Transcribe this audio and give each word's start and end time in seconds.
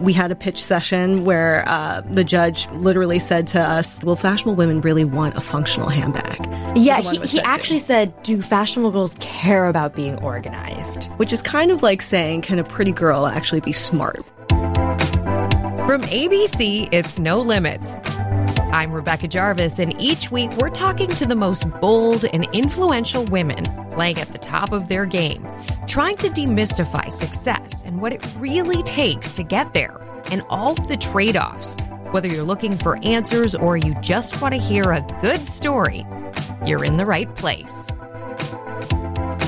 We 0.00 0.12
had 0.12 0.32
a 0.32 0.34
pitch 0.34 0.62
session 0.62 1.24
where 1.24 1.68
uh, 1.68 2.00
the 2.02 2.24
judge 2.24 2.68
literally 2.70 3.18
said 3.18 3.46
to 3.48 3.60
us, 3.60 4.02
Will 4.02 4.16
fashionable 4.16 4.54
women 4.54 4.80
really 4.80 5.04
want 5.04 5.36
a 5.36 5.40
functional 5.40 5.88
handbag? 5.88 6.38
Yeah, 6.76 6.98
Was 6.98 7.04
the 7.04 7.04
one 7.04 7.14
he, 7.14 7.20
he 7.20 7.26
said 7.28 7.42
to. 7.42 7.46
actually 7.46 7.78
said, 7.78 8.22
Do 8.22 8.42
fashionable 8.42 8.90
girls 8.90 9.14
care 9.20 9.68
about 9.68 9.94
being 9.94 10.16
organized? 10.18 11.06
Which 11.16 11.32
is 11.32 11.42
kind 11.42 11.70
of 11.70 11.82
like 11.82 12.02
saying, 12.02 12.42
Can 12.42 12.58
a 12.58 12.64
pretty 12.64 12.92
girl 12.92 13.26
actually 13.26 13.60
be 13.60 13.72
smart? 13.72 14.24
From 15.86 16.02
ABC, 16.02 16.88
it's 16.92 17.18
No 17.18 17.40
Limits. 17.40 17.94
I'm 18.72 18.90
Rebecca 18.90 19.28
Jarvis, 19.28 19.78
and 19.78 19.94
each 20.00 20.30
week 20.30 20.50
we're 20.52 20.70
talking 20.70 21.10
to 21.10 21.26
the 21.26 21.34
most 21.34 21.68
bold 21.82 22.24
and 22.24 22.48
influential 22.54 23.22
women 23.26 23.66
playing 23.92 24.18
at 24.18 24.28
the 24.28 24.38
top 24.38 24.72
of 24.72 24.88
their 24.88 25.04
game, 25.04 25.46
trying 25.86 26.16
to 26.16 26.28
demystify 26.28 27.12
success 27.12 27.82
and 27.84 28.00
what 28.00 28.14
it 28.14 28.26
really 28.38 28.82
takes 28.84 29.32
to 29.32 29.42
get 29.42 29.74
there, 29.74 30.00
and 30.30 30.42
all 30.48 30.74
the 30.74 30.96
trade 30.96 31.36
offs. 31.36 31.76
Whether 32.12 32.28
you're 32.28 32.44
looking 32.44 32.78
for 32.78 32.96
answers 33.04 33.54
or 33.54 33.76
you 33.76 33.94
just 34.00 34.40
want 34.40 34.54
to 34.54 34.60
hear 34.60 34.90
a 34.90 35.06
good 35.20 35.44
story, 35.44 36.06
you're 36.64 36.82
in 36.82 36.96
the 36.96 37.04
right 37.04 37.32
place. 37.34 37.92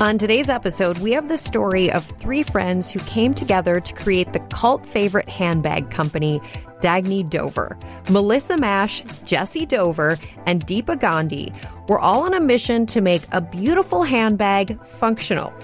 On 0.00 0.18
today's 0.18 0.48
episode, 0.48 0.98
we 0.98 1.12
have 1.12 1.28
the 1.28 1.38
story 1.38 1.90
of 1.90 2.04
three 2.18 2.42
friends 2.42 2.90
who 2.90 2.98
came 3.00 3.32
together 3.32 3.78
to 3.78 3.94
create 3.94 4.32
the 4.32 4.40
cult 4.40 4.84
favorite 4.84 5.28
handbag 5.28 5.88
company, 5.90 6.40
Dagne 6.80 7.22
Dover. 7.30 7.78
Melissa 8.10 8.58
Mash, 8.58 9.04
Jessy 9.24 9.64
Dover, 9.64 10.18
and 10.46 10.66
Deepa 10.66 10.98
Gandhi 10.98 11.52
were 11.88 12.00
all 12.00 12.24
on 12.24 12.34
a 12.34 12.40
mission 12.40 12.86
to 12.86 13.00
make 13.00 13.22
a 13.30 13.40
beautiful 13.40 14.02
handbag 14.02 14.84
functional. 14.84 15.54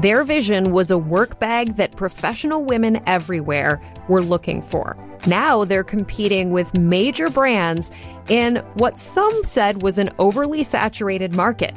Their 0.00 0.22
vision 0.22 0.70
was 0.70 0.90
a 0.90 0.98
work 0.98 1.40
bag 1.40 1.76
that 1.76 1.96
professional 1.96 2.62
women 2.64 3.00
everywhere 3.06 3.82
were 4.06 4.22
looking 4.22 4.60
for. 4.60 4.96
Now 5.26 5.64
they're 5.64 5.82
competing 5.82 6.50
with 6.52 6.78
major 6.78 7.30
brands 7.30 7.90
in 8.28 8.56
what 8.74 9.00
some 9.00 9.42
said 9.44 9.82
was 9.82 9.96
an 9.96 10.10
overly 10.18 10.62
saturated 10.62 11.34
market. 11.34 11.74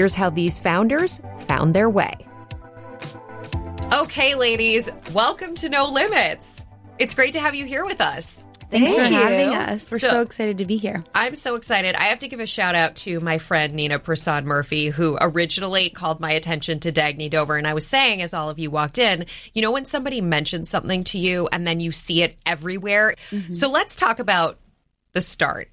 Here's 0.00 0.14
how 0.14 0.30
these 0.30 0.58
founders 0.58 1.20
found 1.46 1.74
their 1.74 1.90
way. 1.90 2.14
Okay, 3.92 4.34
ladies, 4.34 4.88
welcome 5.12 5.54
to 5.56 5.68
No 5.68 5.90
Limits. 5.90 6.64
It's 6.98 7.12
great 7.12 7.34
to 7.34 7.40
have 7.40 7.54
you 7.54 7.66
here 7.66 7.84
with 7.84 8.00
us. 8.00 8.42
Thanks 8.70 8.94
for 8.94 9.02
you. 9.02 9.14
having 9.14 9.54
us. 9.54 9.90
We're 9.90 9.98
So- 9.98 10.08
so, 10.08 10.20
excited 10.22 10.56
to 10.56 10.64
be 10.64 10.78
here. 10.78 11.04
I'm 11.14 11.36
so 11.36 11.54
excited. 11.54 11.96
I 11.96 12.04
have 12.04 12.20
to 12.20 12.28
give 12.28 12.40
a 12.40 12.46
shout 12.46 12.74
out 12.74 12.94
to 12.96 13.20
my 13.20 13.36
friend 13.36 13.74
Nina 13.74 13.98
Prasad 13.98 14.46
Murphy, 14.46 14.86
who 14.86 15.18
originally 15.20 15.90
called 15.90 16.18
my 16.18 16.30
attention 16.30 16.80
to 16.80 16.92
Dagne 16.92 17.28
Dover. 17.28 17.58
And 17.58 17.66
I 17.66 17.74
was 17.74 17.86
saying, 17.86 18.22
as 18.22 18.32
all 18.32 18.48
of 18.48 18.58
you 18.58 18.70
walked 18.70 18.96
in, 18.96 19.26
you 19.52 19.60
know, 19.60 19.70
when 19.72 19.84
somebody 19.84 20.22
mentions 20.22 20.70
something 20.70 21.04
to 21.04 21.18
you 21.18 21.46
and 21.52 21.66
then 21.66 21.78
you 21.80 21.92
see 21.92 22.22
it 22.22 22.38
everywhere. 22.46 23.16
Mm-hmm. 23.30 23.52
So 23.52 23.68
let's 23.68 23.94
talk 23.96 24.18
about 24.18 24.58
the 25.12 25.20
start 25.20 25.69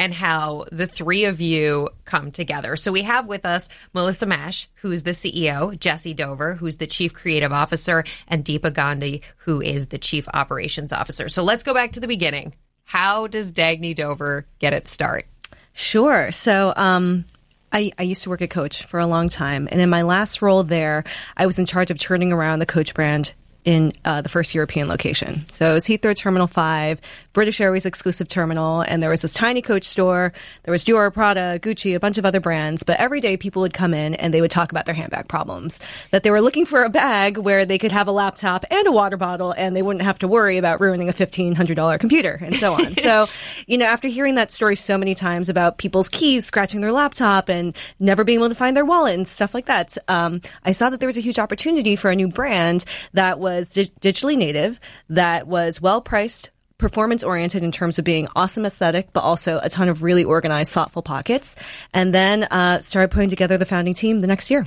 and 0.00 0.14
how 0.14 0.64
the 0.72 0.86
three 0.86 1.26
of 1.26 1.42
you 1.42 1.90
come 2.06 2.32
together. 2.32 2.74
So 2.74 2.90
we 2.90 3.02
have 3.02 3.26
with 3.26 3.44
us 3.44 3.68
Melissa 3.92 4.24
Mash, 4.24 4.66
who's 4.76 5.02
the 5.02 5.10
CEO, 5.10 5.78
Jessy 5.78 6.14
Dover, 6.14 6.54
who's 6.54 6.78
the 6.78 6.86
Chief 6.86 7.12
Creative 7.12 7.52
Officer, 7.52 8.04
and 8.26 8.42
Deepa 8.42 8.72
Gandhi, 8.72 9.20
who 9.36 9.60
is 9.60 9.88
the 9.88 9.98
Chief 9.98 10.26
Operations 10.32 10.90
Officer. 10.90 11.28
So 11.28 11.42
let's 11.42 11.62
go 11.62 11.74
back 11.74 11.92
to 11.92 12.00
the 12.00 12.08
beginning. 12.08 12.54
How 12.84 13.26
does 13.26 13.52
Dagne 13.52 13.94
Dover 13.94 14.46
get 14.58 14.72
its 14.72 14.90
start? 14.90 15.26
Sure. 15.74 16.32
So, 16.32 16.72
um, 16.76 17.26
I, 17.70 17.92
I 17.98 18.02
used 18.02 18.22
to 18.22 18.30
work 18.30 18.42
at 18.42 18.50
Coach 18.50 18.86
for 18.86 18.98
a 18.98 19.06
long 19.06 19.28
time, 19.28 19.68
and 19.70 19.80
in 19.80 19.90
my 19.90 20.02
last 20.02 20.42
role 20.42 20.64
there, 20.64 21.04
I 21.36 21.46
was 21.46 21.58
in 21.58 21.66
charge 21.66 21.90
of 21.90 22.00
turning 22.00 22.32
around 22.32 22.58
the 22.58 22.66
Coach 22.66 22.94
brand 22.94 23.34
in 23.64 23.92
uh, 24.04 24.22
the 24.22 24.28
first 24.28 24.54
European 24.54 24.88
location. 24.88 25.44
So 25.50 25.70
it 25.70 25.74
was 25.74 25.84
Heathrow 25.84 26.16
Terminal 26.16 26.46
5, 26.46 27.00
British 27.32 27.60
Airways 27.60 27.86
exclusive 27.86 28.28
terminal, 28.28 28.80
and 28.80 29.02
there 29.02 29.10
was 29.10 29.22
this 29.22 29.34
tiny 29.34 29.60
Coach 29.62 29.84
store. 29.84 30.32
There 30.62 30.72
was 30.72 30.84
Dior, 30.84 31.12
Prada, 31.12 31.58
Gucci, 31.60 31.94
a 31.94 32.00
bunch 32.00 32.18
of 32.18 32.24
other 32.24 32.40
brands, 32.40 32.82
but 32.82 32.98
every 32.98 33.20
day 33.20 33.36
people 33.36 33.62
would 33.62 33.74
come 33.74 33.92
in 33.92 34.14
and 34.14 34.32
they 34.32 34.40
would 34.40 34.50
talk 34.50 34.70
about 34.70 34.86
their 34.86 34.94
handbag 34.94 35.28
problems. 35.28 35.78
That 36.10 36.22
they 36.22 36.30
were 36.30 36.40
looking 36.40 36.64
for 36.64 36.82
a 36.82 36.88
bag 36.88 37.36
where 37.36 37.66
they 37.66 37.78
could 37.78 37.92
have 37.92 38.08
a 38.08 38.12
laptop 38.12 38.64
and 38.70 38.86
a 38.86 38.92
water 38.92 39.16
bottle 39.16 39.52
and 39.52 39.76
they 39.76 39.82
wouldn't 39.82 40.04
have 40.04 40.18
to 40.20 40.28
worry 40.28 40.56
about 40.56 40.80
ruining 40.80 41.08
a 41.08 41.12
$1,500 41.12 42.00
computer 42.00 42.38
and 42.40 42.56
so 42.56 42.74
on. 42.74 42.94
so, 42.96 43.28
you 43.66 43.76
know, 43.76 43.86
after 43.86 44.08
hearing 44.08 44.36
that 44.36 44.50
story 44.50 44.76
so 44.76 44.96
many 44.96 45.14
times 45.14 45.48
about 45.48 45.78
people's 45.78 46.08
keys 46.08 46.46
scratching 46.46 46.80
their 46.80 46.92
laptop 46.92 47.48
and 47.48 47.76
never 47.98 48.24
being 48.24 48.38
able 48.38 48.48
to 48.48 48.54
find 48.54 48.76
their 48.76 48.84
wallet 48.84 49.14
and 49.14 49.28
stuff 49.28 49.52
like 49.52 49.66
that, 49.66 49.98
um, 50.08 50.40
I 50.64 50.72
saw 50.72 50.88
that 50.90 50.98
there 50.98 51.06
was 51.06 51.18
a 51.18 51.22
huge 51.22 51.38
opportunity 51.38 51.94
for 51.94 52.10
a 52.10 52.16
new 52.16 52.28
brand 52.28 52.84
that 53.12 53.38
was 53.38 53.49
di- 53.50 53.92
digitally 54.00 54.36
native, 54.36 54.80
that 55.08 55.46
was 55.46 55.80
well 55.80 56.00
priced, 56.00 56.50
performance 56.78 57.22
oriented 57.22 57.62
in 57.62 57.72
terms 57.72 57.98
of 57.98 58.04
being 58.04 58.28
awesome 58.34 58.64
aesthetic, 58.64 59.12
but 59.12 59.20
also 59.20 59.60
a 59.62 59.68
ton 59.68 59.88
of 59.88 60.02
really 60.02 60.24
organized, 60.24 60.72
thoughtful 60.72 61.02
pockets. 61.02 61.56
And 61.92 62.14
then 62.14 62.44
uh, 62.44 62.80
started 62.80 63.10
putting 63.10 63.30
together 63.30 63.58
the 63.58 63.66
founding 63.66 63.94
team 63.94 64.20
the 64.20 64.26
next 64.26 64.50
year. 64.50 64.66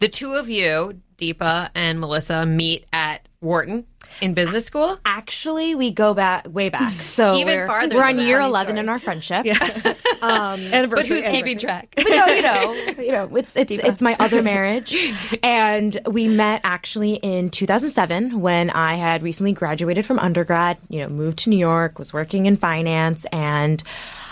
The 0.00 0.08
two 0.08 0.34
of 0.34 0.48
you, 0.48 1.00
Deepa 1.16 1.70
and 1.74 2.00
Melissa, 2.00 2.44
meet 2.44 2.86
at 2.92 3.26
Wharton 3.40 3.86
in 4.20 4.34
business 4.34 4.64
school. 4.66 4.98
Actually, 5.04 5.74
we 5.74 5.90
go 5.90 6.14
back 6.14 6.46
way 6.48 6.68
back. 6.68 6.92
So 7.02 7.34
Even 7.34 7.56
we're, 7.56 7.66
farther 7.66 7.94
We're 7.96 8.04
on 8.04 8.18
year 8.20 8.40
11 8.40 8.72
story. 8.74 8.80
in 8.80 8.88
our 8.88 8.98
friendship. 8.98 9.46
um 10.22 10.60
But 10.90 11.06
who's 11.06 11.26
keeping 11.26 11.58
track? 11.58 11.88
but 11.96 12.06
no, 12.08 12.26
you 12.26 12.42
know, 12.42 12.72
you 12.98 13.12
know, 13.12 13.36
it's 13.36 13.56
it's 13.56 13.72
it's 13.72 14.02
my 14.02 14.16
other 14.18 14.42
marriage, 14.42 14.96
and 15.42 15.96
we 16.06 16.28
met 16.28 16.60
actually 16.64 17.14
in 17.14 17.50
2007 17.50 18.40
when 18.40 18.70
I 18.70 18.94
had 18.94 19.22
recently 19.22 19.52
graduated 19.52 20.06
from 20.06 20.18
undergrad. 20.18 20.78
You 20.88 21.00
know, 21.00 21.08
moved 21.08 21.38
to 21.40 21.50
New 21.50 21.58
York, 21.58 21.98
was 21.98 22.12
working 22.12 22.46
in 22.46 22.56
finance, 22.56 23.26
and 23.32 23.82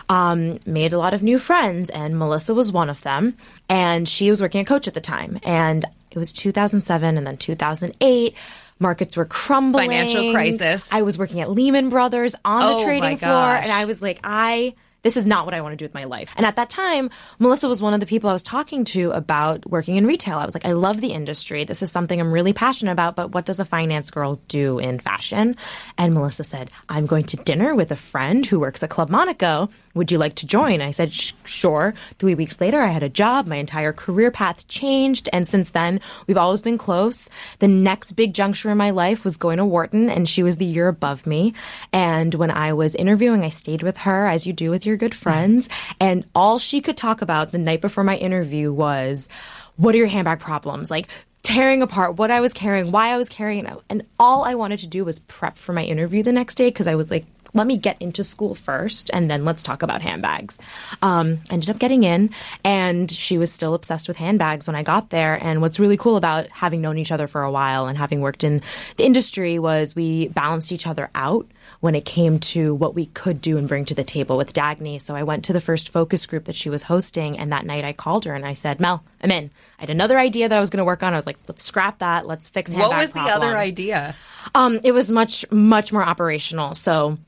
um, 0.08 0.58
made 0.66 0.92
a 0.92 0.98
lot 0.98 1.14
of 1.14 1.22
new 1.22 1.38
friends. 1.38 1.90
And 1.90 2.18
Melissa 2.18 2.54
was 2.54 2.70
one 2.72 2.90
of 2.90 3.02
them, 3.02 3.36
and 3.68 4.08
she 4.08 4.30
was 4.30 4.40
working 4.40 4.60
at 4.60 4.66
Coach 4.66 4.88
at 4.88 4.94
the 4.94 5.00
time, 5.00 5.38
and 5.42 5.84
it 6.10 6.18
was 6.18 6.32
2007, 6.32 7.16
and 7.18 7.26
then 7.26 7.36
2008. 7.36 8.34
Markets 8.78 9.16
were 9.16 9.24
crumbling. 9.24 9.90
Financial 9.90 10.32
crisis. 10.32 10.92
I 10.92 11.02
was 11.02 11.18
working 11.18 11.40
at 11.40 11.50
Lehman 11.50 11.88
Brothers 11.88 12.34
on 12.44 12.62
Oh, 12.62 12.78
the 12.78 12.84
trading 12.84 13.16
floor, 13.16 13.30
and 13.30 13.70
I 13.70 13.84
was 13.84 14.02
like, 14.02 14.20
I 14.24 14.74
this 15.04 15.16
is 15.18 15.26
not 15.26 15.44
what 15.44 15.52
I 15.54 15.60
want 15.60 15.74
to 15.74 15.76
do 15.76 15.84
with 15.84 15.92
my 15.92 16.04
life. 16.04 16.32
And 16.34 16.46
at 16.46 16.56
that 16.56 16.70
time, 16.70 17.10
Melissa 17.38 17.68
was 17.68 17.82
one 17.82 17.92
of 17.92 18.00
the 18.00 18.06
people 18.06 18.30
I 18.30 18.32
was 18.32 18.42
talking 18.42 18.84
to 18.86 19.10
about 19.10 19.68
working 19.68 19.96
in 19.96 20.06
retail. 20.06 20.38
I 20.38 20.46
was 20.46 20.54
like, 20.54 20.64
I 20.64 20.72
love 20.72 21.02
the 21.02 21.12
industry. 21.12 21.64
This 21.64 21.82
is 21.82 21.92
something 21.92 22.18
I'm 22.18 22.32
really 22.32 22.54
passionate 22.54 22.92
about, 22.92 23.14
but 23.14 23.32
what 23.32 23.44
does 23.44 23.60
a 23.60 23.66
finance 23.66 24.10
girl 24.10 24.40
do 24.48 24.78
in 24.78 24.98
fashion? 24.98 25.56
And 25.98 26.14
Melissa 26.14 26.42
said, 26.42 26.70
I'm 26.88 27.04
going 27.04 27.24
to 27.24 27.36
dinner 27.36 27.74
with 27.74 27.92
a 27.92 27.96
friend 27.96 28.46
who 28.46 28.58
works 28.58 28.82
at 28.82 28.88
Club 28.88 29.10
Monaco. 29.10 29.68
Would 29.94 30.10
you 30.10 30.18
like 30.18 30.34
to 30.36 30.46
join? 30.46 30.82
I 30.82 30.90
said, 30.90 31.12
sure. 31.12 31.94
Three 32.18 32.34
weeks 32.34 32.60
later, 32.60 32.80
I 32.80 32.88
had 32.88 33.02
a 33.02 33.08
job. 33.08 33.46
My 33.46 33.56
entire 33.56 33.92
career 33.92 34.30
path 34.30 34.66
changed. 34.66 35.28
And 35.32 35.46
since 35.46 35.70
then, 35.70 36.00
we've 36.26 36.36
always 36.36 36.62
been 36.62 36.78
close. 36.78 37.28
The 37.60 37.68
next 37.68 38.12
big 38.12 38.34
juncture 38.34 38.70
in 38.70 38.78
my 38.78 38.90
life 38.90 39.24
was 39.24 39.36
going 39.36 39.58
to 39.58 39.64
Wharton, 39.64 40.10
and 40.10 40.28
she 40.28 40.42
was 40.42 40.56
the 40.56 40.64
year 40.64 40.88
above 40.88 41.26
me. 41.26 41.54
And 41.92 42.34
when 42.34 42.50
I 42.50 42.72
was 42.72 42.94
interviewing, 42.94 43.44
I 43.44 43.50
stayed 43.50 43.82
with 43.82 43.98
her, 43.98 44.26
as 44.26 44.46
you 44.46 44.52
do 44.52 44.70
with 44.70 44.84
your 44.84 44.96
good 44.96 45.14
friends. 45.14 45.68
And 46.00 46.24
all 46.34 46.58
she 46.58 46.80
could 46.80 46.96
talk 46.96 47.22
about 47.22 47.52
the 47.52 47.58
night 47.58 47.80
before 47.80 48.04
my 48.04 48.16
interview 48.16 48.72
was, 48.72 49.28
what 49.76 49.94
are 49.94 49.98
your 49.98 50.06
handbag 50.06 50.40
problems? 50.40 50.90
Like, 50.90 51.08
tearing 51.42 51.82
apart 51.82 52.16
what 52.16 52.30
I 52.30 52.40
was 52.40 52.52
carrying, 52.52 52.90
why 52.90 53.08
I 53.10 53.16
was 53.16 53.28
carrying 53.28 53.66
it. 53.66 53.76
And 53.88 54.02
all 54.18 54.44
I 54.44 54.54
wanted 54.54 54.80
to 54.80 54.86
do 54.86 55.04
was 55.04 55.18
prep 55.20 55.56
for 55.56 55.72
my 55.72 55.84
interview 55.84 56.22
the 56.22 56.32
next 56.32 56.56
day 56.56 56.68
because 56.68 56.88
I 56.88 56.94
was 56.94 57.10
like, 57.10 57.26
let 57.54 57.66
me 57.66 57.78
get 57.78 57.96
into 58.00 58.22
school 58.24 58.54
first 58.54 59.10
and 59.12 59.30
then 59.30 59.44
let's 59.44 59.62
talk 59.62 59.82
about 59.82 60.02
handbags. 60.02 60.58
Um, 61.00 61.40
ended 61.50 61.70
up 61.70 61.78
getting 61.78 62.02
in 62.02 62.30
and 62.64 63.10
she 63.10 63.38
was 63.38 63.52
still 63.52 63.74
obsessed 63.74 64.08
with 64.08 64.16
handbags 64.16 64.66
when 64.66 64.76
I 64.76 64.82
got 64.82 65.10
there. 65.10 65.42
And 65.42 65.62
what's 65.62 65.80
really 65.80 65.96
cool 65.96 66.16
about 66.16 66.48
having 66.48 66.80
known 66.80 66.98
each 66.98 67.12
other 67.12 67.26
for 67.26 67.42
a 67.42 67.50
while 67.50 67.86
and 67.86 67.96
having 67.96 68.20
worked 68.20 68.44
in 68.44 68.60
the 68.96 69.04
industry 69.04 69.58
was 69.58 69.94
we 69.94 70.28
balanced 70.28 70.72
each 70.72 70.86
other 70.86 71.10
out 71.14 71.46
when 71.80 71.94
it 71.94 72.04
came 72.04 72.38
to 72.38 72.74
what 72.74 72.94
we 72.94 73.06
could 73.06 73.40
do 73.40 73.58
and 73.58 73.68
bring 73.68 73.84
to 73.84 73.94
the 73.94 74.04
table 74.04 74.36
with 74.36 74.52
Dagne. 74.52 74.98
So 75.00 75.14
I 75.14 75.22
went 75.22 75.44
to 75.46 75.52
the 75.52 75.60
first 75.60 75.90
focus 75.90 76.26
group 76.26 76.44
that 76.44 76.54
she 76.54 76.70
was 76.70 76.82
hosting, 76.82 77.38
and 77.38 77.52
that 77.52 77.66
night 77.66 77.84
I 77.84 77.92
called 77.92 78.24
her 78.24 78.34
and 78.34 78.46
I 78.46 78.54
said, 78.54 78.80
Mel, 78.80 79.04
I'm 79.22 79.30
in. 79.30 79.50
I 79.78 79.82
had 79.82 79.90
another 79.90 80.18
idea 80.18 80.48
that 80.48 80.56
I 80.56 80.60
was 80.60 80.70
going 80.70 80.78
to 80.78 80.84
work 80.84 81.02
on. 81.02 81.12
I 81.12 81.16
was 81.16 81.26
like, 81.26 81.38
let's 81.48 81.62
scrap 81.62 81.98
that. 81.98 82.26
Let's 82.26 82.48
fix 82.48 82.72
handbag 82.72 82.90
What 82.90 83.00
was 83.00 83.12
the 83.12 83.20
other 83.20 83.56
idea? 83.56 84.16
Um, 84.54 84.80
it 84.82 84.92
was 84.92 85.10
much, 85.10 85.44
much 85.50 85.92
more 85.92 86.02
operational. 86.02 86.74
So 86.74 87.18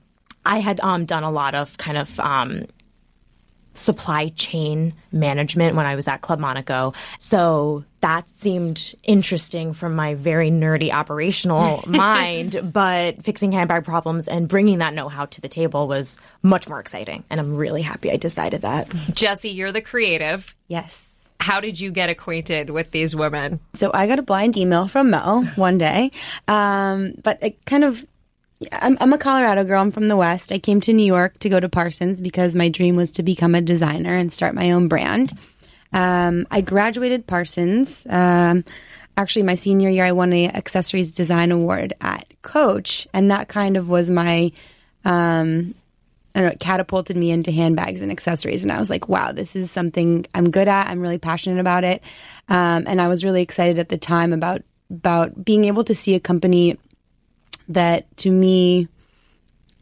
I 0.46 0.60
had 0.60 0.80
um, 0.80 1.04
done 1.04 1.24
a 1.24 1.30
lot 1.30 1.54
of 1.54 1.76
kind 1.76 1.98
of 1.98 2.18
um, 2.20 2.66
supply 3.74 4.28
chain 4.28 4.94
management 5.12 5.76
when 5.76 5.86
I 5.86 5.94
was 5.94 6.08
at 6.08 6.22
Club 6.22 6.38
Monaco. 6.38 6.92
So 7.18 7.84
that 8.00 8.28
seemed 8.34 8.94
interesting 9.02 9.72
from 9.72 9.94
my 9.94 10.14
very 10.14 10.50
nerdy 10.50 10.92
operational 10.92 11.84
mind, 11.86 12.72
but 12.72 13.22
fixing 13.22 13.52
handbag 13.52 13.84
problems 13.84 14.28
and 14.28 14.48
bringing 14.48 14.78
that 14.78 14.94
know 14.94 15.08
how 15.08 15.26
to 15.26 15.40
the 15.40 15.48
table 15.48 15.88
was 15.88 16.20
much 16.42 16.68
more 16.68 16.80
exciting. 16.80 17.24
And 17.30 17.40
I'm 17.40 17.54
really 17.54 17.82
happy 17.82 18.10
I 18.10 18.16
decided 18.16 18.62
that. 18.62 18.88
Jessy, 19.12 19.50
you're 19.50 19.72
the 19.72 19.82
creative. 19.82 20.54
Yes. 20.68 21.12
How 21.38 21.60
did 21.60 21.78
you 21.78 21.90
get 21.90 22.08
acquainted 22.08 22.70
with 22.70 22.92
these 22.92 23.14
women? 23.14 23.60
So 23.74 23.90
I 23.92 24.06
got 24.06 24.18
a 24.18 24.22
blind 24.22 24.56
email 24.56 24.88
from 24.88 25.10
Mel 25.10 25.44
one 25.56 25.76
day, 25.76 26.10
um, 26.48 27.14
but 27.22 27.42
it 27.42 27.64
kind 27.66 27.84
of 27.84 28.06
I'm, 28.72 28.96
I'm 29.00 29.12
a 29.12 29.18
Colorado 29.18 29.64
girl. 29.64 29.80
I'm 29.80 29.92
from 29.92 30.08
the 30.08 30.16
West. 30.16 30.50
I 30.50 30.58
came 30.58 30.80
to 30.82 30.92
New 30.92 31.04
York 31.04 31.38
to 31.40 31.48
go 31.48 31.60
to 31.60 31.68
Parsons 31.68 32.20
because 32.20 32.54
my 32.54 32.68
dream 32.68 32.96
was 32.96 33.12
to 33.12 33.22
become 33.22 33.54
a 33.54 33.60
designer 33.60 34.16
and 34.16 34.32
start 34.32 34.54
my 34.54 34.70
own 34.70 34.88
brand. 34.88 35.32
Um, 35.92 36.46
I 36.50 36.62
graduated 36.62 37.26
Parsons. 37.26 38.06
Um, 38.08 38.64
actually, 39.16 39.42
my 39.42 39.54
senior 39.56 39.90
year, 39.90 40.04
I 40.04 40.12
won 40.12 40.32
a 40.32 40.48
accessories 40.48 41.14
design 41.14 41.52
award 41.52 41.94
at 42.00 42.26
Coach, 42.42 43.06
and 43.12 43.30
that 43.30 43.48
kind 43.48 43.76
of 43.76 43.88
was 43.88 44.10
my. 44.10 44.52
Um, 45.04 45.74
I 46.34 46.40
don't 46.40 46.48
know, 46.48 46.52
it 46.52 46.60
catapulted 46.60 47.16
me 47.16 47.30
into 47.30 47.50
handbags 47.50 48.02
and 48.02 48.12
accessories. 48.12 48.62
And 48.62 48.70
I 48.70 48.78
was 48.78 48.90
like, 48.90 49.08
wow, 49.08 49.32
this 49.32 49.56
is 49.56 49.70
something 49.70 50.26
I'm 50.34 50.50
good 50.50 50.68
at. 50.68 50.88
I'm 50.88 51.00
really 51.00 51.16
passionate 51.16 51.60
about 51.60 51.82
it. 51.82 52.02
Um, 52.50 52.84
and 52.86 53.00
I 53.00 53.08
was 53.08 53.24
really 53.24 53.40
excited 53.40 53.78
at 53.78 53.88
the 53.88 53.96
time 53.96 54.34
about, 54.34 54.60
about 54.90 55.42
being 55.42 55.64
able 55.64 55.82
to 55.84 55.94
see 55.94 56.14
a 56.14 56.20
company 56.20 56.76
that 57.68 58.14
to 58.18 58.30
me, 58.30 58.88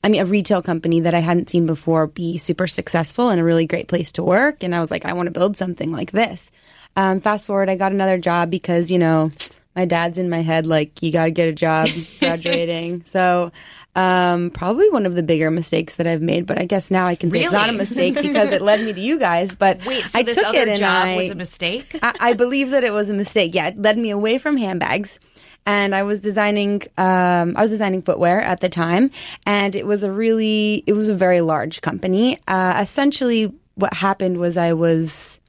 I 0.02 0.08
mean, 0.08 0.20
a 0.20 0.26
retail 0.26 0.62
company 0.62 1.00
that 1.00 1.14
I 1.14 1.20
hadn't 1.20 1.50
seen 1.50 1.66
before 1.66 2.06
be 2.06 2.38
super 2.38 2.66
successful 2.66 3.31
and 3.31 3.40
a 3.40 3.44
really 3.44 3.66
great 3.66 3.88
place 3.88 4.12
to 4.12 4.22
work. 4.22 4.62
And 4.62 4.75
I 4.75 4.81
was 4.81 4.90
like, 4.90 5.04
I 5.04 5.14
want 5.14 5.26
to 5.28 5.31
build 5.31 5.56
something 5.56 5.92
like 5.92 6.12
this. 6.12 6.50
Um, 6.96 7.20
fast 7.20 7.46
forward, 7.46 7.69
I 7.69 7.76
got 7.76 7.92
another 7.92 8.19
job 8.19 8.50
because, 8.50 8.90
you 8.90 8.98
know, 8.98 9.31
my 9.75 9.84
dad's 9.84 10.19
in 10.19 10.31
my 10.31 10.42
head, 10.42 10.66
like, 10.66 11.02
you 11.02 11.10
got 11.10 11.25
to 11.25 11.31
get 11.31 11.48
a 11.48 11.52
job 11.52 11.88
graduating. 12.20 13.04
so, 13.06 13.50
um, 13.96 14.50
probably 14.50 14.90
one 14.90 15.06
of 15.06 15.14
the 15.14 15.22
bigger 15.22 15.50
mistakes 15.50 15.96
that 15.96 16.06
I've 16.06 16.20
made, 16.20 16.46
but 16.46 16.58
I 16.58 16.64
guess 16.64 16.90
now 16.90 17.06
I 17.06 17.14
can 17.14 17.30
say 17.30 17.44
it's 17.44 17.52
not 17.52 17.70
a 17.70 17.72
mistake 17.72 18.14
because 18.22 18.50
it 18.50 18.60
led 18.60 18.80
me 18.80 18.92
to 18.92 19.00
you 19.00 19.19
guys. 19.19 19.54
But 19.54 19.84
Wait, 19.87 20.08
so 20.08 20.19
I 20.19 20.22
this 20.22 20.34
took 20.34 20.46
other 20.46 20.69
it 20.69 20.78
job 20.78 21.06
I, 21.06 21.16
was 21.16 21.30
a 21.30 21.34
mistake? 21.37 21.96
I, 22.02 22.14
I 22.19 22.32
believe 22.32 22.70
that 22.70 22.82
it 22.82 22.92
was 22.92 23.08
a 23.08 23.14
mistake. 23.14 23.54
Yeah, 23.54 23.69
it 23.69 23.80
led 23.80 23.96
me 23.96 24.10
away 24.10 24.38
from 24.38 24.56
handbags. 24.56 25.20
And 25.66 25.94
I 25.94 26.02
was 26.02 26.20
designing, 26.20 26.82
um, 26.99 27.55
I 27.56 27.62
was 27.62 27.70
designing 27.70 28.02
footwear 28.02 28.40
at 28.40 28.61
the 28.61 28.69
time, 28.69 29.11
and 29.46 29.75
it 29.75 29.87
was 29.87 30.02
a 30.02 30.12
really, 30.12 30.84
it 30.87 30.93
was 30.93 31.08
a 31.08 31.14
very 31.14 31.40
large 31.40 31.81
company. 31.81 32.38
Uh, 32.46 32.78
essentially, 32.81 33.52
what 33.75 33.94
happened 33.94 34.38
was 34.38 34.56
I 34.56 34.75
was, 34.75 35.40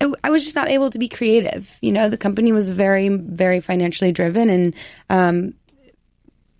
I, 0.00 0.30
was 0.30 0.44
just 0.44 0.54
not 0.54 0.68
able 0.68 0.90
to 0.90 0.98
be 0.98 1.08
creative. 1.08 1.76
You 1.80 1.92
know, 1.92 2.08
the 2.08 2.16
company 2.16 2.52
was 2.52 2.70
very, 2.70 3.08
very 3.08 3.60
financially 3.60 4.12
driven, 4.12 4.50
and 4.50 4.74
um, 5.08 5.54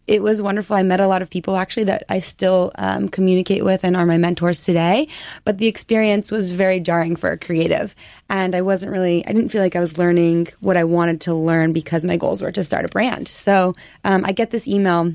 it 0.08 0.22
was 0.22 0.40
wonderful. 0.40 0.74
I 0.74 0.82
met 0.82 1.00
a 1.00 1.06
lot 1.06 1.20
of 1.20 1.28
people 1.28 1.56
actually 1.56 1.84
that 1.84 2.04
I 2.08 2.20
still 2.20 2.72
um, 2.76 3.08
communicate 3.10 3.62
with 3.62 3.84
and 3.84 3.94
are 3.96 4.06
my 4.06 4.16
mentors 4.16 4.64
today. 4.64 5.06
But 5.44 5.58
the 5.58 5.66
experience 5.66 6.32
was 6.32 6.50
very 6.50 6.80
jarring 6.80 7.14
for 7.14 7.30
a 7.30 7.38
creative. 7.38 7.94
And 8.30 8.54
I 8.54 8.62
wasn't 8.62 8.92
really, 8.92 9.24
I 9.26 9.32
didn't 9.32 9.50
feel 9.50 9.62
like 9.62 9.76
I 9.76 9.80
was 9.80 9.98
learning 9.98 10.48
what 10.60 10.78
I 10.78 10.84
wanted 10.84 11.20
to 11.22 11.34
learn 11.34 11.74
because 11.74 12.04
my 12.04 12.16
goals 12.16 12.40
were 12.40 12.50
to 12.50 12.64
start 12.64 12.86
a 12.86 12.88
brand. 12.88 13.28
So 13.28 13.74
um, 14.02 14.24
I 14.24 14.32
get 14.32 14.50
this 14.50 14.66
email 14.66 15.12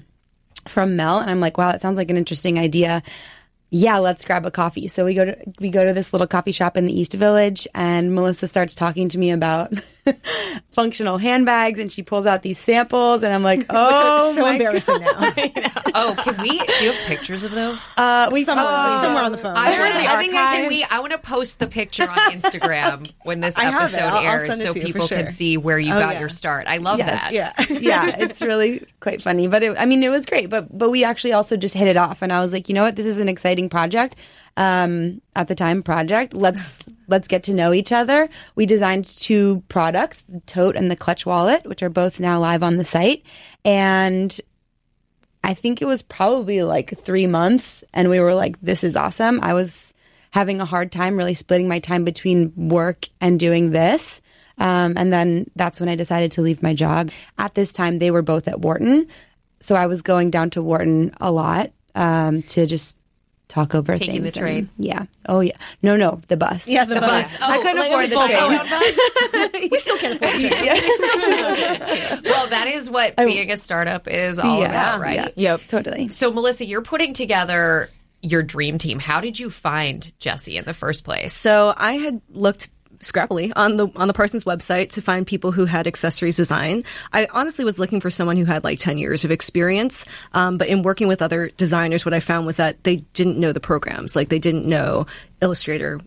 from 0.68 0.96
Mel 0.96 1.20
and 1.20 1.30
I'm 1.30 1.40
like, 1.40 1.58
wow, 1.58 1.72
that 1.72 1.82
sounds 1.82 1.98
like 1.98 2.12
an 2.12 2.18
interesting 2.18 2.60
idea. 2.60 3.02
Yeah, 3.72 3.98
let's 3.98 4.24
grab 4.24 4.46
a 4.46 4.52
coffee. 4.52 4.88
So 4.88 5.04
we 5.04 5.16
go 5.16 5.26
to 5.26 5.38
we 5.60 5.72
go 5.72 5.84
to 5.84 5.94
this 5.94 6.14
little 6.14 6.28
coffee 6.28 6.52
shop 6.52 6.78
in 6.78 6.86
the 6.86 6.98
East 6.98 7.14
Village 7.14 7.68
and 7.74 8.14
Melissa 8.14 8.48
starts 8.48 8.76
talking 8.76 9.10
to 9.10 9.18
me 9.18 9.32
about 9.32 9.74
functional 10.74 11.18
handbags 11.18 11.80
and 11.80 11.92
she 11.92 12.04
pulls 12.04 12.26
out 12.26 12.42
these 12.44 12.58
samples 12.58 13.24
and 13.24 13.34
I'm 13.34 13.44
like, 13.44 13.66
"Oh, 13.70 14.34
so 14.34 14.42
my 14.42 14.52
embarrassing 14.54 15.00
now. 15.02 15.12
oh, 15.96 16.16
can 16.24 16.42
we? 16.42 16.50
Do 16.60 16.86
you 16.86 16.92
have 16.92 17.06
pictures 17.08 17.44
of 17.44 17.52
those? 17.52 17.90
Uh, 17.98 18.30
we 18.32 18.44
Somewhere, 18.44 18.66
oh, 18.68 19.02
somewhere 19.02 19.24
on 19.24 19.32
the 19.32 19.38
phone. 19.38 19.56
I, 19.56 19.72
They're 19.72 19.80
wanna- 19.82 20.00
the 20.00 20.08
I 20.10 20.18
think 20.18 20.34
I 20.34 20.56
can. 20.58 20.68
We. 20.68 20.86
I 20.92 21.00
want 21.00 21.12
to 21.12 21.18
post 21.18 21.60
the 21.60 21.68
picture 21.68 22.04
on 22.04 22.18
Instagram 22.32 23.12
when 23.24 23.40
this 23.40 23.58
I 23.58 23.66
episode 23.66 24.00
I'll- 24.02 24.18
I'll 24.18 24.24
airs, 24.28 24.62
so 24.62 24.74
to 24.74 24.80
you 24.80 24.86
for 24.88 24.94
people 24.94 25.08
can 25.08 25.28
see 25.28 25.58
where 25.58 25.80
you 25.80 25.94
Oh, 25.94 26.00
got 26.00 26.16
yeah. 26.16 26.20
your 26.20 26.30
start. 26.30 26.68
I 26.68 26.78
love 26.78 26.98
Yes. 27.00 27.22
that. 27.22 27.32
Yeah. 27.70 27.78
yeah, 27.80 28.16
it's 28.20 28.42
really 28.42 28.86
quite 29.00 29.22
funny. 29.22 29.48
But 29.48 29.64
it, 29.64 29.76
I 29.78 29.86
mean, 29.86 30.04
it 30.04 30.10
was 30.10 30.26
great. 30.26 30.50
But 30.50 30.76
but 30.78 30.90
we 30.90 31.04
actually 31.04 31.34
also 31.34 31.56
just 31.58 31.76
hit 31.76 31.88
it 31.88 31.98
off, 31.98 32.22
and 32.22 32.32
I 32.34 32.40
was 32.40 32.52
like, 32.54 32.68
you 32.70 32.76
know 32.76 32.84
what, 32.84 32.96
this 32.96 33.06
is 33.06 33.20
an 33.20 33.30
exciting 33.30 33.70
project. 33.70 34.16
Um, 34.56 35.22
at 35.36 35.48
the 35.48 35.56
time, 35.56 35.82
project. 35.82 36.36
Let's 36.36 36.80
let's 37.08 37.28
get 37.28 37.44
to 37.44 37.54
know 37.54 37.74
each 37.74 37.92
other. 37.92 38.30
We 38.56 38.68
designed 38.68 39.06
two 39.06 39.64
products, 39.68 40.22
the 40.30 40.42
tote 40.42 40.76
and 40.76 40.92
the 40.92 40.96
clutch 40.96 41.26
wallet, 41.26 41.66
which 41.66 41.82
are 41.82 41.90
both 41.90 42.20
now 42.20 42.40
live 42.40 42.64
on 42.64 42.78
the 42.78 42.86
site, 42.86 43.24
and. 43.66 44.40
I 45.46 45.56
think 45.56 45.82
it 45.82 45.86
was 45.86 46.02
probably 46.02 46.64
like 46.64 46.98
three 47.00 47.28
months, 47.28 47.84
and 47.94 48.10
we 48.10 48.22
were 48.22 48.34
like, 48.34 48.62
"This 48.62 48.82
is 48.82 48.96
awesome." 48.96 49.42
I 49.42 49.54
was 49.54 49.94
having 50.34 50.60
a 50.60 50.66
hard 50.66 50.92
time 50.92 51.16
really 51.16 51.36
splitting 51.36 51.68
my 51.68 51.78
time 51.78 52.04
between 52.04 52.52
work 52.56 53.08
and 53.22 53.40
doing 53.40 53.70
this. 53.70 54.20
Um, 54.58 54.96
and 54.98 55.14
then 55.14 55.50
that's 55.56 55.80
when 55.80 55.90
I 55.90 55.96
decided 55.96 56.32
to 56.34 56.42
leave 56.42 56.64
my 56.64 56.74
job. 56.74 57.12
At 57.38 57.54
this 57.54 57.72
time, 57.72 58.00
they 58.00 58.10
were 58.10 58.24
both 58.24 58.48
at 58.48 58.60
Wharton. 58.60 59.08
So 59.60 59.76
I 59.76 59.86
was 59.86 60.02
going 60.02 60.32
down 60.32 60.50
to 60.52 60.64
Wharton 60.64 61.14
a 61.22 61.32
lot 61.32 61.72
um, 61.94 62.42
to 62.44 62.66
just 62.66 62.98
talk 63.54 63.76
over 63.76 63.96
Taking 63.96 64.24
things. 64.24 64.34
the 64.34 64.40
train? 64.40 64.58
and- 64.58 64.70
yeah. 64.78 65.06
Oh, 65.30 65.40
yeah. 65.42 65.56
No, 65.84 65.96
no, 65.96 66.20
the 66.28 66.38
bus. 66.38 66.68
Yeah, 66.68 66.86
the, 66.86 67.00
bus. 67.00 67.36
I 67.40 67.58
oh, 67.58 67.62
couldn't 67.62 67.78
like 67.78 67.92
afford 67.92 68.10
the 68.10 68.16
train. 68.16 69.52
bus? 69.62 69.70
we 69.72 69.78
still 69.78 69.98
can't 69.98 70.16
afford 70.16 70.32
it. 70.36 72.24
well, 72.24 72.48
that 72.48 72.68
is 72.68 72.90
what 72.90 73.16
being 73.16 73.52
a 73.52 73.58
startup 73.58 74.08
is 74.08 74.40
all 74.40 74.60
Yeah, 74.60 74.70
about, 74.70 75.00
right? 75.02 75.16
yeah. 75.16 75.28
Yep. 75.36 75.62
Totally. 75.68 76.10
So, 76.10 76.32
Melissa, 76.34 76.66
you're 76.66 76.82
putting 76.82 77.14
together 77.14 77.90
your 78.22 78.42
dream 78.42 78.78
team. 78.78 79.00
How 79.00 79.22
did 79.22 79.40
you 79.40 79.50
find 79.50 80.12
Jessy 80.18 80.58
in 80.58 80.66
the 80.66 80.74
first 80.74 81.04
place? 81.04 81.34
So 81.34 81.74
I 81.76 81.94
had 81.94 82.22
looked 82.30 82.70
scrappily 83.04 83.52
on 83.56 83.76
the 83.76 83.88
on 83.96 84.08
the 84.08 84.14
Parsons 84.14 84.44
website 84.44 84.90
to 84.92 85.02
find 85.02 85.26
people 85.28 85.52
who 85.52 85.66
had 85.66 85.88
accessories 85.88 86.36
design. 86.38 86.84
I 87.12 87.28
honestly 87.32 87.66
was 87.66 87.80
looking 87.80 88.02
for 88.02 88.10
someone 88.10 88.38
who 88.38 88.46
had 88.46 88.64
like 88.64 88.80
ten 88.80 88.98
years 88.98 89.24
of 89.26 89.32
experience. 89.32 90.06
Um, 90.34 90.58
but 90.58 90.68
in 90.68 90.82
working 90.84 91.08
with 91.08 91.22
other 91.22 91.50
designers, 91.58 92.06
what 92.06 92.14
I 92.14 92.20
found 92.20 92.46
was 92.46 92.58
that 92.58 92.84
they 92.84 92.98
didn't 93.14 93.38
know 93.40 93.52
the 93.52 93.60
programs, 93.60 94.16
like 94.16 94.30
they 94.30 94.40
didn't 94.40 94.66
know 94.66 95.06
Illustrator 95.42 96.00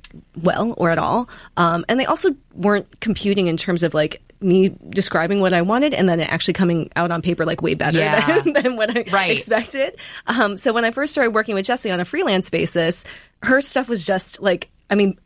well 0.42 0.74
or 0.76 0.90
at 0.90 0.98
all, 0.98 1.28
um, 1.56 1.84
and 1.88 2.00
they 2.00 2.06
also 2.06 2.34
weren't 2.54 3.00
computing 3.00 3.46
in 3.48 3.56
terms 3.56 3.82
of 3.82 3.94
like 3.94 4.22
me 4.40 4.68
describing 4.90 5.40
what 5.40 5.54
I 5.54 5.62
wanted 5.62 5.94
and 5.94 6.06
then 6.06 6.20
it 6.20 6.30
actually 6.30 6.52
coming 6.52 6.90
out 6.94 7.10
on 7.10 7.22
paper 7.22 7.46
like 7.46 7.62
way 7.62 7.72
better 7.72 7.98
Yeah. 8.00 8.40
than, 8.42 8.52
than 8.52 8.76
what 8.76 8.94
I 8.94 9.04
Right. 9.10 9.30
expected. 9.30 9.96
Um, 10.26 10.58
so 10.58 10.74
when 10.74 10.84
I 10.84 10.90
first 10.90 11.12
started 11.12 11.30
working 11.30 11.54
with 11.54 11.64
Jessy 11.64 11.90
on 11.90 12.00
a 12.00 12.04
freelance 12.04 12.50
basis, 12.50 13.04
her 13.42 13.62
stuff 13.62 13.88
was 13.88 14.04
just 14.04 14.38
like, 14.42 14.68
I 14.90 14.94
mean, 14.94 15.18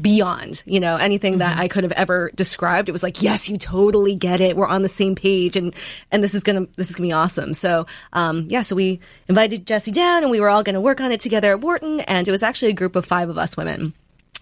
beyond 0.00 0.62
you 0.66 0.80
know 0.80 0.96
anything 0.96 1.38
that 1.38 1.58
I 1.58 1.68
could 1.68 1.84
have 1.84 1.92
ever 1.92 2.30
described. 2.34 2.88
It 2.88 2.92
was 2.92 3.02
like, 3.02 3.22
yes, 3.22 3.48
you 3.48 3.58
totally 3.58 4.14
get 4.14 4.40
it. 4.40 4.56
We're 4.56 4.66
on 4.66 4.82
the 4.82 4.88
same 4.88 5.14
page, 5.14 5.56
and 5.56 5.74
and 6.10 6.22
this 6.22 6.34
is 6.34 6.42
gonna 6.42 6.66
this 6.76 6.90
is 6.90 6.96
gonna 6.96 7.08
be 7.08 7.12
awesome. 7.12 7.54
So 7.54 7.86
um, 8.12 8.46
yeah, 8.48 8.62
so 8.62 8.76
we 8.76 9.00
invited 9.28 9.66
Jessy 9.66 9.90
down, 9.90 10.22
and 10.22 10.30
we 10.30 10.40
were 10.40 10.48
all 10.48 10.62
going 10.62 10.74
to 10.74 10.80
work 10.80 11.00
on 11.00 11.12
it 11.12 11.20
together 11.20 11.52
at 11.52 11.60
Wharton, 11.60 12.00
and 12.00 12.26
it 12.26 12.30
was 12.30 12.42
actually 12.42 12.70
a 12.70 12.74
group 12.74 12.96
of 12.96 13.04
five 13.04 13.28
of 13.28 13.38
us 13.38 13.56
women. 13.56 13.94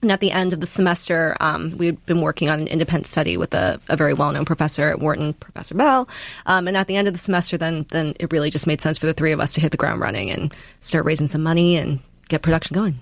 And 0.02 0.10
at 0.10 0.20
the 0.20 0.30
end 0.30 0.54
of 0.54 0.60
the 0.60 0.66
semester, 0.66 1.36
um, 1.40 1.76
we 1.76 1.86
had 1.86 2.06
been 2.06 2.22
working 2.22 2.48
on 2.48 2.58
an 2.60 2.68
independent 2.68 3.06
study 3.06 3.36
with 3.36 3.52
a, 3.52 3.78
a 3.88 3.96
very 3.96 4.14
well-known 4.14 4.46
professor 4.46 4.88
at 4.88 4.98
Wharton, 4.98 5.34
Professor 5.34 5.74
Bell. 5.74 6.08
Um, 6.46 6.68
and 6.68 6.76
at 6.76 6.86
the 6.86 6.96
end 6.96 7.06
of 7.06 7.12
the 7.12 7.20
semester, 7.20 7.58
then 7.58 7.84
then 7.90 8.14
it 8.18 8.32
really 8.32 8.50
just 8.50 8.66
made 8.66 8.80
sense 8.80 8.98
for 8.98 9.06
the 9.06 9.12
three 9.12 9.32
of 9.32 9.40
us 9.40 9.52
to 9.54 9.60
hit 9.60 9.72
the 9.72 9.76
ground 9.76 10.00
running 10.00 10.30
and 10.30 10.54
start 10.80 11.04
raising 11.04 11.28
some 11.28 11.42
money 11.42 11.76
and 11.76 12.00
get 12.28 12.40
production 12.40 12.74
going. 12.74 13.00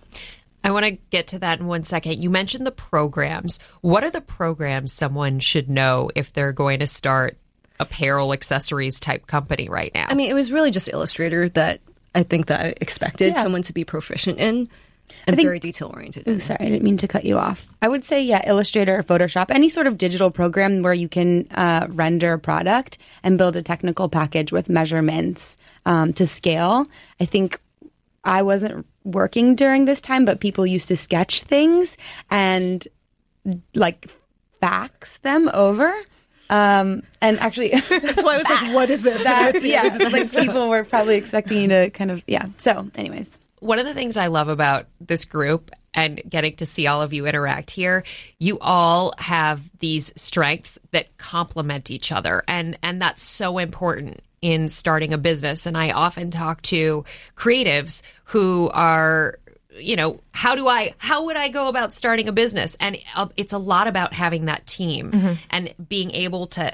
I 0.64 0.70
want 0.72 0.84
to 0.86 0.92
get 1.10 1.28
to 1.28 1.38
that 1.40 1.60
in 1.60 1.66
one 1.66 1.84
second. 1.84 2.22
You 2.22 2.30
mentioned 2.30 2.66
the 2.66 2.72
programs. 2.72 3.58
What 3.80 4.04
are 4.04 4.10
the 4.10 4.20
programs 4.20 4.92
someone 4.92 5.38
should 5.38 5.70
know 5.70 6.10
if 6.14 6.32
they're 6.32 6.52
going 6.52 6.80
to 6.80 6.86
start 6.86 7.36
apparel 7.80 8.32
accessories 8.32 8.98
type 9.00 9.26
company 9.26 9.68
right 9.68 9.92
now? 9.94 10.06
I 10.08 10.14
mean, 10.14 10.30
it 10.30 10.34
was 10.34 10.50
really 10.50 10.70
just 10.70 10.88
Illustrator 10.92 11.48
that 11.50 11.80
I 12.14 12.22
think 12.24 12.46
that 12.46 12.60
I 12.60 12.74
expected 12.80 13.34
Yeah. 13.34 13.42
someone 13.42 13.62
to 13.62 13.72
be 13.72 13.84
proficient 13.84 14.38
in 14.38 14.68
and 15.26 15.36
think- 15.36 15.46
very 15.46 15.60
detail 15.60 15.90
oriented. 15.94 16.42
Sorry, 16.42 16.58
I 16.60 16.64
didn't 16.64 16.82
mean 16.82 16.98
to 16.98 17.08
cut 17.08 17.24
you 17.24 17.38
off. 17.38 17.66
I 17.80 17.88
would 17.88 18.04
say, 18.04 18.22
yeah, 18.22 18.42
Illustrator 18.46 18.98
or 18.98 19.02
Photoshop, 19.02 19.46
any 19.50 19.68
sort 19.68 19.86
of 19.86 19.96
digital 19.96 20.30
program 20.30 20.82
where 20.82 20.92
you 20.94 21.08
can 21.08 21.46
uh, 21.52 21.86
render 21.90 22.32
a 22.34 22.38
product 22.38 22.98
and 23.22 23.38
build 23.38 23.56
a 23.56 23.62
technical 23.62 24.08
package 24.08 24.52
with 24.52 24.68
measurements 24.68 25.56
um, 25.86 26.12
to 26.14 26.26
scale. 26.26 26.86
I 27.20 27.24
think 27.26 27.60
I 28.24 28.42
wasn't 28.42 28.86
working 29.04 29.54
during 29.54 29.84
this 29.84 30.00
time, 30.00 30.24
but 30.24 30.40
people 30.40 30.66
used 30.66 30.88
to 30.88 30.96
sketch 30.96 31.42
things 31.42 31.96
and 32.30 32.86
like 33.74 34.08
fax 34.60 35.18
them 35.18 35.50
over. 35.52 35.94
Um, 36.50 37.02
and 37.20 37.38
actually, 37.40 37.68
That's 37.88 38.22
why 38.22 38.34
I 38.34 38.38
was 38.38 38.48
like, 38.48 38.74
"What 38.74 38.90
is 38.90 39.02
this?" 39.02 39.24
that, 39.24 39.62
yeah, 39.62 39.96
like 40.10 40.30
people 40.30 40.68
were 40.68 40.84
probably 40.84 41.16
expecting 41.16 41.62
you 41.62 41.68
to 41.68 41.90
kind 41.90 42.10
of, 42.10 42.22
yeah. 42.26 42.46
So, 42.58 42.90
anyways. 42.94 43.38
one 43.60 43.78
of 43.78 43.84
the 43.86 43.94
things 43.94 44.16
I 44.16 44.28
love 44.28 44.48
about 44.48 44.86
this 45.00 45.24
group 45.26 45.70
and 45.94 46.22
getting 46.28 46.54
to 46.56 46.66
see 46.66 46.86
all 46.86 47.02
of 47.02 47.12
you 47.12 47.26
interact 47.26 47.70
here, 47.70 48.04
you 48.38 48.58
all 48.60 49.14
have 49.18 49.60
these 49.78 50.12
strengths 50.16 50.78
that 50.92 51.16
complement 51.18 51.90
each 51.90 52.12
other 52.12 52.42
and 52.48 52.78
and 52.82 53.00
that's 53.02 53.22
so 53.22 53.58
important 53.58 54.22
in 54.40 54.68
starting 54.68 55.12
a 55.12 55.18
business 55.18 55.66
and 55.66 55.76
I 55.76 55.90
often 55.90 56.30
talk 56.30 56.62
to 56.62 57.04
creatives 57.36 58.02
who 58.24 58.70
are 58.72 59.38
you 59.80 59.94
know 59.94 60.20
how 60.32 60.56
do 60.56 60.66
i 60.66 60.92
how 60.98 61.26
would 61.26 61.36
i 61.36 61.48
go 61.50 61.68
about 61.68 61.92
starting 61.92 62.26
a 62.26 62.32
business 62.32 62.76
and 62.80 62.98
uh, 63.14 63.28
it's 63.36 63.52
a 63.52 63.58
lot 63.58 63.86
about 63.86 64.12
having 64.12 64.46
that 64.46 64.66
team 64.66 65.38
and 65.50 65.72
being 65.88 66.10
able 66.12 66.48
to 66.48 66.72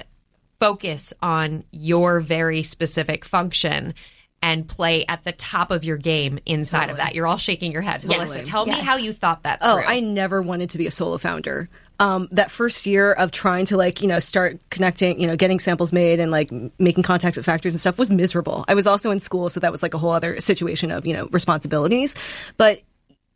focus 0.59 1.13
on 1.21 1.63
your 1.71 2.19
very 2.19 2.63
specific 2.63 3.23
function 3.25 3.93
and 4.41 4.67
play 4.67 5.05
at 5.07 5.23
the 5.23 5.31
top 5.31 5.71
of 5.71 5.83
your 5.83 5.97
game 5.97 6.37
inside 6.45 6.89
of 6.91 6.97
that. 6.97 7.15
You're 7.15 7.25
all 7.25 7.37
shaking 7.37 7.71
your 7.71 7.81
head. 7.81 8.05
Melissa, 8.05 8.45
tell 8.45 8.65
me 8.65 8.73
how 8.73 8.95
you 8.97 9.11
thought 9.11 9.43
that 9.43 9.59
Oh, 9.61 9.77
through. 9.77 9.85
I 9.85 9.99
never 10.01 10.41
wanted 10.41 10.69
to 10.71 10.77
be 10.77 10.85
a 10.85 10.91
solo 10.91 11.17
founder. 11.17 11.67
Um, 11.99 12.27
that 12.31 12.51
first 12.51 12.85
year 12.85 13.13
of 13.13 13.31
trying 13.31 13.65
to 13.67 13.77
like 13.77 14.01
you 14.01 14.07
know 14.07 14.19
start 14.19 14.59
connecting, 14.69 15.19
you 15.19 15.27
know, 15.27 15.35
getting 15.35 15.59
samples 15.59 15.93
made 15.93 16.19
and 16.19 16.31
like 16.31 16.51
making 16.79 17.03
contacts 17.03 17.37
at 17.37 17.45
factories 17.45 17.73
and 17.73 17.81
stuff 17.81 17.97
was 17.97 18.09
miserable. 18.09 18.65
I 18.67 18.73
was 18.73 18.87
also 18.87 19.11
in 19.11 19.19
school, 19.19 19.49
so 19.49 19.59
that 19.61 19.71
was 19.71 19.81
like 19.81 19.93
a 19.93 19.97
whole 19.97 20.11
other 20.11 20.39
situation 20.39 20.91
of 20.91 21.05
you 21.07 21.13
know 21.13 21.27
responsibilities. 21.31 22.15
But 22.57 22.81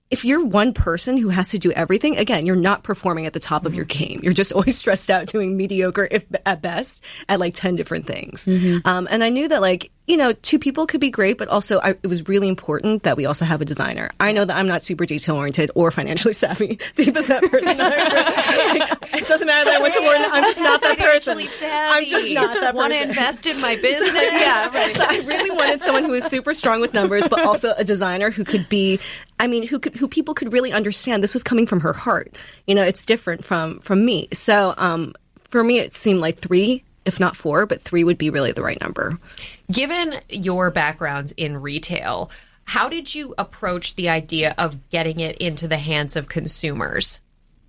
if 0.09 0.25
you're 0.25 0.43
one 0.43 0.73
person 0.73 1.17
who 1.17 1.29
has 1.29 1.49
to 1.49 1.59
do 1.59 1.71
everything, 1.71 2.17
again, 2.17 2.45
you're 2.45 2.55
not 2.55 2.83
performing 2.83 3.25
at 3.27 3.33
the 3.33 3.39
top 3.39 3.65
of 3.65 3.75
your 3.75 3.85
game. 3.85 4.21
You're 4.23 4.33
just 4.33 4.51
always 4.55 4.77
stressed 4.77 5.09
out 5.09 5.27
doing 5.27 5.55
mediocre, 5.55 6.07
if 6.09 6.25
at 6.45 6.61
best, 6.61 7.03
at 7.27 7.39
like 7.39 7.53
10 7.53 7.75
different 7.75 8.07
things. 8.07 8.47
Um, 8.85 9.07
and 9.11 9.23
I 9.23 9.29
knew 9.29 9.47
that 9.47 9.61
like, 9.61 9.91
you 10.09 10.17
know, 10.17 10.33
two 10.33 10.57
people 10.57 10.87
could 10.87 10.99
be 10.99 11.11
great, 11.11 11.37
but 11.37 11.47
also 11.49 11.79
I, 11.81 11.91
it 11.91 12.07
was 12.07 12.27
really 12.27 12.47
important 12.47 13.03
that 13.03 13.15
we 13.15 13.27
also 13.27 13.45
have 13.45 13.61
a 13.61 13.65
designer. 13.65 14.09
I 14.19 14.31
know 14.31 14.43
that 14.43 14.57
I'm 14.57 14.67
not 14.67 14.81
super 14.81 15.05
detail 15.05 15.35
oriented 15.35 15.69
or 15.75 15.91
financially 15.91 16.33
savvy. 16.33 16.77
Deepa's 16.95 17.27
that 17.27 17.43
person. 17.43 17.77
Like, 17.77 19.13
it 19.21 19.27
doesn't 19.27 19.45
matter 19.45 19.65
that 19.65 19.75
I 19.75 19.81
went 19.83 19.93
to 19.93 20.01
Wharton. 20.01 20.25
I'm 20.31 20.43
just 20.43 20.59
not 20.59 20.81
that 20.81 20.97
person. 20.97 21.37
Savvy. 21.47 21.71
I'm 21.95 22.05
just 22.05 22.33
not 22.33 22.55
that 22.55 22.73
Want 22.73 22.91
to 22.91 23.03
invest 23.03 23.45
in 23.45 23.61
my 23.61 23.75
business? 23.75 24.11
yeah, 24.15 24.69
right. 24.69 24.95
So 24.95 25.05
I 25.07 25.19
really 25.27 25.51
wanted 25.51 25.83
someone 25.83 26.03
who 26.03 26.11
was 26.11 26.23
super 26.23 26.55
strong 26.55 26.81
with 26.81 26.95
numbers, 26.95 27.27
but 27.27 27.45
also 27.45 27.75
a 27.77 27.83
designer 27.83 28.31
who 28.31 28.43
could 28.43 28.67
be, 28.67 28.99
I 29.39 29.45
mean, 29.45 29.67
who 29.67 29.77
could, 29.77 29.95
who 29.95 30.07
people 30.07 30.33
could 30.33 30.51
really 30.51 30.73
understand. 30.73 31.21
This 31.21 31.35
was 31.35 31.43
coming 31.43 31.67
from 31.67 31.81
her 31.81 31.93
heart. 31.93 32.35
You 32.65 32.73
know, 32.73 32.83
it's 32.83 33.05
different 33.05 33.45
from 33.45 33.79
from 33.81 34.03
me. 34.05 34.27
So, 34.33 34.73
um, 34.77 35.13
for 35.49 35.63
me, 35.63 35.77
it 35.77 35.93
seemed 35.93 36.19
like 36.19 36.39
three, 36.39 36.83
if 37.09 37.19
not 37.19 37.35
four, 37.35 37.65
but 37.65 37.81
three 37.81 38.05
would 38.05 38.17
be 38.17 38.29
really 38.29 38.53
the 38.53 38.63
right 38.63 38.79
number. 38.79 39.19
Given 39.69 40.21
your 40.29 40.71
backgrounds 40.71 41.33
in 41.33 41.61
retail, 41.61 42.31
how 42.63 42.87
did 42.87 43.13
you 43.13 43.35
approach 43.37 43.95
the 43.95 44.07
idea 44.07 44.55
of 44.57 44.89
getting 44.89 45.19
it 45.19 45.37
into 45.39 45.67
the 45.67 45.77
hands 45.77 46.15
of 46.15 46.29
consumers? 46.29 47.19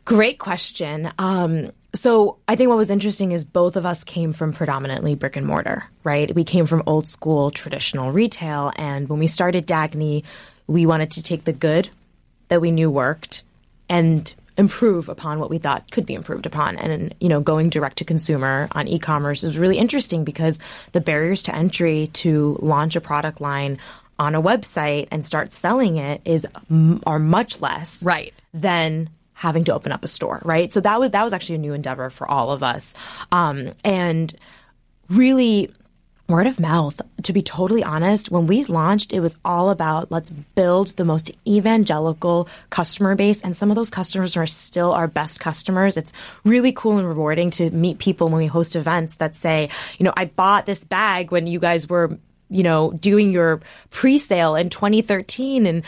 Great 0.04 0.38
question. 0.38 1.10
Um, 1.18 1.72
so 1.94 2.38
I 2.46 2.54
think 2.54 2.68
what 2.68 2.76
was 2.76 2.90
interesting 2.90 3.32
is 3.32 3.42
both 3.42 3.76
of 3.76 3.84
us 3.84 4.04
came 4.04 4.32
from 4.32 4.52
predominantly 4.52 5.16
brick 5.16 5.36
and 5.36 5.46
mortar, 5.46 5.84
right? 6.04 6.32
We 6.32 6.44
came 6.44 6.66
from 6.66 6.84
old 6.86 7.08
school 7.08 7.50
traditional 7.50 8.12
retail, 8.12 8.72
and 8.76 9.08
when 9.08 9.18
we 9.18 9.26
started 9.26 9.66
Dagne, 9.66 10.22
we 10.66 10.86
wanted 10.86 11.10
to 11.12 11.22
take 11.22 11.44
the 11.44 11.52
good 11.52 11.88
that 12.48 12.60
we 12.60 12.70
knew 12.70 12.90
worked 12.90 13.42
and 13.88 14.32
improve 14.60 15.08
upon 15.08 15.40
what 15.40 15.50
we 15.50 15.58
thought 15.58 15.90
could 15.90 16.06
be 16.06 16.14
improved 16.14 16.46
upon. 16.46 16.76
And 16.76 17.14
you 17.20 17.28
know, 17.28 17.40
going 17.40 17.70
direct 17.70 17.96
to 17.98 18.04
consumer 18.04 18.68
on 18.72 18.86
e-commerce 18.86 19.42
is 19.42 19.58
really 19.58 19.78
interesting 19.78 20.22
because 20.22 20.60
the 20.92 21.00
barriers 21.00 21.42
to 21.44 21.54
entry 21.54 22.08
to 22.22 22.58
launch 22.60 22.94
a 22.94 23.00
product 23.00 23.40
line 23.40 23.78
on 24.18 24.34
a 24.34 24.42
website 24.42 25.08
and 25.10 25.24
start 25.24 25.50
selling 25.50 25.96
it 25.96 26.20
is 26.24 26.46
are 27.06 27.18
much 27.18 27.60
less 27.60 28.02
Right. 28.04 28.34
than 28.52 29.08
having 29.32 29.64
to 29.64 29.72
open 29.72 29.90
up 29.92 30.04
a 30.04 30.08
store, 30.08 30.42
right? 30.44 30.70
So 30.70 30.80
that 30.80 31.00
was 31.00 31.10
that 31.12 31.24
was 31.24 31.32
actually 31.32 31.54
a 31.56 31.58
new 31.66 31.72
endeavor 31.72 32.10
for 32.10 32.30
all 32.30 32.50
of 32.52 32.62
us, 32.62 32.94
um, 33.32 33.72
and 33.82 34.32
really 35.08 35.72
word 36.30 36.46
of 36.46 36.58
mouth. 36.58 37.00
To 37.24 37.32
be 37.32 37.42
totally 37.42 37.82
honest, 37.82 38.30
when 38.30 38.46
we 38.46 38.64
launched, 38.64 39.12
it 39.12 39.20
was 39.20 39.36
all 39.44 39.68
about 39.70 40.10
let's 40.10 40.30
build 40.30 40.96
the 40.96 41.04
most 41.04 41.30
evangelical 41.46 42.48
customer 42.70 43.14
base, 43.14 43.42
and 43.42 43.56
some 43.56 43.70
of 43.70 43.76
those 43.76 43.90
customers 43.90 44.36
are 44.36 44.46
still 44.46 44.92
our 44.92 45.08
best 45.08 45.40
customers. 45.40 45.96
It's 45.96 46.12
really 46.44 46.72
cool 46.72 46.98
and 46.98 47.06
rewarding 47.06 47.50
to 47.50 47.70
meet 47.70 47.98
people 47.98 48.28
when 48.28 48.38
we 48.38 48.46
host 48.46 48.76
events 48.76 49.16
that 49.16 49.34
say, 49.34 49.68
you 49.98 50.04
know, 50.04 50.14
I 50.16 50.24
bought 50.24 50.64
this 50.64 50.84
bag 50.84 51.30
when 51.30 51.46
you 51.46 51.58
guys 51.58 51.88
were. 51.88 52.18
You 52.52 52.64
know, 52.64 52.90
doing 52.90 53.30
your 53.30 53.60
pre-sale 53.90 54.56
in 54.56 54.70
2013, 54.70 55.66
and 55.66 55.84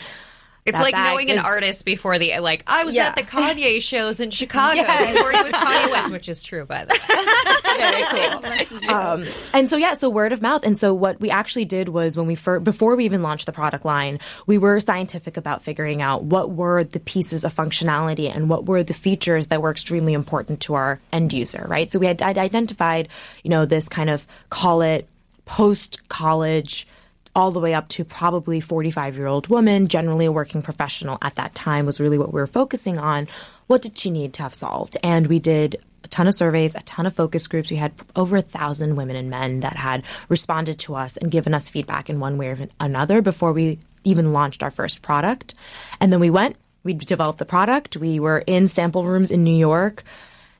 It's 0.65 0.77
that 0.77 0.83
like 0.83 0.93
knowing 0.93 1.29
an 1.29 1.39
artist 1.39 1.83
before 1.83 2.17
the 2.17 2.39
like. 2.39 2.63
I 2.67 2.85
was 2.85 2.95
Yeah. 2.95 3.07
at 3.07 3.15
the 3.17 3.23
Kanye 3.23 3.81
shows 3.91 4.19
in 4.21 4.31
Chicago 4.31 4.81
before 4.81 5.31
he 5.31 5.43
was 5.43 5.51
Kanye 5.51 5.91
West, 5.91 6.11
which 6.11 6.29
is 6.29 6.41
true 6.41 6.65
by 6.65 6.85
the 6.85 6.93
way. 6.93 8.39
very 8.41 8.65
cool. 8.65 8.89
um, 8.89 9.25
and 9.53 9.69
so 9.69 9.75
yeah, 9.77 9.93
so 9.93 10.09
word 10.09 10.31
of 10.31 10.41
mouth. 10.41 10.63
And 10.63 10.77
so 10.77 10.93
what 10.93 11.19
we 11.19 11.29
actually 11.29 11.65
did 11.65 11.89
was 11.89 12.15
when 12.15 12.27
we 12.27 12.35
fir- 12.35 12.59
before 12.59 12.95
we 12.95 13.05
even 13.05 13.21
launched 13.23 13.45
the 13.45 13.51
product 13.51 13.83
line, 13.83 14.19
we 14.45 14.57
were 14.57 14.79
scientific 14.79 15.37
about 15.37 15.61
figuring 15.63 16.01
out 16.01 16.23
what 16.23 16.51
were 16.51 16.83
the 16.83 16.99
pieces 16.99 17.43
of 17.43 17.53
functionality 17.53 18.33
and 18.33 18.49
what 18.49 18.65
were 18.65 18.83
the 18.83 18.93
features 18.93 19.47
that 19.47 19.61
were 19.61 19.71
extremely 19.71 20.13
important 20.13 20.61
to 20.61 20.75
our 20.75 20.99
end 21.11 21.33
user, 21.33 21.65
right? 21.67 21.91
So 21.91 21.99
we 21.99 22.05
had 22.05 22.21
I'd 22.21 22.37
identified, 22.37 23.09
you 23.43 23.49
know, 23.49 23.65
this 23.65 23.89
kind 23.89 24.09
of 24.09 24.25
call 24.49 24.81
it 24.81 25.07
post 25.45 26.07
college 26.07 26.87
all 27.35 27.51
the 27.51 27.59
way 27.59 27.73
up 27.73 27.87
to 27.89 28.05
probably 28.05 28.59
45 28.59 29.15
year 29.15 29.27
old 29.27 29.47
woman, 29.47 29.87
generally 29.87 30.25
a 30.25 30.31
working 30.31 30.61
professional 30.61 31.17
at 31.21 31.35
that 31.35 31.55
time 31.55 31.85
was 31.85 31.99
really 31.99 32.17
what 32.17 32.33
we 32.33 32.39
were 32.39 32.47
focusing 32.47 32.99
on. 32.99 33.27
What 33.67 33.81
did 33.81 33.97
she 33.97 34.11
need 34.11 34.33
to 34.35 34.43
have 34.43 34.53
solved? 34.53 34.97
And 35.03 35.27
we 35.27 35.39
did 35.39 35.81
a 36.03 36.07
ton 36.07 36.27
of 36.27 36.33
surveys, 36.33 36.75
a 36.75 36.81
ton 36.81 37.05
of 37.05 37.13
focus 37.13 37.47
groups. 37.47 37.71
We 37.71 37.77
had 37.77 37.93
over 38.15 38.37
a 38.37 38.41
thousand 38.41 38.95
women 38.95 39.15
and 39.15 39.29
men 39.29 39.61
that 39.61 39.77
had 39.77 40.03
responded 40.29 40.77
to 40.79 40.95
us 40.95 41.17
and 41.17 41.31
given 41.31 41.53
us 41.53 41.69
feedback 41.69 42.09
in 42.09 42.19
one 42.19 42.37
way 42.37 42.49
or 42.49 42.67
another 42.79 43.21
before 43.21 43.53
we 43.53 43.79
even 44.03 44.33
launched 44.33 44.63
our 44.63 44.71
first 44.71 45.01
product. 45.01 45.55
And 45.99 46.11
then 46.11 46.19
we 46.19 46.29
went, 46.29 46.57
we 46.83 46.93
developed 46.93 47.39
the 47.39 47.45
product. 47.45 47.97
We 47.97 48.19
were 48.19 48.43
in 48.45 48.67
sample 48.67 49.05
rooms 49.05 49.31
in 49.31 49.43
New 49.43 49.55
York. 49.55 50.03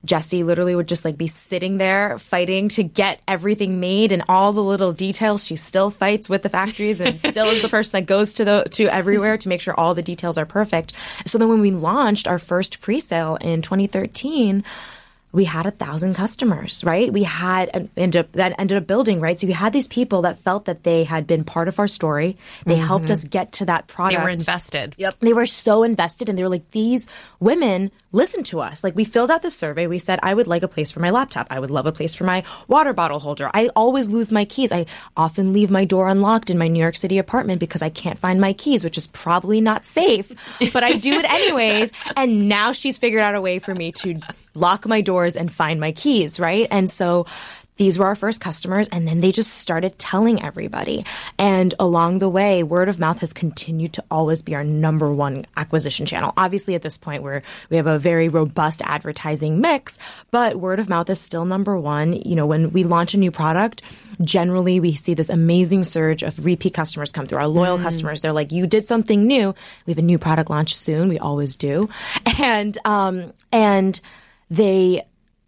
Jessy 0.06 0.44
literally 0.44 0.76
would 0.76 0.88
just 0.88 1.06
like 1.06 1.18
be 1.18 1.28
sitting 1.28 1.78
there 1.78 2.20
fighting 2.20 2.70
to 2.70 2.84
get 2.84 3.22
everything 3.28 3.80
made 3.80 4.12
and 4.12 4.24
all 4.28 4.52
the 4.52 4.64
little 4.64 4.92
details. 4.92 5.46
She 5.46 5.56
still 5.56 5.90
fights 5.90 6.28
with 6.28 6.44
the 6.44 6.50
factories 6.50 7.00
and 7.00 7.20
still 7.20 7.48
is 7.48 7.62
the 7.62 7.70
person 7.70 8.00
that 8.00 8.06
goes 8.06 8.34
to 8.34 8.46
the 8.46 8.66
to 8.72 8.88
everywhere 8.88 9.38
to 9.38 9.50
make 9.50 9.62
sure 9.62 9.74
all 9.80 9.94
the 9.94 10.02
details 10.02 10.38
are 10.38 10.46
perfect. 10.46 10.94
So 11.26 11.38
then 11.38 11.50
when 11.50 11.62
we 11.62 11.72
launched 11.72 12.28
our 12.28 12.40
first 12.40 12.82
pre-sale 12.82 13.38
in 13.38 13.62
2013, 13.62 14.64
we 15.34 15.46
had 15.46 15.66
a 15.66 15.72
thousand 15.72 16.14
customers, 16.14 16.84
right? 16.84 17.12
We 17.12 17.24
had 17.24 17.90
ended 17.98 18.18
up, 18.18 18.32
that 18.34 18.54
ended 18.60 18.78
up 18.78 18.86
building, 18.86 19.20
right? 19.20 19.38
So 19.38 19.48
we 19.48 19.54
had 19.54 19.74
these 19.74 19.88
people 19.88 20.22
that 20.22 20.38
felt 20.38 20.66
that 20.66 20.84
they 20.84 21.04
had 21.04 21.26
been 21.26 21.44
part 21.44 21.68
of 21.68 21.80
our 21.80 21.88
story. 21.88 22.38
They 22.66 22.76
helped 22.76 23.06
mm-hmm. 23.06 23.14
us 23.14 23.24
get 23.24 23.52
to 23.54 23.66
that 23.66 23.88
product. 23.88 24.20
They 24.20 24.24
were 24.24 24.30
invested. 24.30 24.94
Yep. 24.98 25.16
They 25.22 25.34
were 25.34 25.48
so 25.48 25.82
invested 25.82 26.30
and 26.30 26.38
they 26.38 26.44
were 26.44 26.50
like, 26.50 26.70
these 26.70 27.10
women 27.40 27.90
listen 28.12 28.44
to 28.44 28.62
us. 28.62 28.84
Like 28.84 28.96
we 28.96 29.06
filled 29.06 29.32
out 29.32 29.42
the 29.42 29.50
survey. 29.50 29.88
We 29.88 29.98
said, 29.98 30.20
I 30.22 30.36
would 30.36 30.46
like 30.46 30.62
a 30.62 30.68
place 30.68 30.92
for 30.92 31.00
my 31.00 31.10
laptop. 31.10 31.48
I 31.50 31.60
would 31.60 31.72
love 31.72 31.88
a 31.88 31.92
place 31.92 32.14
for 32.14 32.26
my 32.26 32.44
water 32.68 32.94
bottle 32.94 33.20
holder. 33.20 33.50
I 33.56 33.70
always 33.76 34.10
lose 34.10 34.32
my 34.32 34.46
keys. 34.46 34.72
I 34.72 34.86
often 35.18 35.52
leave 35.52 35.72
my 35.72 35.84
door 35.84 36.10
unlocked 36.10 36.52
in 36.52 36.60
my 36.60 36.68
New 36.68 36.80
York 36.80 36.96
City 36.96 37.18
apartment 37.18 37.60
because 37.60 37.82
I 37.82 37.90
can't 37.90 38.20
find 38.20 38.40
my 38.40 38.54
keys, 38.54 38.84
which 38.84 39.00
is 39.00 39.08
probably 39.08 39.62
not 39.62 39.84
safe, 39.84 40.32
but 40.72 40.84
I 40.84 40.94
do 40.94 41.14
it 41.14 41.26
anyways. 41.26 41.92
And 42.16 42.48
now 42.48 42.74
she's 42.74 42.98
figured 42.98 43.22
out 43.22 43.34
a 43.34 43.42
way 43.42 43.60
for 43.60 43.74
me 43.74 43.92
to 43.94 44.20
lock 44.54 44.88
my 44.88 45.02
doors 45.02 45.36
and 45.36 45.52
find 45.52 45.80
my 45.80 45.92
keys, 45.92 46.40
right? 46.40 46.68
And 46.70 46.90
so 46.90 47.26
these 47.78 47.98
were 47.98 48.06
our 48.06 48.16
first 48.16 48.40
customers 48.40 48.88
and 48.90 49.08
then 49.08 49.20
they 49.22 49.32
just 49.32 49.52
started 49.58 49.98
telling 49.98 50.44
everybody. 50.44 51.06
And 51.40 51.74
along 51.80 52.20
the 52.20 52.30
way 52.30 52.62
word 52.62 52.88
of 52.88 53.00
mouth 53.00 53.20
has 53.20 53.34
continued 53.34 53.94
to 53.94 54.04
always 54.12 54.44
be 54.44 54.54
our 54.54 54.64
number 54.64 55.12
one 55.12 55.46
acquisition 55.58 56.06
channel. 56.06 56.34
Obviously 56.38 56.76
at 56.76 56.84
this 56.84 56.98
point 56.98 57.24
we're 57.24 57.42
we 57.70 57.78
have 57.78 57.88
a 57.88 57.98
very 57.98 58.30
robust 58.30 58.82
advertising 58.84 59.60
mix 59.60 59.98
but 60.30 60.56
word 60.56 60.80
of 60.80 60.88
mouth 60.88 61.10
is 61.10 61.20
still 61.20 61.46
number 61.46 61.78
one. 61.78 62.14
You 62.14 62.36
know 62.36 62.46
when 62.46 62.72
we 62.72 62.84
launch 62.84 63.16
a 63.16 63.18
new 63.18 63.32
product 63.32 63.82
generally 64.22 64.80
we 64.80 64.94
see 64.94 65.16
this 65.16 65.30
amazing 65.30 65.84
surge 65.84 66.22
of 66.22 66.46
repeat 66.46 66.76
customers 66.76 67.12
come 67.12 67.26
through. 67.26 67.40
Our 67.40 67.48
loyal 67.48 67.80
customers 67.80 68.22
they're 68.22 68.34
like 68.34 68.52
you 68.52 68.68
did 68.68 68.86
something 68.86 69.26
new. 69.26 69.56
We 69.88 69.92
have 69.92 69.98
a 69.98 70.04
new 70.04 70.20
product 70.20 70.52
launch 70.52 70.76
soon. 70.76 71.10
We 71.10 71.20
always 71.20 71.56
do. 71.56 71.90
And 72.40 72.78
um 72.86 73.34
and 73.52 74.00
they 74.54 75.04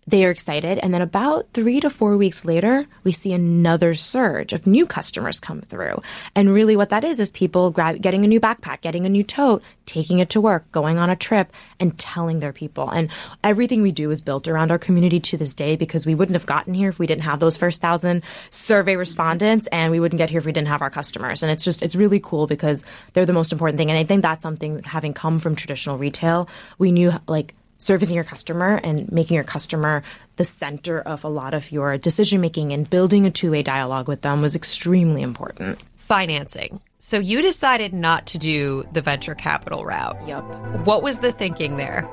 they 0.07 0.23
are 0.23 0.29
excited. 0.29 0.77
And 0.79 0.93
then 0.93 1.01
about 1.01 1.47
three 1.53 1.79
to 1.79 1.89
four 1.89 2.15
weeks 2.15 2.45
later, 2.45 2.85
we 3.03 3.11
see 3.11 3.33
another 3.33 3.95
surge 3.95 4.53
of 4.53 4.67
new 4.67 4.85
customers 4.85 5.39
come 5.39 5.61
through. 5.61 5.99
And 6.35 6.53
really 6.53 6.75
what 6.75 6.89
that 6.89 7.03
is, 7.03 7.19
is 7.19 7.31
people 7.31 7.71
grab, 7.71 8.01
getting 8.01 8.23
a 8.23 8.27
new 8.27 8.39
backpack, 8.39 8.81
getting 8.81 9.07
a 9.07 9.09
new 9.09 9.23
tote, 9.23 9.63
taking 9.87 10.19
it 10.19 10.29
to 10.29 10.41
work, 10.41 10.71
going 10.71 10.99
on 10.99 11.09
a 11.09 11.15
trip 11.15 11.51
and 11.79 11.97
telling 11.97 12.39
their 12.39 12.53
people. 12.53 12.87
And 12.87 13.09
everything 13.43 13.81
we 13.81 13.91
do 13.91 14.11
is 14.11 14.21
built 14.21 14.47
around 14.47 14.69
our 14.69 14.77
community 14.77 15.19
to 15.21 15.37
this 15.37 15.55
day 15.55 15.75
because 15.75 16.05
we 16.05 16.13
wouldn't 16.13 16.35
have 16.35 16.45
gotten 16.45 16.75
here 16.75 16.89
if 16.89 16.99
we 16.99 17.07
didn't 17.07 17.23
have 17.23 17.39
those 17.39 17.57
first 17.57 17.81
thousand 17.81 18.21
survey 18.51 18.97
respondents 18.97 19.67
and 19.71 19.91
we 19.91 19.99
wouldn't 19.99 20.19
get 20.19 20.29
here 20.29 20.37
if 20.37 20.45
we 20.45 20.51
didn't 20.51 20.67
have 20.67 20.83
our 20.83 20.91
customers. 20.91 21.41
And 21.41 21.51
it's 21.51 21.63
just, 21.63 21.81
it's 21.81 21.95
really 21.95 22.19
cool 22.19 22.45
because 22.45 22.85
they're 23.13 23.25
the 23.25 23.33
most 23.33 23.51
important 23.51 23.79
thing. 23.79 23.89
And 23.89 23.97
I 23.97 24.03
think 24.03 24.21
that's 24.21 24.43
something 24.43 24.83
having 24.83 25.15
come 25.15 25.39
from 25.39 25.55
traditional 25.55 25.97
retail, 25.97 26.47
we 26.77 26.91
knew 26.91 27.11
like, 27.27 27.55
servicing 27.77 28.15
your 28.15 28.23
customer 28.23 28.79
and 28.83 29.11
making 29.11 29.35
your 29.35 29.43
customer 29.43 30.03
the 30.37 30.45
center 30.45 30.99
of 30.99 31.23
a 31.23 31.27
lot 31.29 31.53
of 31.53 31.71
your 31.71 31.97
decision 31.97 32.41
making 32.41 32.71
and 32.71 32.89
building 32.89 33.25
a 33.25 33.31
two-way 33.31 33.63
dialogue 33.63 34.07
with 34.07 34.21
them 34.21 34.41
was 34.41 34.55
extremely 34.55 35.21
important. 35.21 35.79
Financing. 35.95 36.81
So 36.99 37.19
you 37.19 37.41
decided 37.41 37.93
not 37.93 38.27
to 38.27 38.37
do 38.37 38.83
the 38.91 39.01
venture 39.01 39.35
capital 39.35 39.85
route. 39.85 40.17
Yep. 40.27 40.43
What 40.85 41.03
was 41.03 41.19
the 41.19 41.31
thinking 41.31 41.75
there? 41.75 42.09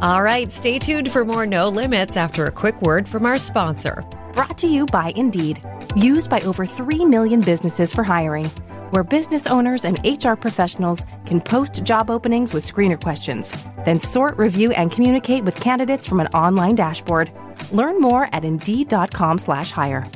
All 0.00 0.22
right, 0.22 0.50
stay 0.50 0.78
tuned 0.78 1.10
for 1.10 1.24
more 1.24 1.46
No 1.46 1.68
Limits 1.68 2.16
after 2.16 2.46
a 2.46 2.50
quick 2.50 2.80
word 2.82 3.08
from 3.08 3.26
our 3.26 3.38
sponsor. 3.38 4.04
Brought 4.34 4.58
to 4.58 4.66
you 4.66 4.86
by 4.86 5.12
Indeed. 5.14 5.62
Used 5.94 6.28
by 6.28 6.40
over 6.40 6.66
3 6.66 7.04
million 7.04 7.40
businesses 7.40 7.92
for 7.92 8.04
hiring. 8.04 8.50
where 8.90 9.02
business 9.02 9.48
owners 9.48 9.84
and 9.84 9.98
HR 10.04 10.34
professionals 10.36 11.04
can 11.26 11.40
post 11.40 11.82
job 11.82 12.10
openings 12.10 12.54
with 12.54 12.64
screener 12.64 13.00
questions, 13.00 13.52
then 13.84 13.98
sort, 13.98 14.36
review, 14.36 14.70
and 14.72 14.92
communicate 14.92 15.42
with 15.44 15.56
candidates 15.56 16.06
from 16.06 16.20
an 16.20 16.28
online 16.28 16.76
dashboard. 16.76 17.32
Learn 17.72 18.00
more 18.00 18.28
at 18.32 18.44
Indeed.com/slash 18.44 19.72
hire. 19.72 20.06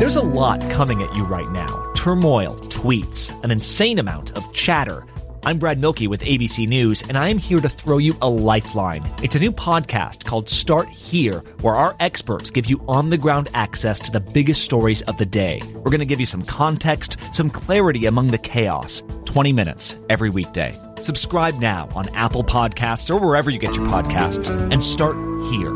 There's 0.00 0.16
a 0.16 0.20
lot 0.22 0.68
coming 0.68 1.02
at 1.02 1.14
you 1.14 1.24
right 1.24 1.50
now 1.52 1.92
turmoil, 1.94 2.56
tweets, 2.70 3.32
an 3.44 3.50
insane 3.52 3.98
amount 3.98 4.36
of 4.36 4.52
chatter. 4.52 5.04
I'm 5.44 5.58
Brad 5.58 5.78
Mielke 5.78 6.08
with 6.08 6.22
ABC 6.22 6.68
News, 6.68 7.02
and 7.02 7.16
I 7.16 7.28
am 7.28 7.38
here 7.38 7.60
to 7.60 7.68
throw 7.68 7.98
you 7.98 8.16
a 8.20 8.28
lifeline. 8.28 9.08
It's 9.22 9.36
a 9.36 9.38
new 9.38 9.52
podcast 9.52 10.24
called 10.24 10.48
Start 10.48 10.88
Here, 10.88 11.38
where 11.60 11.76
our 11.76 11.96
experts 12.00 12.50
give 12.50 12.66
you 12.66 12.84
on 12.88 13.10
the 13.10 13.16
ground 13.16 13.48
access 13.54 13.98
to 14.00 14.10
the 14.10 14.20
biggest 14.20 14.62
stories 14.62 15.02
of 15.02 15.16
the 15.16 15.24
day. 15.24 15.60
We're 15.74 15.90
going 15.90 16.00
to 16.00 16.06
give 16.06 16.20
you 16.20 16.26
some 16.26 16.42
context, 16.42 17.18
some 17.32 17.50
clarity 17.50 18.06
among 18.06 18.28
the 18.28 18.38
chaos. 18.38 19.02
20 19.26 19.52
minutes 19.52 19.96
every 20.08 20.28
weekday. 20.28 20.78
Subscribe 21.00 21.58
now 21.58 21.88
on 21.94 22.08
Apple 22.14 22.44
Podcasts 22.44 23.08
or 23.08 23.18
wherever 23.20 23.50
you 23.50 23.58
get 23.58 23.76
your 23.76 23.86
podcasts, 23.86 24.50
and 24.72 24.82
start 24.82 25.16
here. 25.50 25.70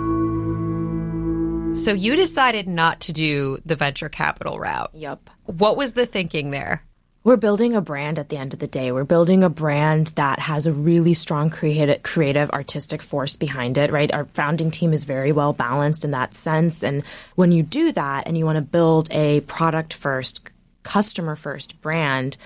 So 1.75 1.93
you 1.93 2.17
decided 2.17 2.69
not 2.69 3.01
to 3.03 3.13
do 3.13 3.59
the 3.65 3.77
venture 3.77 4.09
capital 4.09 4.59
route. 4.59 4.91
Yep. 4.93 5.31
What 5.45 5.77
was 5.77 5.95
the 5.95 6.05
thinking 6.05 6.51
there? 6.51 6.85
We're 7.25 7.37
building 7.37 7.77
a 7.77 7.81
brand 7.81 8.19
at 8.19 8.31
the 8.31 8.37
end 8.37 8.53
of 8.53 8.59
the 8.59 8.67
day. 8.67 8.91
We're 8.91 9.05
building 9.05 9.45
a 9.45 9.49
brand 9.49 10.09
that 10.17 10.41
has 10.41 10.67
a 10.67 10.73
really 10.73 11.15
strong 11.15 11.51
creative, 11.51 12.03
creative, 12.03 12.51
artistic 12.51 13.01
force 13.01 13.37
behind 13.37 13.79
it, 13.79 13.93
right? 13.93 14.13
Our 14.13 14.25
founding 14.35 14.73
team 14.73 14.93
is 14.93 15.05
very 15.05 15.31
well 15.31 15.53
balanced 15.53 16.05
in 16.05 16.11
that 16.11 16.35
sense. 16.35 16.83
And 16.83 17.05
when 17.37 17.53
you 17.53 17.63
do 17.63 17.93
that 17.93 18.27
and 18.27 18.37
you 18.37 18.45
want 18.45 18.57
to 18.57 18.63
build 18.63 19.09
a 19.13 19.41
product 19.43 19.95
first, 19.95 20.51
customer 20.83 21.37
first 21.37 21.81
brand, 21.81 22.37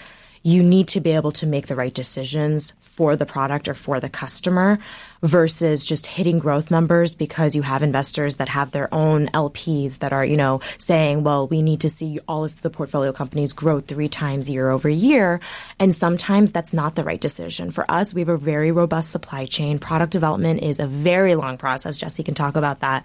you 0.46 0.62
need 0.62 0.86
to 0.86 1.00
be 1.00 1.10
able 1.10 1.32
to 1.32 1.44
make 1.44 1.66
the 1.66 1.74
right 1.74 1.92
decisions 1.92 2.72
for 2.78 3.16
the 3.16 3.26
product 3.26 3.66
or 3.66 3.74
for 3.74 3.98
the 3.98 4.08
customer 4.08 4.78
versus 5.20 5.84
just 5.84 6.06
hitting 6.06 6.38
growth 6.38 6.70
numbers 6.70 7.16
because 7.16 7.56
you 7.56 7.62
have 7.62 7.82
investors 7.82 8.36
that 8.36 8.48
have 8.48 8.70
their 8.70 8.92
own 8.94 9.26
LPs 9.28 9.98
that 9.98 10.12
are, 10.12 10.24
you 10.24 10.36
know, 10.36 10.60
saying, 10.78 11.24
well, 11.24 11.48
we 11.48 11.62
need 11.62 11.80
to 11.80 11.88
see 11.88 12.20
all 12.28 12.44
of 12.44 12.62
the 12.62 12.70
portfolio 12.70 13.10
companies 13.10 13.52
grow 13.52 13.80
three 13.80 14.08
times 14.08 14.48
year 14.48 14.70
over 14.70 14.88
year. 14.88 15.40
And 15.80 15.92
sometimes 15.92 16.52
that's 16.52 16.72
not 16.72 16.94
the 16.94 17.02
right 17.02 17.20
decision. 17.20 17.72
For 17.72 17.90
us, 17.90 18.14
we 18.14 18.20
have 18.20 18.28
a 18.28 18.36
very 18.36 18.70
robust 18.70 19.10
supply 19.10 19.46
chain. 19.46 19.80
Product 19.80 20.12
development 20.12 20.62
is 20.62 20.78
a 20.78 20.86
very 20.86 21.34
long 21.34 21.58
process. 21.58 21.98
Jessy 21.98 22.22
can 22.22 22.34
talk 22.34 22.54
about 22.54 22.80
that. 22.80 23.04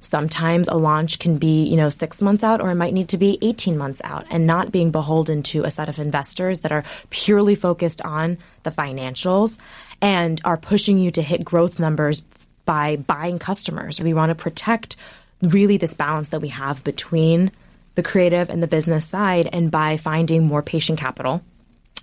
Sometimes 0.00 0.68
a 0.68 0.74
launch 0.74 1.18
can 1.20 1.38
be, 1.38 1.64
you 1.64 1.76
know, 1.76 1.88
six 1.88 2.20
months 2.20 2.44
out 2.44 2.60
or 2.60 2.70
it 2.70 2.74
might 2.74 2.92
need 2.92 3.08
to 3.08 3.16
be 3.16 3.38
18 3.40 3.78
months 3.78 4.02
out 4.04 4.26
and 4.30 4.46
not 4.46 4.70
being 4.70 4.90
beholden 4.90 5.42
to 5.44 5.64
a 5.64 5.70
set 5.70 5.88
of 5.88 5.98
investors 5.98 6.60
that 6.60 6.70
are 6.70 6.81
purely 7.10 7.54
focused 7.54 8.00
on 8.02 8.38
the 8.62 8.70
financials 8.70 9.58
and 10.00 10.40
are 10.44 10.56
pushing 10.56 10.98
you 10.98 11.10
to 11.12 11.22
hit 11.22 11.44
growth 11.44 11.78
numbers 11.78 12.20
by 12.64 12.96
buying 12.96 13.38
customers. 13.38 14.00
We 14.00 14.14
want 14.14 14.30
to 14.30 14.34
protect 14.34 14.96
really 15.40 15.76
this 15.76 15.94
balance 15.94 16.28
that 16.30 16.40
we 16.40 16.48
have 16.48 16.84
between 16.84 17.50
the 17.94 18.02
creative 18.02 18.48
and 18.48 18.62
the 18.62 18.66
business 18.66 19.04
side 19.04 19.48
and 19.52 19.70
by 19.70 19.96
finding 19.96 20.44
more 20.44 20.62
patient 20.62 20.98
capital 20.98 21.42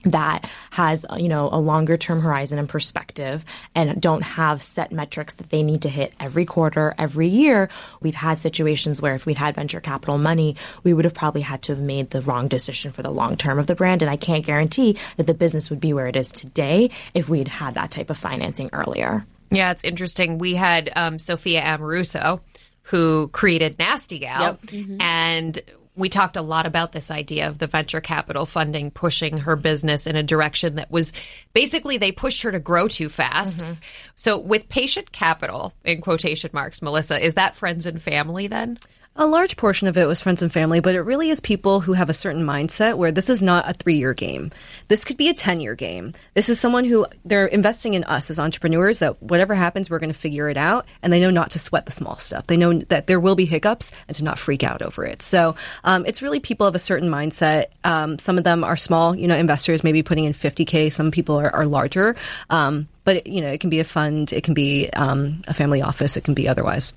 that 0.04 0.50
has 0.72 1.06
you 1.18 1.28
know 1.28 1.50
a 1.52 1.60
longer 1.60 1.98
term 1.98 2.22
horizon 2.22 2.58
and 2.60 2.70
perspective 2.70 3.44
and 3.76 4.02
don't 4.02 4.24
have 4.24 4.62
set 4.62 4.92
metrics 4.92 5.34
that 5.36 5.50
they 5.50 5.62
need 5.64 5.82
to 5.82 5.90
hit 5.90 6.14
every 6.20 6.46
quarter 6.46 6.96
every 6.98 7.28
year. 7.28 7.70
We've 8.02 8.16
had 8.16 8.40
situations 8.40 9.02
where 9.02 9.16
if 9.16 9.26
we'd 9.26 9.38
had 9.38 9.56
venture 9.56 9.80
capital 9.80 10.18
money 10.18 10.56
we 10.84 10.94
would 10.94 11.06
have 11.06 11.14
probably 11.14 11.42
had 11.42 11.62
to 11.64 11.74
have 11.74 11.82
made 11.82 12.12
the 12.12 12.22
wrong 12.22 12.48
decision 12.48 12.92
for 12.92 13.02
the 13.02 13.12
long 13.12 13.38
term 13.38 13.60
of 13.60 13.68
the 13.68 13.76
brand. 13.76 14.02
And 14.02 14.10
i 14.10 14.16
can't 14.16 14.46
guarantee 14.46 14.98
that 15.18 15.28
the 15.28 15.34
business 15.34 15.70
would 15.70 15.80
be 15.80 15.94
where 15.94 16.08
it 16.08 16.16
is 16.16 16.32
today 16.32 16.90
if 17.14 17.30
we'd 17.30 17.48
had 17.48 17.74
that 17.76 17.92
type 17.92 18.10
of 18.10 18.18
financing 18.18 18.70
earlier. 18.74 19.26
Yeah, 19.52 19.72
it's 19.72 19.84
interesting. 19.84 20.38
We 20.38 20.56
had 20.56 20.92
um, 20.96 21.18
Sophia 21.18 21.62
Amoruso, 21.62 22.42
who 22.84 23.30
created 23.30 23.80
Nasty 23.80 24.20
Gal, 24.20 24.60
and 25.00 25.60
we 26.00 26.10
talked 26.10 26.38
a 26.38 26.42
lot 26.42 26.66
about 26.66 26.92
this 26.92 27.12
idea 27.12 27.48
of 27.48 27.58
the 27.58 27.68
venture 27.68 28.02
capital 28.02 28.46
funding 28.46 28.90
pushing 28.90 29.40
her 29.40 29.56
business 29.56 30.08
in 30.08 30.16
a 30.16 30.24
direction 30.24 30.76
that 30.76 30.90
was 30.90 31.14
basically 31.54 31.98
they 31.98 32.12
pushed 32.12 32.42
her 32.44 32.52
to 32.52 32.60
grow 32.60 32.88
too 32.88 33.10
fast. 33.10 33.60
Mm-hmm. 33.60 33.74
So, 34.16 34.38
with 34.38 34.70
patient 34.70 35.12
capital, 35.12 35.74
in 35.84 36.02
quotation 36.02 36.52
marks, 36.54 36.82
Melissa, 36.82 37.24
is 37.24 37.36
that 37.36 37.56
friends 37.56 37.86
and 37.86 38.02
family 38.02 38.48
then? 38.48 38.80
A 39.16 39.26
large 39.26 39.58
portion 39.58 39.88
of 39.90 39.98
it 39.98 40.08
was 40.08 40.22
friends 40.22 40.42
and 40.44 40.54
family, 40.54 40.80
but 40.80 40.96
it 40.96 41.02
really 41.02 41.30
is 41.30 41.42
people 41.42 41.82
who 41.82 41.92
have 41.92 42.10
a 42.10 42.14
certain 42.14 42.46
mindset 42.46 42.96
where 42.96 43.12
this 43.12 43.30
is 43.30 43.44
not 43.44 43.68
a 43.68 43.74
three 43.74 43.96
year 43.96 44.14
game. 44.14 44.52
This 44.88 45.04
could 45.04 45.18
be 45.18 45.28
a 45.28 45.34
10 45.34 45.60
year 45.60 45.76
game. 45.76 46.14
This 46.36 46.48
is 46.48 46.60
someone 46.60 46.86
who 46.86 47.06
they're 47.26 47.48
investing 47.48 47.96
in 47.96 48.06
us 48.06 48.30
as 48.30 48.40
entrepreneurs 48.40 49.00
that 49.00 49.22
whatever 49.22 49.56
happens, 49.56 49.90
we're 49.90 50.00
going 50.00 50.12
to 50.12 50.18
figure 50.18 50.48
it 50.48 50.56
out. 50.56 50.86
And 51.02 51.12
they 51.12 51.20
know 51.20 51.32
not 51.32 51.52
to 51.52 51.60
sweat 51.60 51.86
the 51.86 51.92
small 51.92 52.18
stuff. 52.18 52.48
They 52.48 52.56
know 52.56 52.80
that 52.80 53.08
there 53.08 53.20
will 53.20 53.36
be 53.36 53.46
hiccups 53.46 53.92
and 54.08 54.16
to 54.16 54.24
not 54.24 54.40
freak 54.40 54.64
out 54.64 54.82
over 54.82 55.06
it. 55.06 55.22
So 55.22 55.56
um, 55.84 56.06
it's 56.06 56.22
really 56.22 56.40
people 56.40 56.68
of 56.68 56.76
a 56.76 56.80
certain 56.80 57.10
mindset. 57.10 57.66
Um, 57.84 58.20
some 58.20 58.38
of 58.38 58.46
them 58.46 58.64
are 58.64 58.78
small, 58.78 59.16
you 59.16 59.28
know, 59.28 59.36
investors, 59.36 59.84
maybe 59.84 60.02
putting 60.02 60.26
in 60.26 60.34
50K. 60.34 60.94
Some 60.94 61.12
people 61.12 61.38
are, 61.38 61.54
are 61.54 61.66
larger. 61.66 62.16
Um, 62.50 62.88
but, 63.04 63.28
you 63.28 63.42
know, 63.42 63.50
it 63.50 63.60
can 63.60 63.70
be 63.70 63.80
a 63.80 63.84
fund, 63.84 64.32
it 64.32 64.44
can 64.44 64.54
be 64.54 64.90
um, 64.92 65.42
a 65.48 65.54
family 65.54 65.82
office, 65.82 66.16
it 66.16 66.24
can 66.24 66.36
be 66.36 66.48
otherwise. 66.48 66.94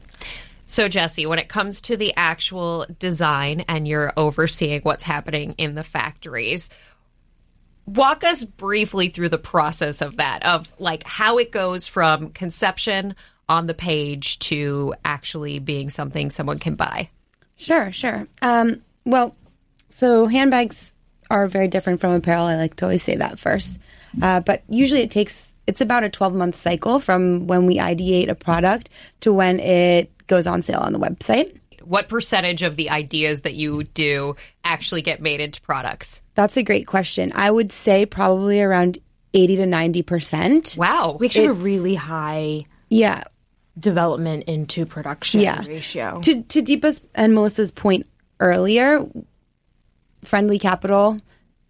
So, 0.72 0.88
Jessy, 0.88 1.26
when 1.26 1.38
it 1.38 1.50
comes 1.50 1.82
to 1.82 1.98
the 1.98 2.14
actual 2.16 2.86
design 2.98 3.62
and 3.68 3.86
you're 3.86 4.10
overseeing 4.16 4.80
what's 4.84 5.04
happening 5.04 5.54
in 5.58 5.74
the 5.74 5.84
factories, 5.84 6.70
walk 7.84 8.24
us 8.24 8.42
briefly 8.42 9.10
through 9.10 9.28
the 9.28 9.36
process 9.36 10.00
of 10.00 10.16
that, 10.16 10.46
of 10.46 10.72
like 10.80 11.06
how 11.06 11.36
it 11.36 11.52
goes 11.52 11.86
from 11.86 12.30
conception 12.30 13.14
on 13.50 13.66
the 13.66 13.74
page 13.74 14.38
to 14.38 14.94
actually 15.04 15.58
being 15.58 15.90
something 15.90 16.30
someone 16.30 16.58
can 16.58 16.74
buy. 16.74 17.10
Sure, 17.56 17.92
sure. 17.92 18.26
Um, 18.40 18.80
well, 19.04 19.36
so 19.90 20.26
handbags 20.26 20.94
are 21.28 21.48
very 21.48 21.68
different 21.68 22.00
from 22.00 22.12
apparel. 22.12 22.46
I 22.46 22.56
like 22.56 22.76
to 22.76 22.86
always 22.86 23.02
say 23.02 23.16
that 23.16 23.38
first. 23.38 23.78
Uh, 24.22 24.40
but 24.40 24.62
usually 24.70 25.02
it 25.02 25.10
takes, 25.10 25.54
it's 25.66 25.82
about 25.82 26.02
a 26.02 26.08
12 26.08 26.34
month 26.34 26.56
cycle 26.56 26.98
from 26.98 27.46
when 27.46 27.66
we 27.66 27.76
ideate 27.76 28.30
a 28.30 28.34
product 28.34 28.88
to 29.20 29.34
when 29.34 29.60
it 29.60 30.10
goes 30.32 30.46
on 30.46 30.62
sale 30.62 30.80
on 30.80 30.94
the 30.94 30.98
website. 30.98 31.58
What 31.84 32.08
percentage 32.08 32.62
of 32.62 32.76
the 32.76 32.88
ideas 32.88 33.42
that 33.42 33.52
you 33.52 33.84
do 33.84 34.34
actually 34.64 35.02
get 35.02 35.20
made 35.20 35.40
into 35.42 35.60
products? 35.60 36.22
That's 36.34 36.56
a 36.56 36.62
great 36.62 36.86
question. 36.86 37.32
I 37.34 37.50
would 37.50 37.70
say 37.70 38.06
probably 38.06 38.62
around 38.62 38.98
80 39.34 39.56
to 39.56 39.64
90%. 39.64 40.78
Wow. 40.78 41.18
we 41.20 41.26
actually 41.26 41.48
have 41.48 41.60
a 41.60 41.62
really 41.62 41.94
high 41.94 42.64
Yeah. 42.88 43.24
development 43.78 44.44
into 44.44 44.86
production 44.86 45.40
Yeah. 45.42 45.62
ratio 45.66 46.18
To, 46.22 46.42
to 46.42 46.62
Deepa's 46.62 47.02
and 47.14 47.34
Melissa's 47.34 47.72
point 47.72 48.06
earlier, 48.40 49.04
friendly 50.24 50.58
capital, 50.58 51.18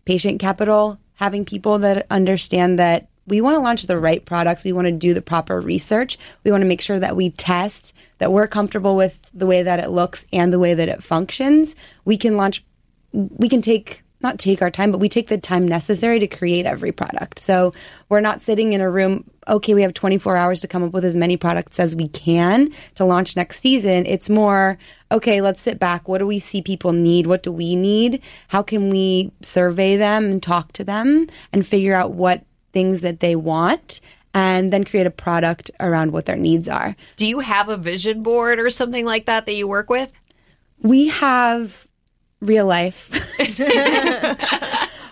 patient 0.04 0.40
capital, 0.40 0.98
having 1.14 1.44
people 1.44 1.78
that 1.80 2.06
understand 2.10 2.78
that 2.78 3.08
we 3.26 3.40
want 3.40 3.56
to 3.56 3.60
launch 3.60 3.86
the 3.86 3.98
right 3.98 4.24
products. 4.24 4.64
We 4.64 4.72
want 4.72 4.86
to 4.86 4.92
do 4.92 5.14
the 5.14 5.22
proper 5.22 5.60
research. 5.60 6.18
We 6.44 6.50
want 6.50 6.62
to 6.62 6.68
make 6.68 6.80
sure 6.80 6.98
that 6.98 7.16
we 7.16 7.30
test, 7.30 7.94
that 8.18 8.32
we're 8.32 8.48
comfortable 8.48 8.96
with 8.96 9.18
the 9.32 9.46
way 9.46 9.62
that 9.62 9.80
it 9.80 9.90
looks 9.90 10.26
and 10.32 10.52
the 10.52 10.58
way 10.58 10.74
that 10.74 10.88
it 10.88 11.02
functions. 11.02 11.76
We 12.04 12.16
can 12.16 12.36
launch, 12.36 12.64
we 13.12 13.48
can 13.48 13.62
take, 13.62 14.02
not 14.20 14.38
take 14.38 14.62
our 14.62 14.70
time, 14.70 14.90
but 14.90 14.98
we 14.98 15.08
take 15.08 15.28
the 15.28 15.38
time 15.38 15.66
necessary 15.66 16.18
to 16.20 16.26
create 16.26 16.66
every 16.66 16.92
product. 16.92 17.38
So 17.38 17.72
we're 18.08 18.20
not 18.20 18.40
sitting 18.40 18.72
in 18.72 18.80
a 18.80 18.90
room, 18.90 19.28
okay, 19.48 19.74
we 19.74 19.82
have 19.82 19.94
24 19.94 20.36
hours 20.36 20.60
to 20.60 20.68
come 20.68 20.82
up 20.82 20.92
with 20.92 21.04
as 21.04 21.16
many 21.16 21.36
products 21.36 21.80
as 21.80 21.96
we 21.96 22.08
can 22.08 22.70
to 22.96 23.04
launch 23.04 23.36
next 23.36 23.58
season. 23.58 24.06
It's 24.06 24.30
more, 24.30 24.78
okay, 25.10 25.40
let's 25.40 25.62
sit 25.62 25.78
back. 25.78 26.08
What 26.08 26.18
do 26.18 26.26
we 26.26 26.38
see 26.38 26.62
people 26.62 26.92
need? 26.92 27.26
What 27.26 27.42
do 27.42 27.50
we 27.50 27.74
need? 27.74 28.22
How 28.48 28.62
can 28.62 28.90
we 28.90 29.32
survey 29.42 29.96
them 29.96 30.24
and 30.24 30.42
talk 30.42 30.72
to 30.74 30.84
them 30.84 31.28
and 31.52 31.66
figure 31.66 31.94
out 31.94 32.12
what 32.12 32.44
things 32.72 33.00
that 33.02 33.20
they 33.20 33.36
want 33.36 34.00
and 34.34 34.72
then 34.72 34.84
create 34.84 35.06
a 35.06 35.10
product 35.10 35.70
around 35.78 36.12
what 36.12 36.26
their 36.26 36.36
needs 36.36 36.68
are. 36.68 36.96
Do 37.16 37.26
you 37.26 37.40
have 37.40 37.68
a 37.68 37.76
vision 37.76 38.22
board 38.22 38.58
or 38.58 38.70
something 38.70 39.04
like 39.04 39.26
that 39.26 39.46
that 39.46 39.54
you 39.54 39.68
work 39.68 39.90
with? 39.90 40.12
We 40.80 41.08
have 41.08 41.86
real 42.40 42.66
life. 42.66 43.10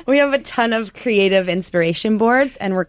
we 0.06 0.18
have 0.18 0.32
a 0.32 0.38
ton 0.38 0.72
of 0.72 0.94
creative 0.94 1.48
inspiration 1.48 2.18
boards 2.18 2.56
and 2.56 2.74
we're 2.74 2.86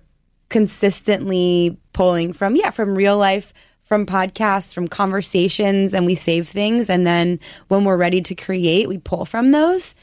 consistently 0.50 1.78
pulling 1.94 2.34
from 2.34 2.56
yeah, 2.56 2.70
from 2.70 2.96
real 2.96 3.18
life 3.18 3.54
from 3.92 4.06
podcasts, 4.06 4.74
from 4.74 4.88
conversations, 4.88 5.94
and 5.94 6.06
we 6.06 6.16
save 6.16 6.48
things. 6.48 6.90
And 6.90 7.06
then 7.06 7.42
when 7.68 7.84
we're 7.84 7.98
ready 7.98 8.22
to 8.22 8.34
create, 8.34 8.88
we 8.88 8.98
pull 8.98 9.26
from 9.26 9.52
those. 9.52 9.96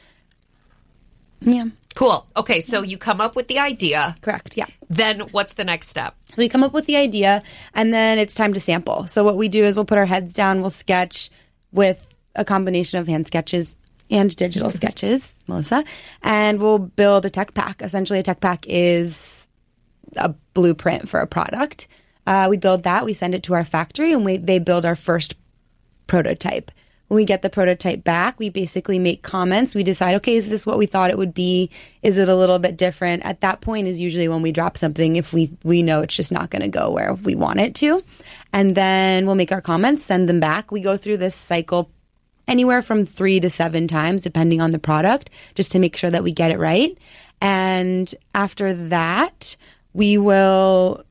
Yeah, 1.40 1.68
Cool. 1.98 2.24
Okay, 2.36 2.60
so 2.60 2.84
you 2.84 2.96
come 2.96 3.20
up 3.20 3.34
with 3.34 3.48
the 3.48 3.58
idea. 3.58 4.14
correct. 4.22 4.56
Yeah. 4.56 4.66
Then 4.88 5.18
what's 5.32 5.54
the 5.54 5.64
next 5.64 5.88
step? 5.88 6.14
So 6.26 6.34
we 6.36 6.48
come 6.48 6.62
up 6.62 6.72
with 6.72 6.86
the 6.86 6.96
idea, 6.96 7.42
and 7.74 7.92
then 7.92 8.20
it's 8.20 8.36
time 8.36 8.54
to 8.54 8.60
sample. 8.60 9.08
So 9.08 9.24
what 9.24 9.36
we 9.36 9.48
do 9.48 9.64
is 9.64 9.74
we'll 9.74 9.84
put 9.84 9.98
our 9.98 10.06
heads 10.06 10.32
down, 10.32 10.60
we'll 10.60 10.70
sketch 10.70 11.28
with 11.72 12.00
a 12.36 12.44
combination 12.44 13.00
of 13.00 13.08
hand 13.08 13.26
sketches 13.26 13.74
and 14.12 14.34
digital 14.36 14.70
sketches, 14.70 15.34
Melissa, 15.48 15.82
and 16.22 16.60
we'll 16.60 16.78
build 16.78 17.26
a 17.26 17.30
tech 17.30 17.52
pack. 17.54 17.82
Essentially, 17.82 18.20
a 18.20 18.22
tech 18.22 18.38
pack 18.38 18.64
is 18.68 19.48
a 20.14 20.28
blueprint 20.54 21.08
for 21.08 21.18
a 21.18 21.26
product. 21.26 21.88
Uh, 22.28 22.46
we 22.48 22.58
build 22.58 22.84
that, 22.84 23.06
we 23.06 23.12
send 23.12 23.34
it 23.34 23.42
to 23.42 23.54
our 23.54 23.64
factory, 23.64 24.12
and 24.12 24.24
we, 24.24 24.36
they 24.36 24.60
build 24.60 24.86
our 24.86 24.94
first 24.94 25.34
prototype. 26.06 26.70
When 27.08 27.16
we 27.16 27.24
get 27.24 27.42
the 27.42 27.50
prototype 27.50 28.04
back, 28.04 28.38
we 28.38 28.50
basically 28.50 28.98
make 28.98 29.22
comments. 29.22 29.74
We 29.74 29.82
decide, 29.82 30.14
okay, 30.16 30.36
is 30.36 30.50
this 30.50 30.66
what 30.66 30.78
we 30.78 30.86
thought 30.86 31.10
it 31.10 31.18
would 31.18 31.34
be? 31.34 31.70
Is 32.02 32.18
it 32.18 32.28
a 32.28 32.36
little 32.36 32.58
bit 32.58 32.76
different? 32.76 33.24
At 33.24 33.40
that 33.40 33.62
point 33.62 33.86
is 33.86 34.00
usually 34.00 34.28
when 34.28 34.42
we 34.42 34.52
drop 34.52 34.76
something 34.76 35.16
if 35.16 35.32
we 35.32 35.50
we 35.64 35.82
know 35.82 36.02
it's 36.02 36.14
just 36.14 36.32
not 36.32 36.50
going 36.50 36.62
to 36.62 36.68
go 36.68 36.90
where 36.90 37.14
we 37.14 37.34
want 37.34 37.60
it 37.60 37.74
to. 37.76 38.02
And 38.52 38.74
then 38.74 39.26
we'll 39.26 39.34
make 39.34 39.52
our 39.52 39.62
comments, 39.62 40.04
send 40.04 40.28
them 40.28 40.40
back. 40.40 40.70
We 40.70 40.80
go 40.80 40.96
through 40.96 41.16
this 41.16 41.34
cycle 41.34 41.90
anywhere 42.46 42.82
from 42.82 43.04
3 43.04 43.40
to 43.40 43.50
7 43.50 43.88
times 43.88 44.22
depending 44.22 44.60
on 44.60 44.70
the 44.70 44.78
product 44.78 45.30
just 45.54 45.72
to 45.72 45.78
make 45.78 45.96
sure 45.96 46.10
that 46.10 46.22
we 46.22 46.32
get 46.32 46.50
it 46.50 46.58
right. 46.58 46.96
And 47.40 48.12
after 48.34 48.74
that, 48.88 49.56
we 49.92 50.18
will 50.18 51.04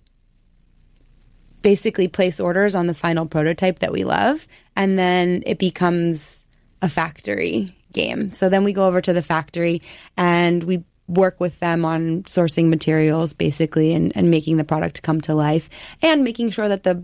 basically 1.68 2.08
place 2.08 2.40
orders 2.40 2.76
on 2.76 2.88
the 2.88 2.94
final 2.94 3.26
prototype 3.26 3.80
that 3.80 3.92
we 3.92 4.06
love 4.06 4.48
and 4.78 4.98
then 4.98 5.44
it 5.46 5.60
becomes 5.60 6.42
a 6.82 6.88
factory 6.88 7.76
game. 7.92 8.32
So 8.32 8.48
then 8.48 8.64
we 8.64 8.72
go 8.72 8.88
over 8.88 9.02
to 9.02 9.12
the 9.12 9.22
factory 9.22 9.82
and 10.16 10.64
we 10.64 10.86
work 11.10 11.42
with 11.42 11.60
them 11.60 11.84
on 11.84 12.24
sourcing 12.24 12.70
materials 12.70 13.34
basically 13.34 13.94
and, 13.94 14.16
and 14.16 14.32
making 14.32 14.56
the 14.56 14.64
product 14.64 15.04
come 15.04 15.20
to 15.20 15.36
life 15.36 15.70
and 16.02 16.24
making 16.24 16.52
sure 16.52 16.70
that 16.70 16.84
the 16.84 17.04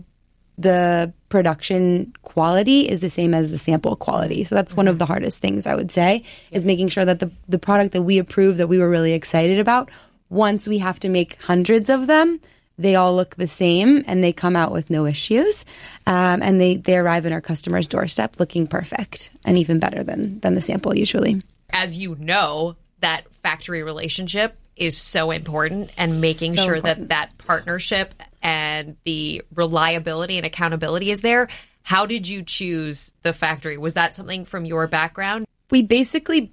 the 0.56 1.12
production 1.28 2.14
quality 2.22 2.88
is 2.88 3.00
the 3.00 3.10
same 3.10 3.34
as 3.34 3.50
the 3.50 3.58
sample 3.58 3.96
quality. 3.96 4.44
So 4.44 4.54
that's 4.54 4.72
mm-hmm. 4.72 4.78
one 4.78 4.88
of 4.88 4.98
the 4.98 5.04
hardest 5.04 5.42
things 5.42 5.66
I 5.66 5.74
would 5.74 5.92
say 5.92 6.22
is 6.52 6.64
making 6.64 6.88
sure 6.88 7.04
that 7.04 7.18
the, 7.18 7.30
the 7.48 7.58
product 7.58 7.92
that 7.92 8.02
we 8.02 8.16
approve 8.16 8.56
that 8.56 8.68
we 8.68 8.78
were 8.78 8.88
really 8.88 9.12
excited 9.12 9.58
about, 9.58 9.90
once 10.30 10.66
we 10.66 10.78
have 10.78 10.98
to 11.00 11.10
make 11.10 11.42
hundreds 11.42 11.90
of 11.90 12.06
them, 12.06 12.40
they 12.78 12.96
all 12.96 13.14
look 13.14 13.36
the 13.36 13.46
same 13.46 14.04
and 14.06 14.22
they 14.22 14.32
come 14.32 14.56
out 14.56 14.72
with 14.72 14.90
no 14.90 15.06
issues. 15.06 15.64
Um, 16.06 16.42
and 16.42 16.60
they, 16.60 16.76
they 16.76 16.96
arrive 16.96 17.26
in 17.26 17.32
our 17.32 17.40
customer's 17.40 17.86
doorstep 17.86 18.38
looking 18.38 18.66
perfect 18.66 19.30
and 19.44 19.56
even 19.58 19.78
better 19.78 20.02
than, 20.02 20.40
than 20.40 20.54
the 20.54 20.60
sample 20.60 20.96
usually. 20.96 21.42
As 21.70 21.96
you 21.96 22.16
know, 22.16 22.76
that 23.00 23.30
factory 23.42 23.82
relationship 23.82 24.56
is 24.76 24.96
so 24.96 25.30
important 25.30 25.90
and 25.96 26.20
making 26.20 26.56
so 26.56 26.64
sure 26.64 26.74
important. 26.76 27.08
that 27.08 27.28
that 27.28 27.38
partnership 27.38 28.14
and 28.42 28.96
the 29.04 29.42
reliability 29.54 30.36
and 30.36 30.46
accountability 30.46 31.10
is 31.10 31.20
there. 31.20 31.48
How 31.82 32.06
did 32.06 32.26
you 32.26 32.42
choose 32.42 33.12
the 33.22 33.32
factory? 33.32 33.76
Was 33.76 33.94
that 33.94 34.14
something 34.14 34.44
from 34.44 34.64
your 34.64 34.86
background? 34.86 35.46
We 35.70 35.82
basically 35.82 36.52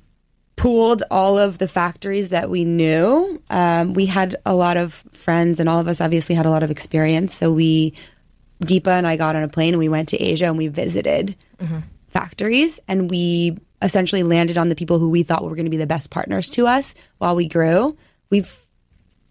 pooled 0.61 1.01
all 1.09 1.39
of 1.39 1.57
the 1.57 1.67
factories 1.67 2.29
that 2.29 2.47
we 2.47 2.63
knew. 2.63 3.41
Um, 3.49 3.95
we 3.95 4.05
had 4.05 4.35
a 4.45 4.53
lot 4.53 4.77
of 4.77 4.93
friends, 5.11 5.59
and 5.59 5.67
all 5.67 5.79
of 5.79 5.87
us 5.87 5.99
obviously 5.99 6.35
had 6.35 6.45
a 6.45 6.51
lot 6.51 6.61
of 6.61 6.69
experience. 6.69 7.33
So 7.33 7.51
we, 7.51 7.95
Deepa 8.63 8.89
and 8.89 9.07
I 9.07 9.17
got 9.17 9.35
on 9.35 9.41
a 9.41 9.47
plane 9.47 9.73
and 9.73 9.79
we 9.79 9.89
went 9.89 10.09
to 10.09 10.17
Asia 10.21 10.45
and 10.45 10.59
we 10.59 10.67
visited 10.67 11.35
mm-hmm. 11.59 11.79
factories 12.09 12.79
and 12.87 13.09
we 13.09 13.57
essentially 13.81 14.21
landed 14.21 14.59
on 14.59 14.69
the 14.69 14.75
people 14.75 14.99
who 14.99 15.09
we 15.09 15.23
thought 15.23 15.43
were 15.43 15.55
going 15.55 15.65
to 15.65 15.71
be 15.71 15.77
the 15.77 15.87
best 15.87 16.11
partners 16.11 16.47
to 16.51 16.67
us 16.67 16.93
while 17.17 17.35
we 17.35 17.47
grew. 17.47 17.97
We've 18.29 18.55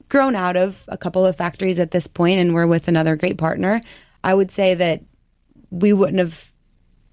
grown 0.08 0.34
out 0.34 0.56
of 0.56 0.82
a 0.88 0.98
couple 0.98 1.24
of 1.24 1.36
factories 1.36 1.78
at 1.78 1.92
this 1.92 2.08
point 2.08 2.40
and 2.40 2.54
we're 2.54 2.66
with 2.66 2.88
another 2.88 3.14
great 3.14 3.38
partner. 3.38 3.80
I 4.24 4.34
would 4.34 4.50
say 4.50 4.74
that 4.74 5.04
we 5.70 5.92
wouldn't 5.92 6.18
have 6.18 6.49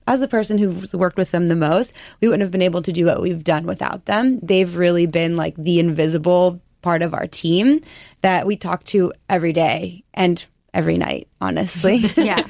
as 0.08 0.20
the 0.20 0.28
person 0.28 0.58
who's 0.58 0.94
worked 0.94 1.18
with 1.18 1.32
them 1.32 1.48
the 1.48 1.56
most, 1.56 1.94
we 2.22 2.28
wouldn't 2.28 2.42
have 2.42 2.52
been 2.52 2.62
able 2.62 2.82
to 2.82 2.92
do 2.92 3.06
what 3.06 3.22
we've 3.22 3.44
done 3.44 3.66
without 3.66 4.06
them. 4.06 4.40
They've 4.42 4.76
really 4.76 5.06
been 5.06 5.36
like 5.36 5.56
the 5.56 5.80
invisible 5.80 6.62
part 6.82 7.02
of 7.02 7.14
our 7.14 7.28
team 7.28 7.82
that 8.22 8.48
we 8.48 8.56
talk 8.56 8.84
to 8.86 9.12
every 9.30 9.54
day 9.54 10.04
and 10.14 10.44
every 10.74 10.98
night, 10.98 11.28
honestly. 11.42 11.98
yeah. 12.18 12.46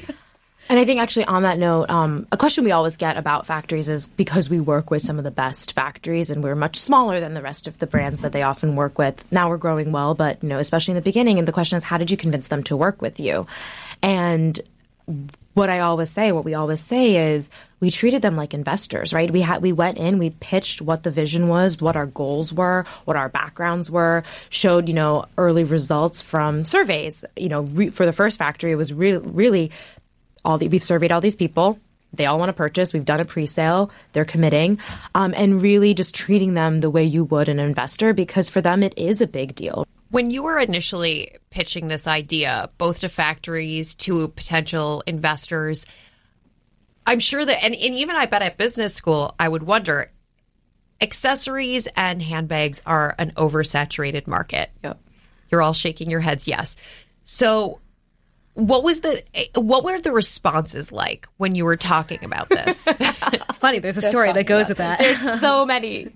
And 0.70 0.78
I 0.78 0.84
think 0.84 1.00
actually 1.00 1.24
on 1.24 1.44
that 1.44 1.58
note, 1.58 1.88
um, 1.88 2.26
a 2.30 2.36
question 2.36 2.62
we 2.62 2.72
always 2.72 2.96
get 2.98 3.16
about 3.16 3.46
factories 3.46 3.88
is 3.88 4.06
because 4.06 4.50
we 4.50 4.60
work 4.60 4.90
with 4.90 5.02
some 5.02 5.16
of 5.16 5.24
the 5.24 5.30
best 5.30 5.72
factories 5.72 6.30
and 6.30 6.44
we're 6.44 6.54
much 6.54 6.76
smaller 6.76 7.20
than 7.20 7.32
the 7.32 7.40
rest 7.40 7.66
of 7.66 7.78
the 7.78 7.86
brands 7.86 8.20
that 8.20 8.32
they 8.32 8.42
often 8.42 8.76
work 8.76 8.98
with. 8.98 9.30
Now 9.32 9.48
we're 9.48 9.56
growing 9.56 9.92
well, 9.92 10.14
but 10.14 10.42
you 10.42 10.48
know, 10.50 10.58
especially 10.58 10.92
in 10.92 10.96
the 10.96 11.02
beginning. 11.02 11.38
And 11.38 11.48
the 11.48 11.52
question 11.52 11.76
is, 11.76 11.82
how 11.82 11.96
did 11.96 12.10
you 12.10 12.18
convince 12.18 12.48
them 12.48 12.62
to 12.64 12.76
work 12.76 13.00
with 13.00 13.18
you? 13.18 13.46
And 14.02 14.60
what 15.54 15.70
I 15.70 15.80
always 15.80 16.10
say, 16.10 16.30
what 16.30 16.44
we 16.44 16.54
always 16.54 16.80
say 16.80 17.32
is 17.32 17.50
we 17.80 17.90
treated 17.90 18.22
them 18.22 18.36
like 18.36 18.54
investors, 18.54 19.12
right? 19.12 19.28
We 19.30 19.40
had 19.40 19.60
we 19.60 19.72
went 19.72 19.98
in, 19.98 20.18
we 20.18 20.30
pitched 20.30 20.80
what 20.80 21.02
the 21.02 21.10
vision 21.10 21.48
was, 21.48 21.80
what 21.80 21.96
our 21.96 22.06
goals 22.06 22.52
were, 22.52 22.84
what 23.04 23.16
our 23.16 23.28
backgrounds 23.28 23.90
were, 23.90 24.22
showed 24.50 24.86
you 24.86 24.94
know 24.94 25.26
early 25.36 25.64
results 25.64 26.22
from 26.22 26.64
surveys. 26.64 27.24
You 27.36 27.48
know, 27.48 27.62
re- 27.62 27.90
for 27.90 28.06
the 28.06 28.12
first 28.12 28.38
factory, 28.38 28.70
it 28.70 28.76
was 28.76 28.92
really 28.92 29.18
really 29.18 29.72
all 30.44 30.58
the, 30.58 30.68
we've 30.68 30.84
surveyed 30.84 31.10
all 31.10 31.20
these 31.20 31.36
people. 31.36 31.78
They 32.12 32.26
all 32.26 32.38
want 32.38 32.48
to 32.48 32.54
purchase. 32.54 32.92
We've 32.92 33.04
done 33.04 33.20
a 33.20 33.24
pre-sale. 33.24 33.90
They're 34.12 34.24
committing, 34.24 34.78
um, 35.14 35.34
and 35.36 35.60
really 35.60 35.92
just 35.92 36.14
treating 36.14 36.54
them 36.54 36.78
the 36.78 36.88
way 36.88 37.04
you 37.04 37.24
would 37.24 37.48
an 37.48 37.58
investor 37.58 38.14
because 38.14 38.48
for 38.48 38.60
them 38.60 38.82
it 38.82 38.94
is 38.96 39.20
a 39.20 39.26
big 39.26 39.54
deal. 39.54 39.86
When 40.10 40.30
you 40.30 40.42
were 40.42 40.58
initially 40.58 41.36
pitching 41.50 41.88
this 41.88 42.06
idea, 42.06 42.70
both 42.78 43.00
to 43.00 43.08
factories, 43.08 43.94
to 43.96 44.28
potential 44.28 45.02
investors, 45.06 45.84
I'm 47.06 47.20
sure 47.20 47.44
that, 47.44 47.62
and, 47.62 47.74
and 47.74 47.94
even 47.94 48.16
I 48.16 48.26
bet 48.26 48.42
at 48.42 48.56
business 48.56 48.94
school, 48.94 49.34
I 49.38 49.48
would 49.48 49.62
wonder 49.62 50.08
accessories 51.00 51.86
and 51.96 52.22
handbags 52.22 52.82
are 52.86 53.14
an 53.18 53.32
oversaturated 53.32 54.26
market. 54.26 54.70
Yep. 54.82 55.00
You're 55.50 55.62
all 55.62 55.72
shaking 55.72 56.10
your 56.10 56.20
heads, 56.20 56.46
yes. 56.46 56.76
So, 57.24 57.80
what 58.54 58.82
was 58.82 59.00
the 59.00 59.22
what 59.54 59.84
were 59.84 60.00
the 60.00 60.10
responses 60.10 60.90
like 60.90 61.28
when 61.36 61.54
you 61.54 61.64
were 61.64 61.76
talking 61.76 62.24
about 62.24 62.48
this? 62.48 62.84
Funny, 63.54 63.78
there's 63.78 63.96
a 63.96 64.02
story 64.02 64.32
that 64.32 64.46
goes 64.46 64.68
with 64.68 64.78
that. 64.78 64.98
There's 64.98 65.20
so 65.40 65.64
many. 65.64 66.10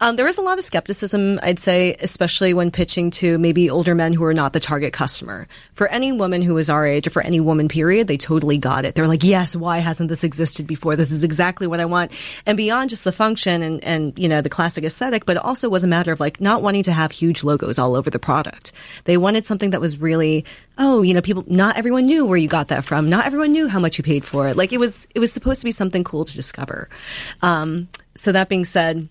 Um, 0.00 0.16
there 0.16 0.26
was 0.26 0.38
a 0.38 0.42
lot 0.42 0.58
of 0.58 0.64
skepticism, 0.64 1.38
I'd 1.42 1.58
say, 1.58 1.96
especially 2.00 2.54
when 2.54 2.70
pitching 2.70 3.10
to 3.12 3.38
maybe 3.38 3.70
older 3.70 3.94
men 3.94 4.12
who 4.12 4.24
are 4.24 4.34
not 4.34 4.52
the 4.52 4.60
target 4.60 4.92
customer. 4.92 5.48
For 5.74 5.86
any 5.88 6.12
woman 6.12 6.42
who 6.42 6.54
was 6.54 6.70
our 6.70 6.86
age, 6.86 7.06
or 7.06 7.10
for 7.10 7.22
any 7.22 7.40
woman, 7.40 7.68
period, 7.68 8.08
they 8.08 8.16
totally 8.16 8.58
got 8.58 8.84
it. 8.84 8.94
They're 8.94 9.08
like, 9.08 9.24
yes, 9.24 9.56
why 9.56 9.78
hasn't 9.78 10.08
this 10.08 10.24
existed 10.24 10.66
before? 10.66 10.96
This 10.96 11.10
is 11.10 11.24
exactly 11.24 11.66
what 11.66 11.80
I 11.80 11.84
want. 11.84 12.12
And 12.46 12.56
beyond 12.56 12.90
just 12.90 13.04
the 13.04 13.12
function 13.12 13.62
and, 13.62 13.84
and, 13.84 14.18
you 14.18 14.28
know, 14.28 14.40
the 14.40 14.48
classic 14.48 14.84
aesthetic, 14.84 15.24
but 15.24 15.36
it 15.36 15.42
also 15.42 15.68
was 15.68 15.84
a 15.84 15.88
matter 15.88 16.12
of 16.12 16.20
like 16.20 16.40
not 16.40 16.62
wanting 16.62 16.82
to 16.84 16.92
have 16.92 17.12
huge 17.12 17.44
logos 17.44 17.78
all 17.78 17.94
over 17.94 18.10
the 18.10 18.18
product. 18.18 18.72
They 19.04 19.16
wanted 19.16 19.46
something 19.46 19.70
that 19.70 19.80
was 19.80 19.98
really, 19.98 20.44
oh, 20.78 21.02
you 21.02 21.14
know, 21.14 21.22
people, 21.22 21.44
not 21.46 21.76
everyone 21.76 22.04
knew 22.04 22.26
where 22.26 22.38
you 22.38 22.48
got 22.48 22.68
that 22.68 22.84
from. 22.84 23.08
Not 23.08 23.26
everyone 23.26 23.52
knew 23.52 23.68
how 23.68 23.78
much 23.78 23.98
you 23.98 24.04
paid 24.04 24.24
for 24.24 24.48
it. 24.48 24.56
Like 24.56 24.72
it 24.72 24.78
was, 24.78 25.06
it 25.14 25.18
was 25.18 25.32
supposed 25.32 25.60
to 25.60 25.64
be 25.64 25.72
something 25.72 26.04
cool 26.04 26.24
to 26.24 26.34
discover. 26.34 26.88
Um, 27.40 27.88
so 28.14 28.32
that 28.32 28.48
being 28.48 28.64
said, 28.64 29.08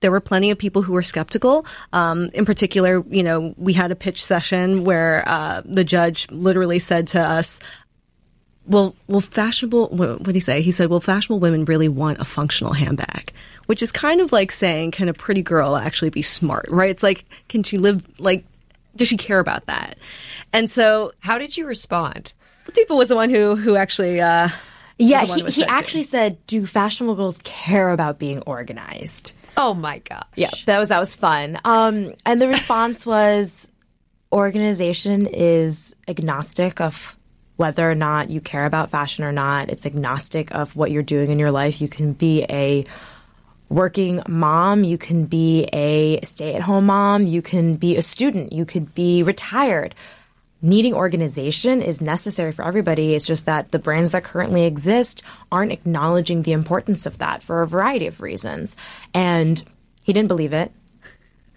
there 0.00 0.10
were 0.10 0.20
plenty 0.20 0.50
of 0.50 0.58
people 0.58 0.82
who 0.82 0.92
were 0.92 1.02
skeptical. 1.02 1.66
Um, 1.92 2.28
in 2.34 2.44
particular, 2.44 3.04
you 3.08 3.22
know, 3.22 3.54
we 3.56 3.72
had 3.72 3.92
a 3.92 3.96
pitch 3.96 4.24
session 4.24 4.84
where 4.84 5.22
uh, 5.26 5.62
the 5.64 5.84
judge 5.84 6.30
literally 6.30 6.78
said 6.78 7.08
to 7.08 7.20
us, 7.20 7.60
well, 8.66 8.94
well, 9.08 9.20
fashionable, 9.20 9.88
what 9.88 10.22
did 10.22 10.34
he 10.34 10.40
say? 10.40 10.62
He 10.62 10.72
said, 10.72 10.90
well, 10.90 11.00
fashionable 11.00 11.40
women 11.40 11.64
really 11.64 11.88
want 11.88 12.20
a 12.20 12.24
functional 12.24 12.72
handbag, 12.72 13.32
which 13.66 13.82
is 13.82 13.90
kind 13.90 14.20
of 14.20 14.32
like 14.32 14.52
saying, 14.52 14.92
can 14.92 15.08
a 15.08 15.14
pretty 15.14 15.42
girl 15.42 15.76
actually 15.76 16.10
be 16.10 16.22
smart, 16.22 16.66
right? 16.68 16.90
It's 16.90 17.02
like, 17.02 17.24
can 17.48 17.62
she 17.62 17.78
live, 17.78 18.02
like, 18.20 18.44
does 18.96 19.08
she 19.08 19.16
care 19.16 19.40
about 19.40 19.66
that? 19.66 19.98
And 20.52 20.70
so, 20.70 21.12
how 21.20 21.38
did 21.38 21.56
you 21.56 21.66
respond? 21.66 22.32
Deepa 22.68 22.96
was 22.96 23.08
the 23.08 23.16
one 23.16 23.30
who, 23.30 23.56
who 23.56 23.76
actually, 23.76 24.20
uh, 24.20 24.50
yeah, 24.98 25.24
he, 25.24 25.42
he 25.44 25.64
actually 25.64 26.02
said, 26.02 26.38
do 26.46 26.64
fashionable 26.66 27.16
girls 27.16 27.40
care 27.42 27.90
about 27.90 28.18
being 28.18 28.40
organized? 28.42 29.32
Oh 29.56 29.74
my 29.74 29.98
god. 29.98 30.24
Yeah, 30.36 30.50
that 30.66 30.78
was 30.78 30.88
that 30.88 30.98
was 30.98 31.14
fun. 31.14 31.58
Um, 31.64 32.14
and 32.24 32.40
the 32.40 32.48
response 32.48 33.04
was 33.04 33.72
organization 34.32 35.26
is 35.26 35.94
agnostic 36.06 36.80
of 36.80 37.16
whether 37.56 37.90
or 37.90 37.94
not 37.94 38.30
you 38.30 38.40
care 38.40 38.64
about 38.64 38.90
fashion 38.90 39.24
or 39.24 39.32
not. 39.32 39.68
It's 39.68 39.84
agnostic 39.84 40.50
of 40.52 40.76
what 40.76 40.90
you're 40.90 41.02
doing 41.02 41.30
in 41.30 41.38
your 41.38 41.50
life. 41.50 41.80
You 41.80 41.88
can 41.88 42.14
be 42.14 42.46
a 42.48 42.84
working 43.68 44.22
mom, 44.26 44.82
you 44.82 44.98
can 44.98 45.26
be 45.26 45.64
a 45.72 46.20
stay-at-home 46.22 46.86
mom, 46.86 47.24
you 47.24 47.42
can 47.42 47.76
be 47.76 47.96
a 47.96 48.02
student, 48.02 48.52
you 48.52 48.64
could 48.64 48.94
be 48.94 49.22
retired 49.22 49.94
needing 50.62 50.94
organization 50.94 51.80
is 51.82 52.00
necessary 52.00 52.52
for 52.52 52.64
everybody. 52.64 53.14
It's 53.14 53.26
just 53.26 53.46
that 53.46 53.72
the 53.72 53.78
brands 53.78 54.12
that 54.12 54.24
currently 54.24 54.64
exist 54.64 55.22
aren't 55.50 55.72
acknowledging 55.72 56.42
the 56.42 56.52
importance 56.52 57.06
of 57.06 57.18
that 57.18 57.42
for 57.42 57.62
a 57.62 57.66
variety 57.66 58.06
of 58.06 58.20
reasons. 58.20 58.76
And 59.14 59.62
he 60.02 60.12
didn't 60.12 60.28
believe 60.28 60.52
it. 60.52 60.72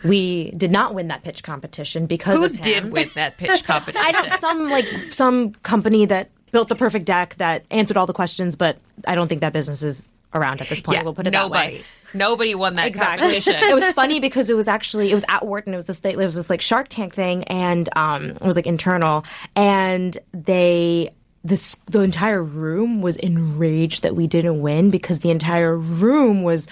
We 0.04 0.52
did 0.52 0.72
not 0.72 0.94
win 0.94 1.08
that 1.08 1.24
pitch 1.24 1.44
competition 1.44 2.08
because 2.08 2.39
Who 2.39 2.46
of 2.46 2.56
him. 2.56 2.62
did 2.62 2.92
win 2.92 3.10
that 3.16 3.38
pitch 3.38 3.63
competition? 3.66 4.06
I 4.06 4.12
don't 4.12 4.32
some 4.32 4.70
like 4.70 4.86
some 5.12 5.54
company 5.63 6.06
that 6.06 6.30
built 6.52 6.70
the 6.70 6.76
perfect 6.76 7.06
deck 7.06 7.36
that 7.36 7.66
answered 7.72 7.98
all 7.98 8.06
the 8.06 8.13
questions, 8.13 8.56
but 8.56 8.78
I 9.08 9.16
don't 9.16 9.28
think 9.28 9.42
that 9.42 9.54
business 9.54 9.82
is 9.82 10.10
around 10.34 10.62
at 10.62 10.69
this 10.69 10.82
point. 10.82 11.04
we'll 11.04 11.13
put 11.13 11.28
it 11.28 11.32
nobody. 11.32 11.78
that 11.78 11.80
way. 11.80 11.86
Nobody 12.13 12.56
won 12.56 12.76
that 12.76 12.88
Exactly. 12.88 13.28
competition. 13.28 13.56
it 13.69 13.74
was 13.74 13.91
funny 13.93 14.19
because 14.19 14.50
it 14.50 14.56
was 14.56 14.67
actually 14.67 15.12
it 15.12 15.13
was 15.13 15.26
at 15.28 15.46
Wharton. 15.46 15.74
It 15.74 15.78
was 15.78 15.88
this 15.88 16.00
it 16.04 16.17
was 16.17 16.36
this 16.36 16.50
like 16.50 16.62
Shark 16.62 16.88
Tank 16.89 17.13
thing, 17.13 17.43
and 17.46 17.89
um, 17.96 18.32
it 18.32 18.41
was 18.43 18.56
like 18.56 18.67
internal, 18.67 19.26
and 19.56 20.17
they 20.34 21.10
this 21.43 21.78
the 21.88 22.02
entire 22.02 22.43
room 22.43 23.02
was 23.02 23.15
enraged 23.17 24.04
that 24.04 24.15
we 24.15 24.28
didn't 24.28 24.62
win 24.62 24.89
because 24.89 25.19
the 25.22 25.30
entire 25.32 25.78
room 25.78 26.43
was 26.43 26.67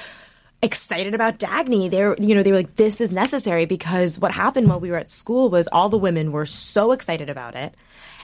excited 0.61 1.15
about 1.15 1.39
Dagne. 1.39 1.89
They 1.89 2.05
were, 2.05 2.15
you 2.19 2.35
know, 2.35 2.43
they 2.43 2.51
were 2.51 2.57
like, 2.57 2.75
this 2.75 3.01
is 3.01 3.11
necessary 3.11 3.65
because 3.65 4.19
what 4.19 4.31
happened 4.31 4.67
while 4.69 4.79
we 4.79 4.91
were 4.91 4.97
at 4.97 5.09
school 5.09 5.49
was 5.49 5.67
all 5.71 5.89
the 5.89 5.97
women 5.97 6.31
were 6.31 6.45
so 6.45 6.91
excited 6.91 7.29
about 7.29 7.55
it. 7.55 7.73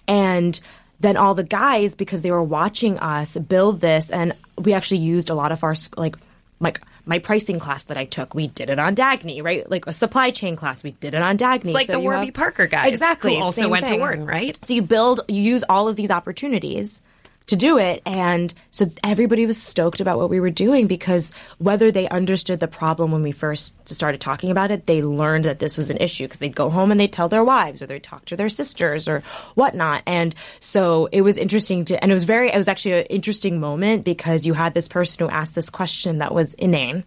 And 0.08 0.60
then 1.00 1.18
all 1.18 1.36
the 1.36 1.44
guys, 1.44 1.96
because 1.96 2.22
they 2.22 2.32
were 2.32 2.44
watching 2.44 2.98
us 3.00 3.38
build 3.38 3.80
this, 3.82 4.10
and 4.10 4.34
we 4.58 4.74
actually 4.74 5.00
used 5.00 5.30
a 5.30 5.36
lot 5.36 5.52
of 5.52 5.64
our, 5.64 5.76
like, 5.96 6.16
like 6.60 6.82
my 7.06 7.20
pricing 7.20 7.60
class 7.60 7.84
that 7.86 7.98
I 7.98 8.06
took, 8.06 8.34
we 8.34 8.48
did 8.48 8.70
it 8.70 8.80
on 8.80 8.96
Dagne, 8.96 9.42
right? 9.44 9.70
Like 9.70 9.86
a 9.88 9.94
supply 9.94 10.32
chain 10.32 10.56
class, 10.56 10.84
we 10.84 10.92
did 10.92 11.14
it 11.14 11.22
on 11.22 11.38
Dagne. 11.38 11.62
It's 11.66 11.74
like 11.74 11.86
So 11.86 11.94
the 11.94 12.00
Warby 12.00 12.26
have- 12.26 12.34
Parker 12.34 12.68
guys, 12.68 12.92
exactly, 12.92 13.36
who 13.36 13.42
also 13.44 13.70
went 13.70 13.86
to 13.86 13.92
thing. 13.92 14.00
Wharton, 14.00 14.26
right? 14.26 14.58
So 14.66 14.74
you 14.74 14.82
build, 14.82 15.22
you 15.28 15.42
use 15.42 15.64
all 15.70 15.88
of 15.88 15.96
these 15.96 16.12
opportunities 16.12 17.02
to 17.48 17.56
do 17.56 17.78
it. 17.78 18.02
And 18.06 18.54
so 18.72 18.86
everybody 19.04 19.46
was 19.46 19.62
stoked 19.62 20.00
about 20.00 20.18
what 20.18 20.30
we 20.30 20.40
were 20.40 20.50
doing 20.50 20.88
because 20.88 21.32
whether 21.58 21.92
they 21.92 22.08
understood 22.10 22.60
the 22.60 22.68
problem 22.68 23.12
when 23.12 23.24
we 23.24 23.32
first 23.32 23.74
started 23.90 24.22
talking 24.22 24.52
about 24.52 24.70
it, 24.70 24.86
they 24.86 25.02
learned 25.02 25.46
that 25.46 25.60
this 25.60 25.78
was 25.78 25.90
an 25.90 25.98
issue 25.98 26.26
because 26.26 26.40
they'd 26.40 26.56
go 26.56 26.70
home 26.70 26.92
and 26.92 27.00
they'd 27.00 27.14
tell 27.14 27.30
their 27.30 27.44
wives 27.44 27.82
or 27.82 27.88
they'd 27.88 28.04
talk 28.04 28.26
to 28.26 28.36
their 28.36 28.50
sisters 28.50 29.08
or 29.08 29.22
whatnot. 29.56 30.04
And 30.06 30.36
so 30.60 31.08
it 31.12 31.22
was 31.22 31.38
interesting 31.38 31.86
to, 31.86 32.02
and 32.02 32.12
it 32.12 32.14
was 32.14 32.26
very, 32.26 32.50
it 32.50 32.58
was 32.58 32.68
actually 32.68 33.00
an 33.00 33.06
interesting 33.06 33.60
moment 33.60 34.04
because 34.04 34.46
you 34.46 34.54
had 34.54 34.74
this 34.74 34.88
person 34.88 35.26
who 35.26 35.32
asked 35.32 35.56
this 35.56 35.70
question 35.70 36.18
that 36.20 36.34
was 36.34 36.54
inane. 36.56 37.06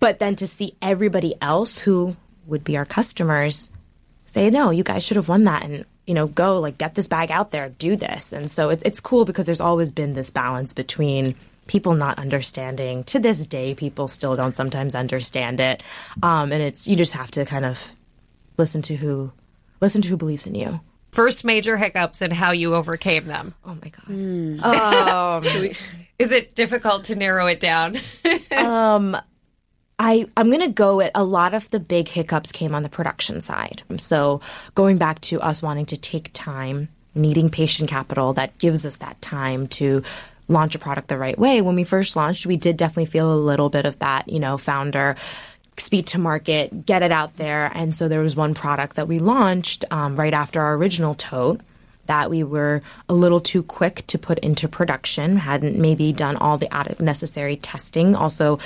But 0.00 0.18
then 0.18 0.36
to 0.36 0.46
see 0.46 0.76
everybody 0.82 1.34
else 1.40 1.78
who 1.78 2.16
would 2.46 2.64
be 2.64 2.76
our 2.76 2.84
customers 2.84 3.70
say, 4.24 4.50
no, 4.50 4.70
you 4.70 4.82
guys 4.82 5.04
should 5.04 5.16
have 5.16 5.28
won 5.28 5.44
that 5.44 5.62
and, 5.62 5.84
you 6.06 6.14
know, 6.14 6.26
go 6.26 6.60
like 6.60 6.78
get 6.78 6.94
this 6.94 7.08
bag 7.08 7.30
out 7.30 7.50
there, 7.50 7.68
do 7.68 7.96
this. 7.96 8.32
And 8.32 8.50
so 8.50 8.70
it's, 8.70 8.82
it's 8.84 9.00
cool 9.00 9.24
because 9.24 9.46
there's 9.46 9.60
always 9.60 9.92
been 9.92 10.14
this 10.14 10.30
balance 10.30 10.72
between 10.72 11.34
people 11.66 11.94
not 11.94 12.18
understanding. 12.18 13.04
To 13.04 13.18
this 13.18 13.46
day, 13.46 13.74
people 13.74 14.08
still 14.08 14.36
don't 14.36 14.54
sometimes 14.54 14.94
understand 14.94 15.60
it. 15.60 15.82
Um, 16.22 16.52
and 16.52 16.62
it's, 16.62 16.86
you 16.86 16.96
just 16.96 17.14
have 17.14 17.30
to 17.32 17.44
kind 17.44 17.64
of 17.64 17.92
listen 18.56 18.82
to 18.82 18.96
who, 18.96 19.32
listen 19.80 20.02
to 20.02 20.08
who 20.08 20.16
believes 20.16 20.46
in 20.46 20.54
you. 20.54 20.80
First 21.10 21.44
major 21.44 21.76
hiccups 21.76 22.20
and 22.22 22.32
how 22.32 22.52
you 22.52 22.74
overcame 22.74 23.26
them. 23.26 23.54
Oh 23.64 23.76
my 23.82 23.88
God. 23.88 24.04
Hmm. 24.06 24.60
Um, 24.62 25.44
Is 26.18 26.32
it 26.32 26.54
difficult 26.54 27.04
to 27.04 27.16
narrow 27.16 27.46
it 27.46 27.60
down? 27.60 27.98
Um, 28.56 29.16
I, 29.98 30.26
I'm 30.36 30.48
going 30.48 30.60
to 30.60 30.68
go 30.68 31.00
at 31.00 31.12
a 31.14 31.24
lot 31.24 31.54
of 31.54 31.70
the 31.70 31.80
big 31.80 32.08
hiccups 32.08 32.52
came 32.52 32.74
on 32.74 32.82
the 32.82 32.88
production 32.88 33.40
side. 33.40 33.82
So 33.96 34.40
going 34.74 34.98
back 34.98 35.20
to 35.22 35.40
us 35.40 35.62
wanting 35.62 35.86
to 35.86 35.96
take 35.96 36.30
time, 36.34 36.88
needing 37.14 37.48
patient 37.48 37.88
capital, 37.88 38.34
that 38.34 38.58
gives 38.58 38.84
us 38.84 38.96
that 38.96 39.20
time 39.22 39.66
to 39.68 40.02
launch 40.48 40.74
a 40.74 40.78
product 40.78 41.08
the 41.08 41.16
right 41.16 41.38
way. 41.38 41.62
When 41.62 41.74
we 41.74 41.84
first 41.84 42.14
launched, 42.14 42.46
we 42.46 42.56
did 42.56 42.76
definitely 42.76 43.06
feel 43.06 43.32
a 43.32 43.36
little 43.36 43.70
bit 43.70 43.86
of 43.86 43.98
that, 44.00 44.28
you 44.28 44.38
know, 44.38 44.58
founder 44.58 45.16
speed 45.78 46.06
to 46.08 46.18
market, 46.18 46.86
get 46.86 47.02
it 47.02 47.12
out 47.12 47.36
there. 47.36 47.70
And 47.74 47.94
so 47.94 48.08
there 48.08 48.20
was 48.20 48.36
one 48.36 48.54
product 48.54 48.96
that 48.96 49.08
we 49.08 49.18
launched 49.18 49.84
um, 49.90 50.16
right 50.16 50.32
after 50.32 50.60
our 50.60 50.74
original 50.74 51.14
tote 51.14 51.60
that 52.06 52.30
we 52.30 52.42
were 52.42 52.82
a 53.08 53.14
little 53.14 53.40
too 53.40 53.62
quick 53.62 54.06
to 54.06 54.18
put 54.18 54.38
into 54.38 54.68
production, 54.68 55.36
hadn't 55.38 55.76
maybe 55.76 56.12
done 56.12 56.36
all 56.36 56.56
the 56.56 56.68
necessary 57.00 57.56
testing. 57.56 58.14
Also, 58.14 58.58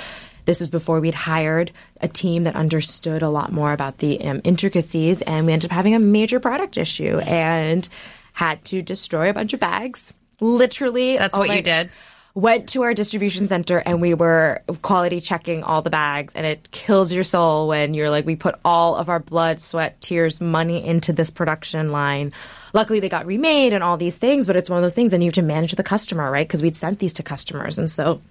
this 0.45 0.61
is 0.61 0.69
before 0.69 0.99
we'd 0.99 1.13
hired 1.13 1.71
a 2.01 2.07
team 2.07 2.43
that 2.45 2.55
understood 2.55 3.21
a 3.21 3.29
lot 3.29 3.51
more 3.51 3.73
about 3.73 3.97
the 3.99 4.19
um, 4.25 4.41
intricacies, 4.43 5.21
and 5.21 5.45
we 5.45 5.53
ended 5.53 5.69
up 5.71 5.75
having 5.75 5.95
a 5.95 5.99
major 5.99 6.39
product 6.39 6.77
issue 6.77 7.19
and 7.19 7.87
had 8.33 8.63
to 8.65 8.81
destroy 8.81 9.29
a 9.29 9.33
bunch 9.33 9.53
of 9.53 9.59
bags. 9.59 10.13
Literally, 10.39 11.17
That's 11.17 11.35
oh 11.35 11.39
what 11.39 11.47
my- 11.49 11.55
you 11.57 11.61
did? 11.61 11.89
went 12.33 12.69
to 12.69 12.81
our 12.83 12.93
distribution 12.93 13.45
center 13.45 13.79
and 13.79 13.99
we 13.99 14.13
were 14.13 14.61
quality 14.81 15.19
checking 15.19 15.63
all 15.63 15.81
the 15.81 15.89
bags 15.89 16.33
and 16.33 16.45
it 16.45 16.71
kills 16.71 17.11
your 17.11 17.25
soul 17.25 17.67
when 17.67 17.93
you're 17.93 18.09
like 18.09 18.25
we 18.25 18.37
put 18.37 18.55
all 18.63 18.95
of 18.95 19.09
our 19.09 19.19
blood 19.19 19.59
sweat 19.59 19.99
tears 19.99 20.39
money 20.39 20.81
into 20.87 21.11
this 21.11 21.29
production 21.29 21.91
line 21.91 22.31
luckily 22.73 23.01
they 23.01 23.09
got 23.09 23.25
remade 23.25 23.73
and 23.73 23.83
all 23.83 23.97
these 23.97 24.17
things 24.17 24.47
but 24.47 24.55
it's 24.55 24.69
one 24.69 24.77
of 24.77 24.81
those 24.81 24.95
things 24.95 25.11
and 25.11 25.21
you 25.21 25.27
have 25.27 25.33
to 25.33 25.41
manage 25.41 25.73
the 25.73 25.83
customer 25.83 26.31
right 26.31 26.47
because 26.47 26.61
we'd 26.63 26.77
sent 26.77 26.99
these 26.99 27.11
to 27.11 27.21
customers 27.21 27.77
and 27.77 27.91
so 27.91 28.21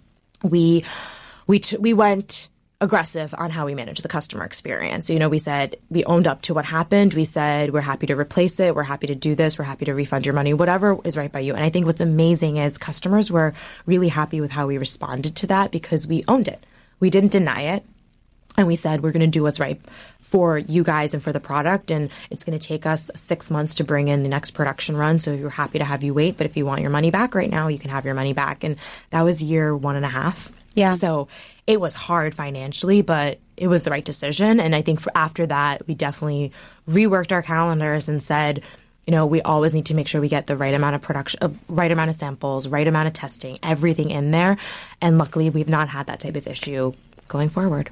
we 0.42 0.82
we 1.46 1.58
t- 1.58 1.76
we 1.76 1.92
went 1.94 2.48
aggressive 2.82 3.34
on 3.36 3.50
how 3.50 3.66
we 3.66 3.74
manage 3.74 4.00
the 4.00 4.08
customer 4.08 4.44
experience. 4.44 5.10
You 5.10 5.18
know, 5.18 5.28
we 5.28 5.38
said 5.38 5.76
we 5.90 6.02
owned 6.04 6.26
up 6.26 6.42
to 6.42 6.54
what 6.54 6.64
happened. 6.64 7.12
We 7.12 7.26
said 7.26 7.72
we're 7.72 7.82
happy 7.82 8.06
to 8.06 8.14
replace 8.14 8.58
it. 8.58 8.74
We're 8.74 8.84
happy 8.84 9.06
to 9.08 9.14
do 9.14 9.34
this. 9.34 9.58
We're 9.58 9.66
happy 9.66 9.84
to 9.84 9.94
refund 9.94 10.24
your 10.24 10.34
money, 10.34 10.54
whatever 10.54 10.98
is 11.04 11.16
right 11.16 11.30
by 11.30 11.40
you. 11.40 11.54
And 11.54 11.62
I 11.62 11.68
think 11.68 11.84
what's 11.84 12.00
amazing 12.00 12.56
is 12.56 12.78
customers 12.78 13.30
were 13.30 13.52
really 13.84 14.08
happy 14.08 14.40
with 14.40 14.50
how 14.50 14.66
we 14.66 14.78
responded 14.78 15.36
to 15.36 15.46
that 15.48 15.70
because 15.70 16.06
we 16.06 16.24
owned 16.26 16.48
it. 16.48 16.64
We 17.00 17.10
didn't 17.10 17.32
deny 17.32 17.62
it. 17.62 17.84
And 18.56 18.66
we 18.66 18.76
said, 18.76 19.02
we're 19.02 19.12
going 19.12 19.20
to 19.20 19.26
do 19.26 19.42
what's 19.42 19.60
right 19.60 19.80
for 20.20 20.58
you 20.58 20.82
guys 20.82 21.14
and 21.14 21.22
for 21.22 21.32
the 21.32 21.40
product. 21.40 21.90
And 21.90 22.10
it's 22.30 22.44
going 22.44 22.58
to 22.58 22.66
take 22.66 22.84
us 22.84 23.10
six 23.14 23.50
months 23.50 23.76
to 23.76 23.84
bring 23.84 24.08
in 24.08 24.22
the 24.22 24.28
next 24.28 24.50
production 24.50 24.96
run. 24.96 25.20
So 25.20 25.34
we're 25.34 25.48
happy 25.48 25.78
to 25.78 25.84
have 25.84 26.02
you 26.02 26.12
wait. 26.12 26.36
But 26.36 26.46
if 26.46 26.56
you 26.56 26.66
want 26.66 26.80
your 26.80 26.90
money 26.90 27.10
back 27.10 27.34
right 27.34 27.50
now, 27.50 27.68
you 27.68 27.78
can 27.78 27.90
have 27.90 28.04
your 28.04 28.14
money 28.14 28.32
back. 28.32 28.64
And 28.64 28.76
that 29.10 29.22
was 29.22 29.42
year 29.42 29.74
one 29.76 29.96
and 29.96 30.04
a 30.04 30.08
half. 30.08 30.50
Yeah. 30.74 30.90
So 30.90 31.28
it 31.66 31.80
was 31.80 31.94
hard 31.94 32.34
financially, 32.34 33.02
but 33.02 33.38
it 33.56 33.68
was 33.68 33.82
the 33.82 33.90
right 33.90 34.04
decision. 34.04 34.60
And 34.60 34.74
I 34.74 34.82
think 34.82 35.00
for 35.00 35.12
after 35.14 35.46
that, 35.46 35.86
we 35.86 35.94
definitely 35.94 36.52
reworked 36.88 37.32
our 37.32 37.42
calendars 37.42 38.08
and 38.08 38.22
said, 38.22 38.62
you 39.06 39.12
know, 39.12 39.26
we 39.26 39.42
always 39.42 39.74
need 39.74 39.86
to 39.86 39.94
make 39.94 40.06
sure 40.06 40.20
we 40.20 40.28
get 40.28 40.46
the 40.46 40.56
right 40.56 40.74
amount 40.74 40.94
of 40.94 41.02
production, 41.02 41.38
uh, 41.42 41.48
right 41.68 41.90
amount 41.90 42.10
of 42.10 42.16
samples, 42.16 42.68
right 42.68 42.86
amount 42.86 43.08
of 43.08 43.12
testing, 43.12 43.58
everything 43.62 44.10
in 44.10 44.30
there. 44.30 44.56
And 45.00 45.18
luckily, 45.18 45.50
we've 45.50 45.68
not 45.68 45.88
had 45.88 46.06
that 46.06 46.20
type 46.20 46.36
of 46.36 46.46
issue 46.46 46.92
going 47.26 47.48
forward. 47.48 47.90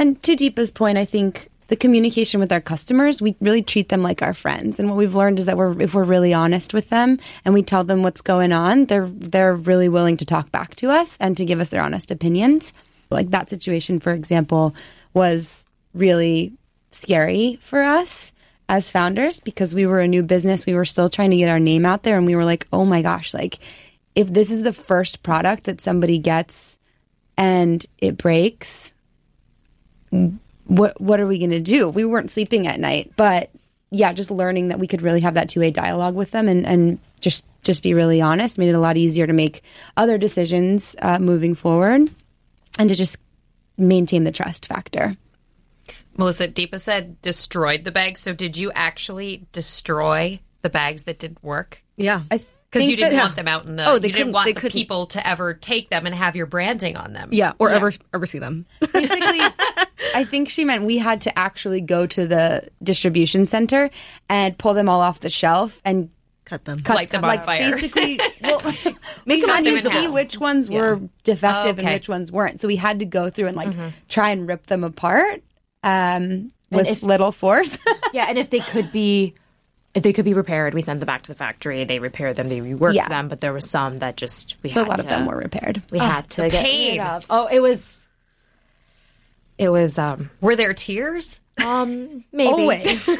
And 0.00 0.20
to 0.22 0.34
Deepa's 0.34 0.70
point, 0.70 0.96
I 0.96 1.04
think 1.04 1.50
the 1.68 1.76
communication 1.76 2.40
with 2.40 2.50
our 2.52 2.60
customers, 2.60 3.20
we 3.20 3.36
really 3.38 3.60
treat 3.60 3.90
them 3.90 4.02
like 4.02 4.22
our 4.22 4.32
friends. 4.32 4.80
And 4.80 4.88
what 4.88 4.96
we've 4.96 5.14
learned 5.14 5.38
is 5.38 5.44
that 5.44 5.58
we're 5.58 5.78
if 5.78 5.92
we're 5.92 6.04
really 6.04 6.32
honest 6.32 6.72
with 6.72 6.88
them 6.88 7.18
and 7.44 7.52
we 7.52 7.62
tell 7.62 7.84
them 7.84 8.02
what's 8.02 8.22
going 8.22 8.50
on, 8.50 8.86
they're 8.86 9.10
they're 9.12 9.54
really 9.54 9.90
willing 9.90 10.16
to 10.16 10.24
talk 10.24 10.50
back 10.50 10.74
to 10.76 10.90
us 10.90 11.18
and 11.20 11.36
to 11.36 11.44
give 11.44 11.60
us 11.60 11.68
their 11.68 11.82
honest 11.82 12.10
opinions. 12.10 12.72
Like 13.10 13.28
that 13.30 13.50
situation, 13.50 14.00
for 14.00 14.14
example, 14.14 14.74
was 15.12 15.66
really 15.92 16.54
scary 16.92 17.58
for 17.60 17.82
us 17.82 18.32
as 18.70 18.90
founders 18.90 19.38
because 19.38 19.74
we 19.74 19.84
were 19.84 20.00
a 20.00 20.08
new 20.08 20.22
business. 20.22 20.64
We 20.64 20.74
were 20.74 20.86
still 20.86 21.10
trying 21.10 21.32
to 21.32 21.36
get 21.36 21.50
our 21.50 21.60
name 21.60 21.84
out 21.84 22.04
there 22.04 22.16
and 22.16 22.24
we 22.24 22.36
were 22.36 22.46
like, 22.46 22.66
oh 22.72 22.86
my 22.86 23.02
gosh, 23.02 23.34
like 23.34 23.58
if 24.14 24.32
this 24.32 24.50
is 24.50 24.62
the 24.62 24.72
first 24.72 25.22
product 25.22 25.64
that 25.64 25.82
somebody 25.82 26.16
gets 26.16 26.78
and 27.36 27.84
it 27.98 28.16
breaks, 28.16 28.92
what 30.66 31.00
what 31.00 31.20
are 31.20 31.26
we 31.26 31.38
going 31.38 31.50
to 31.50 31.60
do? 31.60 31.88
We 31.88 32.04
weren't 32.04 32.30
sleeping 32.30 32.66
at 32.66 32.80
night, 32.80 33.12
but 33.16 33.50
yeah, 33.90 34.12
just 34.12 34.30
learning 34.30 34.68
that 34.68 34.78
we 34.78 34.86
could 34.86 35.02
really 35.02 35.20
have 35.20 35.34
that 35.34 35.48
two 35.48 35.60
way 35.60 35.70
dialogue 35.70 36.14
with 36.14 36.30
them 36.30 36.48
and 36.48 36.66
and 36.66 36.98
just 37.20 37.44
just 37.62 37.82
be 37.82 37.92
really 37.92 38.20
honest 38.20 38.58
made 38.58 38.68
it 38.68 38.74
a 38.74 38.80
lot 38.80 38.96
easier 38.96 39.26
to 39.26 39.32
make 39.32 39.62
other 39.96 40.16
decisions 40.16 40.96
uh, 41.02 41.18
moving 41.18 41.54
forward, 41.54 42.10
and 42.78 42.88
to 42.88 42.94
just 42.94 43.18
maintain 43.76 44.24
the 44.24 44.32
trust 44.32 44.66
factor. 44.66 45.16
Melissa, 46.16 46.48
Deepa 46.48 46.80
said 46.80 47.20
destroyed 47.22 47.84
the 47.84 47.92
bags. 47.92 48.20
So 48.20 48.32
did 48.34 48.56
you 48.56 48.70
actually 48.74 49.46
destroy 49.52 50.40
the 50.62 50.68
bags 50.70 51.04
that 51.04 51.18
didn't 51.18 51.42
work? 51.42 51.82
Yeah. 51.96 52.22
Because 52.28 52.88
you 52.88 52.96
didn't 52.96 53.16
that- 53.16 53.22
want 53.22 53.36
them 53.36 53.48
out 53.48 53.64
in 53.66 53.76
the. 53.76 53.86
Oh, 53.88 53.98
they 53.98 54.08
you 54.08 54.12
didn't 54.12 54.18
couldn't- 54.26 54.32
want 54.34 54.46
they 54.46 54.52
the 54.52 54.60
couldn't- 54.60 54.78
people 54.78 55.06
to 55.06 55.26
ever 55.26 55.54
take 55.54 55.88
them 55.90 56.06
and 56.06 56.14
have 56.14 56.36
your 56.36 56.46
branding 56.46 56.96
on 56.96 57.12
them. 57.12 57.30
Yeah, 57.32 57.52
or 57.58 57.70
ever 57.70 57.92
ever 58.14 58.26
see 58.26 58.38
them. 58.38 58.66
Basically, 58.92 59.40
I 60.14 60.24
think 60.24 60.48
she 60.48 60.64
meant 60.64 60.84
we 60.84 60.98
had 60.98 61.20
to 61.22 61.38
actually 61.38 61.80
go 61.80 62.06
to 62.06 62.26
the 62.26 62.68
distribution 62.82 63.46
center 63.48 63.90
and 64.28 64.56
pull 64.58 64.74
them 64.74 64.88
all 64.88 65.00
off 65.00 65.20
the 65.20 65.30
shelf 65.30 65.80
and 65.84 66.10
Cut 66.44 66.64
them. 66.64 66.80
cut 66.80 66.96
Light 66.96 67.10
them 67.10 67.22
on 67.22 67.28
like 67.28 67.44
fire. 67.44 67.70
Basically, 67.70 68.18
well, 68.42 68.60
Make 68.64 68.84
we 69.26 69.40
them 69.42 69.50
had 69.50 69.62
to 69.64 69.70
unusable. 69.70 69.96
see 70.00 70.08
which 70.08 70.36
ones 70.38 70.68
were 70.68 71.00
defective 71.22 71.78
Oh, 71.78 71.80
okay. 71.80 71.86
and 71.86 71.94
which 71.94 72.08
ones 72.08 72.32
weren't. 72.32 72.60
So 72.60 72.66
we 72.66 72.74
had 72.74 72.98
to 72.98 73.04
go 73.04 73.30
through 73.30 73.46
and 73.46 73.56
like 73.56 73.72
try 74.08 74.30
and 74.30 74.48
rip 74.48 74.66
them 74.66 74.82
apart 74.82 75.42
um, 75.84 76.50
with 76.70 76.88
if- 76.88 77.02
little 77.02 77.30
force. 77.32 77.78
Yeah, 78.12 78.26
and 78.28 78.36
if 78.38 78.50
they 78.50 78.58
could 78.58 78.90
be 78.90 79.34
if 79.94 80.02
they 80.02 80.12
could 80.12 80.24
be 80.24 80.34
repaired, 80.34 80.74
we 80.74 80.82
sent 80.82 80.98
them 80.98 81.06
back 81.06 81.22
to 81.22 81.32
the 81.32 81.36
factory. 81.38 81.84
They 81.84 82.00
repaired 82.00 82.34
them, 82.34 82.48
they 82.48 82.58
reworked 82.60 82.94
Yeah. 82.94 83.06
them, 83.08 83.28
but 83.28 83.40
there 83.40 83.52
was 83.52 83.70
some 83.70 83.98
that 83.98 84.16
just 84.16 84.56
we 84.64 84.70
so 84.70 84.82
a 84.82 84.86
lot 84.86 84.98
to, 84.98 85.04
of 85.04 85.08
them 85.08 85.26
were 85.26 85.36
repaired. 85.36 85.80
we 85.92 86.00
had 86.00 86.28
to 86.30 86.48
get 86.48 86.64
pain. 86.64 86.98
rid 86.98 87.00
of. 87.06 87.26
Oh, 87.30 87.46
it 87.46 87.60
was 87.60 88.08
it 89.60 89.68
was 89.68 89.98
um 89.98 90.30
Were 90.40 90.56
there 90.56 90.74
tears? 90.74 91.40
um 91.64 92.24
maybe 92.32 92.52
Always. 92.52 93.08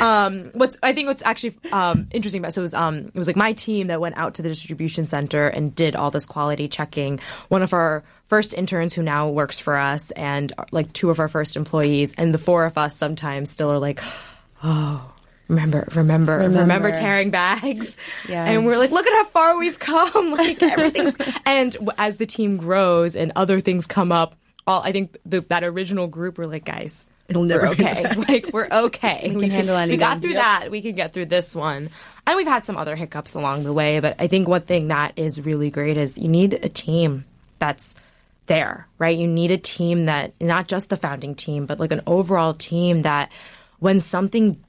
um, 0.00 0.50
what's 0.54 0.78
I 0.82 0.94
think 0.94 1.08
what's 1.08 1.22
actually 1.22 1.56
um, 1.70 2.08
interesting 2.10 2.40
about 2.40 2.54
so 2.54 2.62
it 2.62 2.64
was 2.64 2.74
um, 2.74 3.06
it 3.06 3.14
was 3.14 3.26
like 3.26 3.36
my 3.36 3.52
team 3.52 3.88
that 3.88 4.00
went 4.00 4.16
out 4.16 4.34
to 4.36 4.42
the 4.42 4.48
distribution 4.48 5.06
center 5.06 5.46
and 5.46 5.74
did 5.74 5.94
all 5.94 6.10
this 6.10 6.26
quality 6.26 6.68
checking. 6.68 7.20
One 7.48 7.62
of 7.62 7.72
our 7.72 8.02
first 8.24 8.54
interns 8.54 8.94
who 8.94 9.02
now 9.02 9.28
works 9.28 9.58
for 9.58 9.76
us, 9.76 10.10
and 10.12 10.52
like 10.72 10.92
two 10.92 11.10
of 11.10 11.20
our 11.20 11.28
first 11.28 11.56
employees, 11.56 12.14
and 12.16 12.32
the 12.32 12.38
four 12.38 12.64
of 12.64 12.78
us 12.78 12.96
sometimes 12.96 13.50
still 13.50 13.70
are 13.70 13.78
like, 13.78 14.00
oh. 14.64 15.12
Remember, 15.48 15.86
remember, 15.94 16.38
remember, 16.38 16.60
remember 16.60 16.92
tearing 16.92 17.30
bags. 17.30 17.96
Yes. 18.28 18.48
And 18.48 18.66
we're 18.66 18.78
like, 18.78 18.90
look 18.90 19.06
at 19.06 19.12
how 19.12 19.24
far 19.26 19.58
we've 19.58 19.78
come. 19.78 20.32
Like 20.36 20.60
everything's, 20.62 21.14
and 21.46 21.76
as 21.98 22.16
the 22.16 22.26
team 22.26 22.56
grows 22.56 23.14
and 23.14 23.32
other 23.36 23.60
things 23.60 23.86
come 23.86 24.10
up, 24.10 24.34
all 24.66 24.82
I 24.82 24.90
think 24.92 25.16
the, 25.24 25.40
that 25.42 25.62
original 25.62 26.08
group 26.08 26.38
were 26.38 26.46
like, 26.46 26.64
guys, 26.64 27.06
It'll 27.28 27.42
never 27.42 27.62
we're 27.62 27.68
okay. 27.72 28.14
like 28.14 28.50
we're 28.52 28.68
okay. 28.70 29.32
We 29.34 29.42
can 29.42 29.50
handle 29.50 29.74
We 29.88 29.96
got 29.96 30.12
anything. 30.12 30.20
through 30.20 30.34
that. 30.34 30.68
We 30.70 30.80
can 30.80 30.94
get 30.94 31.12
through 31.12 31.26
this 31.26 31.54
one. 31.56 31.90
And 32.26 32.36
we've 32.36 32.46
had 32.46 32.64
some 32.64 32.76
other 32.76 32.94
hiccups 32.94 33.34
along 33.34 33.64
the 33.64 33.72
way, 33.72 33.98
but 34.00 34.14
I 34.20 34.28
think 34.28 34.46
one 34.48 34.62
thing 34.62 34.88
that 34.88 35.12
is 35.16 35.40
really 35.44 35.70
great 35.70 35.96
is 35.96 36.18
you 36.18 36.28
need 36.28 36.54
a 36.54 36.68
team 36.68 37.24
that's 37.58 37.94
there, 38.46 38.86
right? 38.98 39.16
You 39.16 39.26
need 39.26 39.50
a 39.50 39.58
team 39.58 40.04
that 40.06 40.34
not 40.40 40.68
just 40.68 40.88
the 40.90 40.96
founding 40.96 41.34
team, 41.34 41.66
but 41.66 41.80
like 41.80 41.90
an 41.90 42.02
overall 42.06 42.54
team 42.54 43.02
that 43.02 43.32
when 43.80 43.98
something 43.98 44.62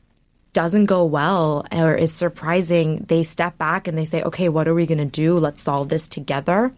doesn't 0.58 0.86
go 0.86 1.06
well 1.06 1.68
or 1.72 1.94
is 1.94 2.12
surprising, 2.12 3.06
they 3.08 3.22
step 3.22 3.60
back 3.60 3.88
and 3.88 3.96
they 3.96 4.06
say, 4.06 4.24
"Okay, 4.24 4.50
what 4.50 4.68
are 4.68 4.74
we 4.74 4.88
going 4.88 4.98
to 4.98 5.06
do? 5.06 5.38
Let's 5.38 5.62
solve 5.62 5.90
this 5.90 6.08
together." 6.08 6.74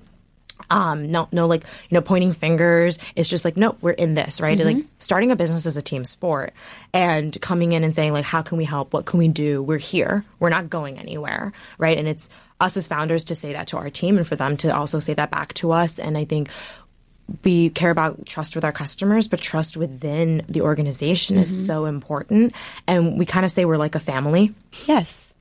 um 0.69 1.09
no 1.09 1.29
no 1.31 1.47
like 1.47 1.63
you 1.89 1.95
know 1.95 2.01
pointing 2.01 2.33
fingers. 2.33 2.99
It's 3.15 3.29
just 3.29 3.45
like 3.45 3.55
no 3.55 3.77
we're 3.79 3.91
in 3.91 4.13
this 4.13 4.41
right? 4.41 4.59
Like 4.59 4.83
starting 4.99 5.31
a 5.31 5.37
business 5.37 5.65
is 5.65 5.77
a 5.77 5.81
team 5.81 6.03
sport 6.03 6.53
and 6.91 7.39
coming 7.39 7.71
in 7.71 7.85
and 7.85 7.93
saying 7.93 8.11
like 8.11 8.25
how 8.25 8.41
can 8.41 8.57
we 8.57 8.65
help? 8.65 8.93
What 8.93 9.05
can 9.05 9.19
we 9.19 9.29
do? 9.29 9.63
We're 9.63 9.77
here. 9.77 10.25
We're 10.37 10.49
not 10.49 10.69
going 10.69 10.99
anywhere 10.99 11.53
right? 11.77 11.97
And 11.97 12.09
it's 12.09 12.29
us 12.59 12.75
as 12.75 12.89
founders 12.89 13.23
to 13.23 13.35
say 13.35 13.53
that 13.53 13.67
to 13.67 13.77
our 13.77 13.89
team 13.89 14.17
and 14.17 14.27
for 14.27 14.35
them 14.35 14.57
to 14.57 14.75
also 14.75 14.99
say 14.99 15.13
that 15.13 15.31
back 15.31 15.53
to 15.55 15.71
us. 15.71 15.97
And 15.97 16.17
i 16.17 16.25
think 16.25 16.49
we 17.43 17.69
care 17.69 17.91
about 17.91 18.25
trust 18.25 18.55
with 18.55 18.63
our 18.63 18.71
customers, 18.71 19.27
but 19.27 19.41
trust 19.41 19.77
within 19.77 20.43
the 20.47 20.61
organization 20.61 21.37
is 21.37 21.65
so 21.65 21.85
important. 21.85 22.53
And 22.87 23.17
we 23.17 23.25
kind 23.25 23.45
of 23.45 23.51
say 23.51 23.65
we're 23.65 23.77
like 23.77 23.95
a 23.95 23.99
family. 23.99 24.53
Yes. 24.85 25.33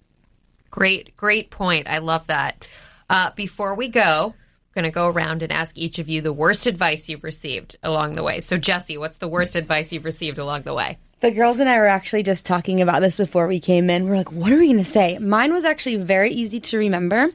Great, 0.71 1.17
great 1.17 1.51
point. 1.51 1.87
I 1.89 1.99
love 1.99 2.27
that. 2.27 2.67
Uh, 3.11 3.31
before 3.35 3.75
we 3.75 3.89
go, 3.89 4.35
I'm 4.35 4.83
going 4.83 4.85
to 4.85 4.95
go 4.95 5.09
around 5.09 5.43
and 5.43 5.51
ask 5.51 5.77
each 5.79 5.99
of 5.99 6.09
you 6.09 6.21
the 6.21 6.33
worst 6.33 6.67
advice 6.67 7.09
you've 7.09 7.25
received 7.25 7.77
along 7.83 8.15
the 8.15 8.23
way. 8.23 8.41
So, 8.41 8.59
Jessy, 8.59 8.99
what's 8.99 9.17
the 9.17 9.29
worst 9.29 9.57
advice 9.57 9.93
you've 9.93 10.05
received 10.05 10.39
along 10.39 10.63
the 10.63 10.75
way? 10.75 10.99
The 11.21 11.31
girls 11.33 11.59
and 11.59 11.69
I 11.69 11.79
were 11.79 11.87
actually 11.87 12.23
just 12.23 12.47
talking 12.47 12.81
about 12.81 13.01
this 13.01 13.17
before 13.17 13.49
we 13.49 13.59
came 13.59 13.91
in. 13.91 14.09
We're 14.09 14.19
like, 14.19 14.31
what 14.31 14.53
are 14.53 14.59
we 14.59 14.67
going 14.67 14.79
to 14.79 14.85
say? 14.85 15.19
Mine 15.19 15.53
was 15.53 15.65
actually 15.65 15.97
very 15.97 16.31
easy 16.31 16.61
to 16.61 16.79
remember. 16.79 17.31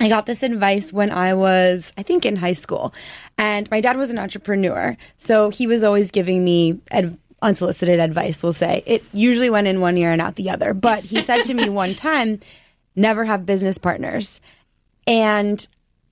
I 0.00 0.08
got 0.08 0.26
this 0.26 0.42
advice 0.42 0.92
when 0.92 1.10
I 1.10 1.34
was, 1.34 1.92
I 1.98 2.02
think, 2.02 2.24
in 2.24 2.36
high 2.36 2.52
school. 2.52 2.94
And 3.36 3.68
my 3.70 3.80
dad 3.80 3.96
was 3.96 4.10
an 4.10 4.18
entrepreneur. 4.18 4.96
So 5.16 5.50
he 5.50 5.66
was 5.66 5.82
always 5.82 6.10
giving 6.10 6.44
me 6.44 6.80
ad- 6.90 7.18
unsolicited 7.42 7.98
advice, 7.98 8.42
we'll 8.42 8.52
say. 8.52 8.82
It 8.86 9.04
usually 9.12 9.50
went 9.50 9.66
in 9.66 9.80
one 9.80 9.98
ear 9.98 10.12
and 10.12 10.20
out 10.20 10.36
the 10.36 10.50
other. 10.50 10.72
But 10.72 11.04
he 11.04 11.22
said 11.22 11.42
to 11.44 11.54
me 11.54 11.68
one 11.68 11.94
time, 11.94 12.40
never 12.94 13.24
have 13.24 13.46
business 13.46 13.78
partners. 13.78 14.40
And 15.06 15.66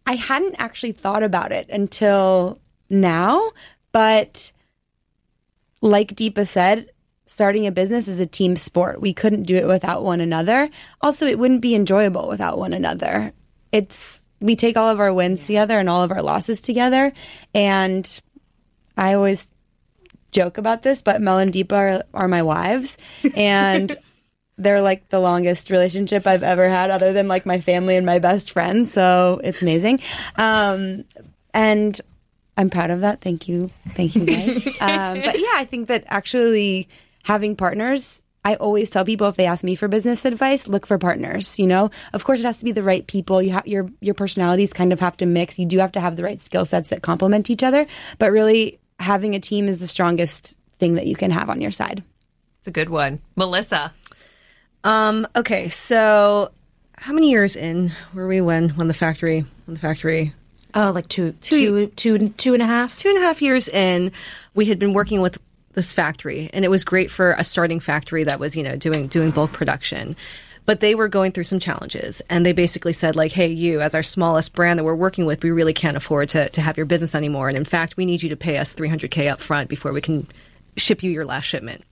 I 0.07 0.15
hadn't 0.15 0.57
actually 0.59 0.93
thought 0.93 1.23
about 1.23 1.53
it 1.53 1.69
until 1.69 2.59
now. 2.91 3.53
But 3.93 4.53
like 5.81 6.15
Deepa 6.17 6.47
said, 6.47 6.91
starting 7.27 7.67
a 7.67 7.73
business 7.73 8.09
is 8.09 8.21
a 8.21 8.27
team 8.27 8.57
sport. 8.57 9.01
We 9.01 9.13
couldn't 9.13 9.45
do 9.45 9.57
it 9.57 9.67
without 9.67 10.03
one 10.03 10.21
another. 10.21 10.71
Also, 11.01 11.27
it 11.27 11.39
wouldn't 11.39 11.61
be 11.61 11.75
enjoyable 11.75 12.29
without 12.29 12.59
one 12.59 12.73
another. 12.73 13.33
It's 13.73 14.23
we 14.41 14.57
take 14.57 14.77
all 14.77 14.91
of 14.91 15.01
our 15.01 15.13
wins 15.13 15.47
together 15.47 15.79
and 15.79 15.89
all 15.89 16.03
of 16.03 16.13
our 16.13 16.23
losses 16.23 16.61
together. 16.61 17.13
And 17.55 18.21
I 18.97 19.15
always 19.15 19.49
joke 20.31 20.59
about 20.59 20.83
this, 20.83 21.03
but 21.03 21.21
Mel 21.21 21.39
and 21.39 21.53
Deepa 21.53 21.73
are, 21.73 22.05
are 22.13 22.29
my 22.29 22.43
wives. 22.43 22.99
And 23.37 23.97
they're 24.59 24.81
like 24.81 25.09
the 25.11 25.21
longest 25.21 25.71
relationship 25.71 26.27
I've 26.27 26.43
ever 26.43 26.69
had, 26.69 26.91
other 26.91 27.13
than 27.13 27.29
like 27.29 27.45
my 27.45 27.61
family 27.61 27.97
and 27.97 28.07
my 28.07 28.19
best 28.19 28.53
friend. 28.53 28.89
So 28.89 29.41
it's 29.45 29.61
amazing. 29.61 30.01
Um, 30.37 31.05
and 31.53 32.01
I'm 32.57 32.71
proud 32.71 32.91
of 32.91 33.03
that. 33.03 33.21
Thank 33.21 33.49
you. 33.49 33.71
Thank 33.91 34.15
you 34.15 34.25
guys. 34.25 34.67
um, 34.81 35.21
but 35.21 35.39
yeah, 35.39 35.53
I 35.57 35.67
think 35.69 35.89
that 35.89 36.05
actually 36.07 36.89
having 37.25 37.55
partners, 37.55 38.23
I 38.47 38.55
always 38.55 38.91
tell 38.91 39.05
people 39.05 39.27
if 39.27 39.35
they 39.35 39.47
ask 39.47 39.65
me 39.65 39.75
for 39.75 39.89
business 39.89 40.25
advice, 40.25 40.69
look 40.69 40.87
for 40.87 40.99
partners. 40.99 41.59
You 41.59 41.67
know, 41.67 41.91
of 42.13 42.23
course, 42.23 42.39
it 42.39 42.47
has 42.47 42.59
to 42.59 42.65
be 42.65 42.71
the 42.71 42.85
right 42.85 43.05
people. 43.05 43.43
You 43.43 43.51
have 43.51 43.67
your 43.67 43.91
your 44.01 44.15
personalities 44.15 44.73
kind 44.73 44.93
of 44.93 45.01
have 45.01 45.17
to 45.17 45.27
mix. 45.27 45.59
You 45.59 45.67
do 45.67 45.79
have 45.81 45.91
to 45.93 46.01
have 46.01 46.15
the 46.15 46.23
right 46.23 46.41
skill 46.41 46.65
sets 46.65 46.91
that 46.91 47.03
complement 47.03 47.51
each 47.51 47.65
other. 47.65 47.89
But 48.19 48.31
really, 48.31 48.79
having 49.01 49.35
a 49.35 49.41
team 49.41 49.67
is 49.67 49.81
the 49.81 49.89
strongest 49.89 50.57
thing 50.79 50.95
that 50.95 51.09
you 51.09 51.17
can 51.17 51.33
have 51.33 51.51
on 51.51 51.61
your 51.61 51.73
side. 51.73 52.05
It's 52.59 52.69
a 52.69 52.71
good 52.71 52.89
one. 52.89 53.21
Melissa. 53.35 53.93
Um, 54.85 55.27
okay, 55.35 55.69
so 55.71 56.53
how 56.97 57.13
many 57.13 57.31
years 57.31 57.57
in 57.57 57.91
were 58.15 58.29
we 58.29 58.41
when 58.41 58.69
when 58.71 58.87
the 58.87 58.95
factory 58.95 59.45
when 59.65 59.75
the 59.75 59.81
factory 59.81 60.35
Oh, 60.79 60.93
like 60.95 61.09
two, 61.09 61.33
two, 61.41 61.87
two, 61.97 62.29
two 62.29 62.53
and 62.53 62.63
a 62.63 62.67
half. 62.67 62.99
two 62.99 63.09
and 63.09 63.17
a 63.17 63.23
half 63.23 63.41
years 63.41 63.67
in, 63.67 64.13
we 64.55 64.67
had 64.67 64.79
been 64.79 64.93
working 64.93 65.23
with 65.23 65.39
this 65.77 65.93
factory, 65.93 66.51
and 66.53 66.65
it 66.65 66.69
was 66.69 66.83
great 66.83 67.11
for 67.11 67.33
a 67.33 67.45
starting 67.45 67.79
factory 67.79 68.25
that 68.25 68.41
was, 68.41 68.57
you 68.57 68.65
know, 68.65 68.75
doing 68.77 69.07
doing 69.07 69.31
bulk 69.31 69.53
production. 69.53 70.17
But 70.65 70.81
they 70.81 70.97
were 70.97 71.07
going 71.07 71.31
through 71.31 71.45
some 71.45 71.61
challenges, 71.61 72.21
and 72.29 72.45
they 72.45 72.53
basically 72.53 72.93
said, 72.93 73.15
like, 73.15 73.31
"Hey, 73.31 73.47
you, 73.47 73.81
as 73.81 73.95
our 73.95 74.03
smallest 74.03 74.53
brand 74.53 74.81
that 74.81 74.85
we're 74.85 74.97
working 74.97 75.25
with, 75.25 75.45
we 75.45 75.53
really 75.53 75.75
can't 75.75 75.97
afford 75.97 76.31
to 76.31 76.49
to 76.49 76.61
have 76.61 76.77
your 76.77 76.87
business 76.87 77.15
anymore, 77.15 77.47
and 77.47 77.57
in 77.57 77.65
fact, 77.65 77.97
we 77.97 78.07
need 78.07 78.25
you 78.25 78.31
to 78.31 78.37
pay 78.37 78.59
us 78.59 78.75
300k 78.75 79.31
up 79.31 79.41
front 79.41 79.69
before 79.69 79.93
we 79.93 80.01
can 80.01 80.27
ship 80.77 81.05
you 81.05 81.13
your 81.13 81.25
last 81.25 81.45
shipment." 81.45 81.85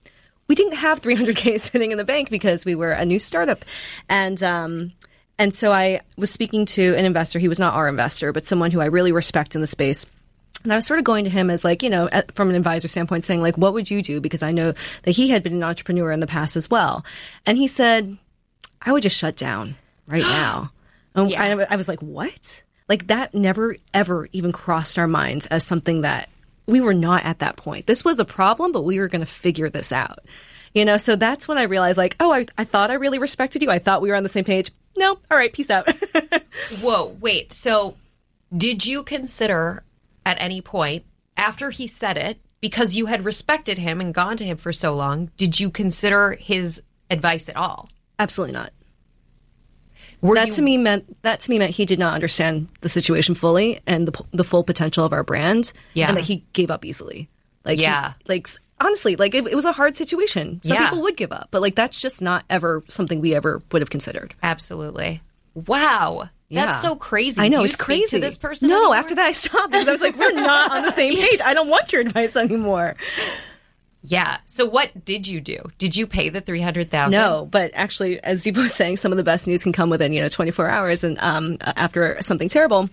We 0.47 0.55
didn't 0.55 0.75
have 0.75 1.01
300k 1.01 1.59
sitting 1.59 1.91
in 1.91 1.97
the 1.97 2.03
bank 2.03 2.29
because 2.29 2.65
we 2.65 2.75
were 2.75 2.91
a 2.91 3.05
new 3.05 3.19
startup, 3.19 3.63
and 4.09 4.41
um, 4.43 4.91
and 5.37 5.53
so 5.53 5.71
I 5.71 6.01
was 6.17 6.31
speaking 6.31 6.65
to 6.67 6.95
an 6.95 7.05
investor. 7.05 7.39
He 7.39 7.47
was 7.47 7.59
not 7.59 7.75
our 7.75 7.87
investor, 7.87 8.33
but 8.33 8.45
someone 8.45 8.71
who 8.71 8.81
I 8.81 8.85
really 8.85 9.11
respect 9.11 9.53
in 9.55 9.61
the 9.61 9.67
space. 9.67 10.05
And 10.65 10.73
I 10.73 10.75
was 10.75 10.85
sort 10.85 10.99
of 10.99 11.05
going 11.05 11.23
to 11.23 11.29
him 11.29 11.49
as 11.49 11.63
like, 11.63 11.83
you 11.83 11.89
know, 11.89 12.09
at, 12.11 12.33
from 12.35 12.49
an 12.49 12.55
advisor 12.55 12.87
standpoint, 12.87 13.23
saying 13.23 13.41
like, 13.41 13.57
what 13.57 13.73
would 13.73 13.89
you 13.89 14.01
do? 14.01 14.19
Because 14.19 14.43
I 14.43 14.51
know 14.51 14.73
that 15.03 15.11
he 15.11 15.29
had 15.29 15.43
been 15.43 15.53
an 15.53 15.63
entrepreneur 15.63 16.11
in 16.11 16.19
the 16.19 16.27
past 16.27 16.55
as 16.55 16.69
well. 16.69 17.05
And 17.45 17.57
he 17.57 17.67
said, 17.67 18.17
I 18.81 18.91
would 18.91 19.03
just 19.03 19.17
shut 19.17 19.35
down 19.37 19.75
right 20.07 20.23
now. 20.23 20.71
And 21.13 21.33
I, 21.33 21.67
I 21.69 21.75
was 21.75 21.87
like, 21.87 22.01
what? 22.01 22.63
Like 22.89 23.07
that 23.07 23.33
never 23.33 23.77
ever 23.93 24.27
even 24.31 24.51
crossed 24.51 24.99
our 24.99 25.07
minds 25.07 25.45
as 25.47 25.63
something 25.63 26.01
that 26.01 26.29
we 26.67 26.81
were 26.81 26.93
not 26.93 27.25
at 27.25 27.39
that 27.39 27.55
point. 27.55 27.87
This 27.87 28.03
was 28.03 28.19
a 28.19 28.25
problem, 28.25 28.71
but 28.71 28.83
we 28.83 28.99
were 28.99 29.07
going 29.07 29.21
to 29.21 29.25
figure 29.25 29.69
this 29.69 29.91
out. 29.91 30.19
You 30.73 30.83
know, 30.83 30.97
so 30.97 31.15
that's 31.15 31.47
when 31.47 31.57
I 31.57 31.63
realized 31.63 31.97
like, 31.97 32.15
oh, 32.19 32.33
I, 32.33 32.43
I 32.57 32.65
thought 32.65 32.91
I 32.91 32.95
really 32.95 33.17
respected 33.17 33.61
you. 33.61 33.71
I 33.71 33.79
thought 33.79 34.01
we 34.01 34.09
were 34.09 34.15
on 34.15 34.23
the 34.23 34.29
same 34.29 34.43
page. 34.43 34.71
No, 34.97 35.11
all 35.31 35.37
right, 35.37 35.53
peace 35.53 35.69
out. 35.69 35.89
Whoa, 36.81 37.15
wait. 37.19 37.53
So, 37.53 37.95
did 38.55 38.85
you 38.85 39.03
consider 39.03 39.83
at 40.25 40.37
any 40.39 40.61
point 40.61 41.05
after 41.37 41.69
he 41.69 41.87
said 41.87 42.17
it, 42.17 42.39
because 42.61 42.95
you 42.95 43.05
had 43.07 43.25
respected 43.25 43.77
him 43.77 43.99
and 44.01 44.13
gone 44.13 44.37
to 44.37 44.45
him 44.45 44.57
for 44.57 44.73
so 44.73 44.93
long, 44.93 45.29
did 45.37 45.59
you 45.59 45.69
consider 45.69 46.31
his 46.39 46.81
advice 47.11 47.47
at 47.49 47.55
all? 47.57 47.89
Absolutely 48.17 48.53
not. 48.53 48.71
Were 50.21 50.35
that 50.35 50.47
you- 50.47 50.53
to 50.53 50.61
me 50.61 50.77
meant 50.77 51.21
that 51.23 51.41
to 51.41 51.49
me 51.49 51.59
meant 51.59 51.71
he 51.71 51.85
did 51.85 51.99
not 51.99 52.13
understand 52.13 52.67
the 52.81 52.89
situation 52.89 53.35
fully 53.35 53.79
and 53.85 54.07
the 54.07 54.23
the 54.31 54.43
full 54.43 54.63
potential 54.63 55.05
of 55.05 55.13
our 55.13 55.23
brand. 55.23 55.71
Yeah. 55.93 56.07
and 56.07 56.17
that 56.17 56.25
he 56.25 56.45
gave 56.53 56.71
up 56.71 56.85
easily. 56.85 57.29
Like 57.63 57.77
he- 57.77 57.83
Yeah. 57.83 58.13
like 58.27 58.47
honestly, 58.79 59.15
like 59.17 59.35
it, 59.35 59.45
it 59.45 59.55
was 59.55 59.65
a 59.65 59.71
hard 59.73 59.95
situation. 59.95 60.61
Some 60.63 60.75
Yeah. 60.77 60.85
people 60.89 61.01
would 61.03 61.17
give 61.17 61.31
up, 61.31 61.49
but 61.51 61.61
like 61.61 61.75
that's 61.75 61.99
just 61.99 62.21
not 62.21 62.45
ever 62.49 62.83
something 62.87 63.21
we 63.21 63.35
ever 63.35 63.61
would 63.71 63.81
have 63.81 63.89
considered. 63.89 64.33
Absolutely. 64.41 65.21
Wow. 65.53 66.29
Yeah. 66.49 66.67
That's 66.67 66.81
so 66.81 66.95
crazy. 66.95 67.41
I 67.41 67.47
know 67.47 67.63
it's 67.63 67.75
crazy. 67.75 68.17
to 68.17 68.19
this 68.19 68.37
person. 68.37 68.69
No, 68.69 68.77
anymore? 68.77 68.95
after 68.97 69.15
that 69.15 69.25
I 69.25 69.31
stopped 69.31 69.71
because 69.71 69.87
I 69.87 69.91
was 69.91 70.01
like, 70.01 70.15
we're 70.17 70.31
not 70.31 70.71
on 70.71 70.83
the 70.83 70.91
same 70.91 71.13
page. 71.19 71.41
I 71.43 71.53
don't 71.53 71.69
want 71.69 71.91
your 71.91 72.01
advice 72.01 72.37
anymore. 72.37 72.95
Yeah. 74.03 74.37
So 74.45 74.65
what 74.65 75.03
did 75.03 75.27
you 75.27 75.41
do? 75.41 75.57
Did 75.79 75.95
you 75.95 76.05
pay 76.05 76.29
the 76.29 76.41
three 76.41 76.61
hundred 76.61 76.91
thousand? 76.91 77.19
No, 77.19 77.47
but 77.49 77.71
actually, 77.73 78.21
as 78.23 78.43
Deepa 78.43 78.57
was 78.57 78.73
saying, 78.73 78.97
some 78.97 79.11
of 79.11 79.17
the 79.17 79.23
best 79.23 79.47
news 79.47 79.63
can 79.63 79.73
come 79.73 79.89
within 79.89 80.13
you 80.13 80.21
know 80.21 80.29
24 80.29 80.69
hours, 80.69 81.03
and 81.03 81.17
um, 81.19 81.57
after 81.61 82.21
something 82.21 82.47
terrible. 82.49 82.89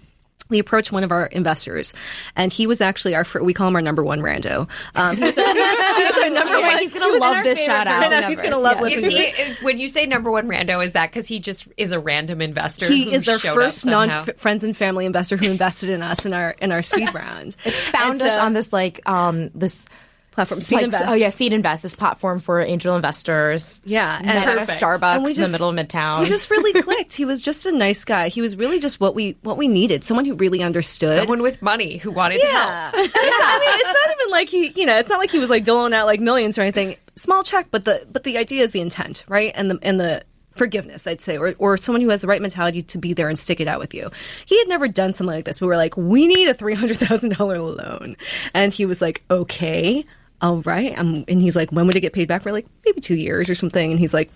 We 0.52 0.60
approached 0.60 0.92
one 0.92 1.02
of 1.02 1.10
our 1.10 1.26
investors, 1.26 1.92
and 2.36 2.52
he 2.52 2.66
was 2.68 2.80
actually 2.80 3.14
our. 3.16 3.24
fir- 3.24 3.42
We 3.42 3.52
call 3.54 3.66
him 3.68 3.74
our 3.74 3.82
number 3.82 4.04
one 4.04 4.20
rando. 4.20 4.68
Um, 4.94 5.16
he 5.16 5.24
was 5.24 5.36
our, 5.36 5.44
he 5.52 6.04
was 6.04 6.18
our 6.22 6.30
number 6.30 6.60
one. 6.60 6.78
he's 6.78 6.94
gonna 6.94 7.18
love 7.18 7.42
this 7.42 7.58
shout 7.64 7.86
out. 7.86 8.04
I 8.04 8.20
know, 8.20 8.28
he's 8.28 8.40
gonna 8.40 8.58
love 8.58 8.76
Is 8.86 9.02
listening. 9.02 9.10
to 9.10 9.42
he, 9.54 9.64
when 9.64 9.78
you 9.78 9.88
say 9.88 10.06
number 10.06 10.30
one 10.30 10.46
rando, 10.46 10.84
is 10.84 10.92
that 10.92 11.10
because 11.10 11.26
he 11.26 11.40
just 11.40 11.66
is 11.76 11.90
a 11.92 11.98
random 11.98 12.40
investor? 12.40 12.86
He 12.86 13.04
who 13.06 13.10
is 13.12 13.28
our 13.28 13.38
first 13.38 13.86
non 13.86 14.24
friends 14.36 14.62
and 14.62 14.76
family 14.76 15.06
investor 15.06 15.36
who 15.36 15.50
invested 15.50 15.88
in 15.90 16.02
us 16.02 16.24
in 16.26 16.32
our 16.32 16.50
in 16.60 16.70
our 16.70 16.82
seed 16.82 17.12
round. 17.14 17.56
It 17.64 17.72
found 17.72 18.20
And 18.20 18.22
us 18.22 18.36
so- 18.36 18.42
on 18.42 18.52
this 18.52 18.72
like 18.72 19.00
um 19.08 19.48
this 19.54 19.86
platform. 20.32 20.60
Seed 20.60 20.76
Like, 20.76 20.84
Invest. 20.86 21.04
oh 21.06 21.14
yeah, 21.14 21.28
Seed 21.28 21.52
Invest, 21.52 21.82
this 21.82 21.94
platform 21.94 22.40
for 22.40 22.60
angel 22.60 22.96
investors. 22.96 23.80
Yeah, 23.84 24.18
and 24.18 24.28
at 24.30 24.48
a 24.48 24.58
Perfect. 24.60 24.80
Starbucks 24.80 25.14
And 25.16 25.24
we 25.24 25.30
in 25.30 25.36
the 25.36 25.42
just- 25.42 25.52
middle 25.52 25.68
of 25.68 25.76
Midtown. 25.76 26.20
We 26.20 26.26
just 26.26 26.50
really 26.50 26.82
clicked. 26.82 27.14
He 27.14 27.24
was 27.24 27.40
just 27.42 27.64
a 27.66 27.72
nice 27.72 28.04
guy. 28.04 28.28
He 28.28 28.40
was 28.40 28.56
really 28.56 28.78
just 28.80 28.98
what 29.00 29.14
we 29.14 29.36
what 29.42 29.56
we 29.56 29.68
needed. 29.68 30.02
Someone 30.04 30.24
who 30.24 30.34
really 30.34 30.62
understood. 30.62 31.16
Someone 31.18 31.42
with 31.42 31.62
money 31.62 31.98
who 31.98 32.10
wanted 32.10 32.40
to 32.40 32.46
help. 32.46 32.54
yeah. 32.56 32.90
It's 32.94 33.14
not- 33.14 33.52
I 33.52 33.58
mean, 33.60 33.70
it's 33.80 34.06
not 34.06 34.16
even 34.20 34.30
like 34.30 34.48
he, 34.48 34.72
you 34.80 34.86
know, 34.86 34.98
it's 34.98 35.08
not 35.10 35.18
like 35.18 35.30
he 35.30 35.38
was 35.38 35.50
like 35.50 35.64
doling 35.64 35.92
out 35.94 36.06
like 36.06 36.20
millions 36.20 36.58
or 36.58 36.62
anything. 36.62 36.96
Small 37.14 37.42
check, 37.42 37.68
but 37.70 37.84
the 37.84 38.06
but 38.10 38.24
the 38.24 38.38
idea 38.38 38.64
is 38.64 38.72
the 38.72 38.80
intent, 38.80 39.24
right? 39.28 39.52
And 39.54 39.70
the 39.70 39.78
and 39.82 40.00
the 40.00 40.24
forgiveness, 40.56 41.06
I'd 41.06 41.20
say, 41.20 41.36
or 41.38 41.54
or 41.58 41.76
someone 41.76 42.00
who 42.02 42.08
has 42.08 42.22
the 42.22 42.26
right 42.26 42.40
mentality 42.40 42.82
to 42.82 42.98
be 42.98 43.12
there 43.12 43.28
and 43.28 43.38
stick 43.38 43.60
it 43.60 43.68
out 43.68 43.78
with 43.78 43.92
you. 43.94 44.10
He 44.46 44.58
had 44.58 44.68
never 44.68 44.88
done 44.88 45.12
something 45.12 45.34
like 45.34 45.44
this. 45.44 45.60
We 45.60 45.66
were 45.66 45.76
like, 45.76 45.96
we 45.96 46.26
need 46.26 46.48
a 46.48 46.54
three 46.54 46.74
hundred 46.74 46.96
thousand 46.98 47.36
dollar 47.36 47.60
loan, 47.60 48.16
and 48.54 48.72
he 48.72 48.86
was 48.86 49.00
like, 49.02 49.22
okay, 49.30 50.04
all 50.42 50.58
right. 50.62 50.98
Um, 50.98 51.24
and 51.28 51.40
he's 51.40 51.56
like, 51.56 51.70
when 51.70 51.86
would 51.86 51.96
it 51.96 52.00
get 52.00 52.12
paid 52.12 52.28
back? 52.28 52.44
We're 52.44 52.52
like, 52.52 52.66
maybe 52.84 53.00
two 53.00 53.14
years 53.14 53.48
or 53.48 53.54
something. 53.54 53.90
And 53.90 53.98
he's 53.98 54.14
like, 54.14 54.30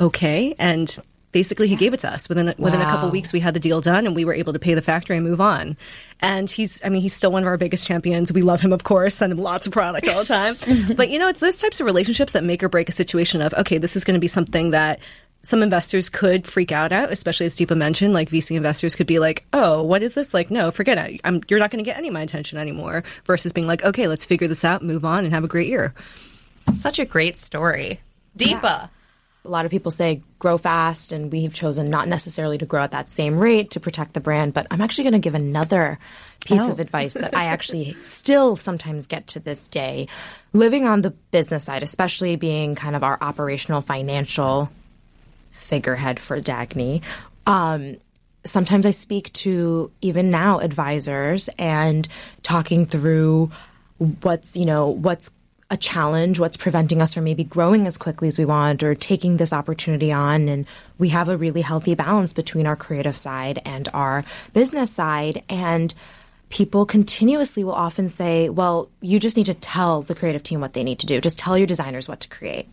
okay, 0.00 0.54
and. 0.58 0.96
Basically, 1.32 1.68
he 1.68 1.76
gave 1.76 1.94
it 1.94 2.00
to 2.00 2.12
us. 2.12 2.28
Within 2.28 2.48
a, 2.48 2.56
within 2.58 2.80
a 2.80 2.84
couple 2.86 3.08
weeks, 3.08 3.32
we 3.32 3.38
had 3.38 3.54
the 3.54 3.60
deal 3.60 3.80
done, 3.80 4.04
and 4.04 4.16
we 4.16 4.24
were 4.24 4.34
able 4.34 4.52
to 4.52 4.58
pay 4.58 4.74
the 4.74 4.82
factory 4.82 5.16
and 5.16 5.24
move 5.24 5.40
on. 5.40 5.76
And 6.18 6.50
he's, 6.50 6.84
I 6.84 6.88
mean, 6.88 7.02
he's 7.02 7.14
still 7.14 7.30
one 7.30 7.44
of 7.44 7.46
our 7.46 7.56
biggest 7.56 7.86
champions. 7.86 8.32
We 8.32 8.42
love 8.42 8.60
him, 8.60 8.72
of 8.72 8.82
course, 8.82 9.14
send 9.14 9.30
him 9.30 9.38
lots 9.38 9.68
of 9.68 9.72
product 9.72 10.08
all 10.08 10.18
the 10.18 10.24
time. 10.24 10.56
but 10.96 11.08
you 11.08 11.20
know, 11.20 11.28
it's 11.28 11.38
those 11.38 11.54
types 11.54 11.78
of 11.78 11.86
relationships 11.86 12.32
that 12.32 12.42
make 12.42 12.64
or 12.64 12.68
break 12.68 12.88
a 12.88 12.92
situation 12.92 13.42
of, 13.42 13.54
okay, 13.54 13.78
this 13.78 13.94
is 13.94 14.02
going 14.02 14.14
to 14.14 14.20
be 14.20 14.26
something 14.26 14.72
that 14.72 14.98
some 15.42 15.62
investors 15.62 16.10
could 16.10 16.46
freak 16.46 16.70
out 16.70 16.92
at, 16.92 17.10
especially 17.10 17.46
as 17.46 17.56
Deepa 17.56 17.76
mentioned, 17.76 18.12
like 18.12 18.28
VC 18.28 18.56
investors 18.56 18.94
could 18.94 19.06
be 19.06 19.18
like, 19.18 19.46
oh, 19.52 19.82
what 19.82 20.02
is 20.02 20.14
this? 20.14 20.34
Like, 20.34 20.50
no, 20.50 20.70
forget 20.70 20.98
it. 20.98 21.20
I'm, 21.24 21.40
you're 21.48 21.58
not 21.58 21.70
going 21.70 21.82
to 21.82 21.88
get 21.88 21.96
any 21.96 22.08
of 22.08 22.14
my 22.14 22.22
attention 22.22 22.58
anymore 22.58 23.04
versus 23.24 23.52
being 23.52 23.66
like, 23.66 23.82
okay, 23.82 24.06
let's 24.06 24.24
figure 24.24 24.48
this 24.48 24.64
out, 24.64 24.82
move 24.82 25.04
on 25.04 25.24
and 25.24 25.32
have 25.32 25.44
a 25.44 25.48
great 25.48 25.68
year. 25.68 25.94
Such 26.70 26.98
a 26.98 27.04
great 27.04 27.38
story. 27.38 28.00
Deepa. 28.36 28.90
a 29.44 29.48
lot 29.48 29.64
of 29.64 29.70
people 29.70 29.90
say 29.90 30.22
grow 30.38 30.58
fast, 30.58 31.10
and 31.10 31.32
we've 31.32 31.54
chosen 31.54 31.90
not 31.90 32.06
necessarily 32.06 32.58
to 32.58 32.66
grow 32.66 32.82
at 32.82 32.90
that 32.90 33.08
same 33.08 33.38
rate 33.38 33.70
to 33.70 33.80
protect 33.80 34.12
the 34.12 34.20
brand. 34.20 34.52
But 34.52 34.66
I'm 34.70 34.80
actually 34.80 35.04
going 35.04 35.14
to 35.14 35.18
give 35.18 35.34
another 35.34 35.98
piece 36.44 36.68
of 36.68 36.78
oh. 36.78 36.82
advice 36.82 37.14
that 37.14 37.34
I 37.34 37.44
actually 37.46 37.94
still 38.02 38.56
sometimes 38.56 39.06
get 39.06 39.26
to 39.28 39.40
this 39.40 39.68
day. 39.68 40.06
Living 40.52 40.86
on 40.86 41.00
the 41.00 41.10
business 41.10 41.64
side, 41.64 41.82
especially 41.82 42.36
being 42.36 42.74
kind 42.74 42.94
of 42.94 43.02
our 43.02 43.18
operational 43.20 43.80
financial 43.80 44.70
figurehead 45.70 46.18
for 46.18 46.40
Dagne. 46.40 47.00
Um, 47.46 47.96
sometimes 48.44 48.84
I 48.84 48.90
speak 48.90 49.32
to 49.44 49.90
even 50.00 50.28
now 50.30 50.58
advisors 50.58 51.48
and 51.58 52.06
talking 52.42 52.86
through 52.86 53.50
what's 54.22 54.56
you 54.56 54.66
know 54.66 54.88
what's 54.88 55.30
a 55.72 55.76
challenge, 55.76 56.40
what's 56.40 56.56
preventing 56.56 57.00
us 57.00 57.14
from 57.14 57.22
maybe 57.22 57.44
growing 57.44 57.86
as 57.86 57.96
quickly 57.96 58.26
as 58.26 58.36
we 58.36 58.44
want 58.44 58.82
or 58.82 58.96
taking 58.96 59.36
this 59.36 59.52
opportunity 59.52 60.10
on. 60.10 60.48
And 60.48 60.66
we 60.98 61.10
have 61.10 61.28
a 61.28 61.36
really 61.36 61.62
healthy 61.62 61.94
balance 61.94 62.32
between 62.32 62.66
our 62.66 62.74
creative 62.74 63.16
side 63.16 63.62
and 63.64 63.88
our 63.94 64.24
business 64.52 64.90
side. 64.90 65.44
And 65.48 65.94
people 66.48 66.84
continuously 66.84 67.62
will 67.62 67.72
often 67.72 68.08
say, 68.08 68.48
well, 68.48 68.90
you 69.00 69.20
just 69.20 69.36
need 69.36 69.46
to 69.46 69.54
tell 69.54 70.02
the 70.02 70.16
creative 70.16 70.42
team 70.42 70.60
what 70.60 70.72
they 70.72 70.82
need 70.82 70.98
to 70.98 71.06
do. 71.06 71.20
Just 71.20 71.38
tell 71.38 71.56
your 71.56 71.68
designers 71.68 72.08
what 72.08 72.18
to 72.18 72.28
create. 72.28 72.68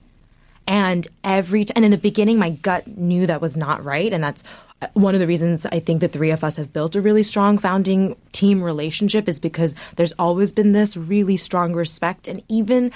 And 0.67 1.07
every 1.23 1.63
t- 1.63 1.73
and 1.75 1.85
in 1.85 1.91
the 1.91 1.97
beginning, 1.97 2.37
my 2.37 2.49
gut 2.49 2.85
knew 2.97 3.25
that 3.25 3.39
was 3.41 3.55
not 3.55 3.83
right, 3.85 4.11
and 4.11 4.21
that's 4.21 4.43
uh, 4.81 4.87
one 4.93 5.15
of 5.15 5.21
the 5.21 5.27
reasons 5.27 5.65
I 5.65 5.79
think 5.79 6.01
the 6.01 6.09
three 6.09 6.29
of 6.31 6.43
us 6.43 6.57
have 6.57 6.73
built 6.73 6.95
a 6.95 7.01
really 7.01 7.23
strong 7.23 7.57
founding 7.57 8.17
team 8.33 8.61
relationship 8.61 9.29
is 9.29 9.39
because 9.39 9.75
there's 9.95 10.13
always 10.19 10.51
been 10.51 10.73
this 10.73 10.97
really 10.97 11.37
strong 11.37 11.73
respect, 11.73 12.27
and 12.27 12.43
even 12.49 12.91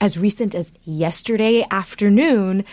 as 0.00 0.16
recent 0.16 0.54
as 0.54 0.72
yesterday 0.84 1.66
afternoon, 1.70 2.64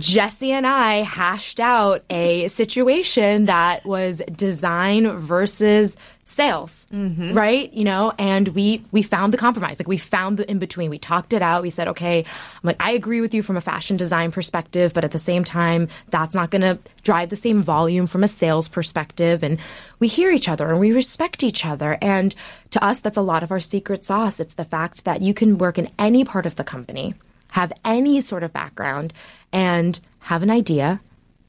Jessy 0.00 0.52
and 0.52 0.66
I 0.66 0.96
hashed 1.02 1.58
out 1.58 2.04
a 2.10 2.48
situation 2.48 3.46
that 3.46 3.86
was 3.86 4.20
design 4.30 5.10
versus 5.16 5.96
sales, 6.26 6.88
mm-hmm. 6.92 7.32
right? 7.32 7.72
You 7.72 7.84
know, 7.84 8.12
and 8.18 8.48
we 8.48 8.82
we 8.90 9.02
found 9.02 9.32
the 9.32 9.38
compromise. 9.38 9.78
Like 9.78 9.88
we 9.88 9.96
found 9.96 10.38
the 10.38 10.50
in 10.50 10.58
between. 10.58 10.90
We 10.90 10.98
talked 10.98 11.32
it 11.32 11.40
out. 11.40 11.62
We 11.62 11.70
said, 11.70 11.88
okay, 11.88 12.20
I'm 12.20 12.60
like 12.64 12.76
I 12.80 12.90
agree 12.90 13.20
with 13.20 13.32
you 13.32 13.42
from 13.42 13.56
a 13.56 13.60
fashion 13.60 13.96
design 13.96 14.32
perspective, 14.32 14.92
but 14.92 15.04
at 15.04 15.12
the 15.12 15.18
same 15.18 15.44
time, 15.44 15.88
that's 16.10 16.34
not 16.34 16.50
going 16.50 16.62
to 16.62 16.78
drive 17.02 17.30
the 17.30 17.36
same 17.36 17.62
volume 17.62 18.06
from 18.06 18.24
a 18.24 18.28
sales 18.28 18.68
perspective. 18.68 19.42
And 19.42 19.58
we 20.00 20.08
hear 20.08 20.32
each 20.32 20.48
other 20.48 20.68
and 20.68 20.80
we 20.80 20.92
respect 20.92 21.44
each 21.44 21.64
other. 21.64 21.96
And 22.02 22.34
to 22.70 22.84
us, 22.84 23.00
that's 23.00 23.16
a 23.16 23.22
lot 23.22 23.44
of 23.44 23.52
our 23.52 23.60
secret 23.60 24.04
sauce. 24.04 24.40
It's 24.40 24.54
the 24.54 24.64
fact 24.64 25.04
that 25.04 25.22
you 25.22 25.32
can 25.32 25.58
work 25.58 25.78
in 25.78 25.88
any 25.96 26.24
part 26.24 26.44
of 26.44 26.56
the 26.56 26.64
company, 26.64 27.14
have 27.50 27.72
any 27.84 28.20
sort 28.20 28.42
of 28.42 28.52
background, 28.52 29.12
and 29.52 30.00
have 30.18 30.42
an 30.42 30.50
idea 30.50 31.00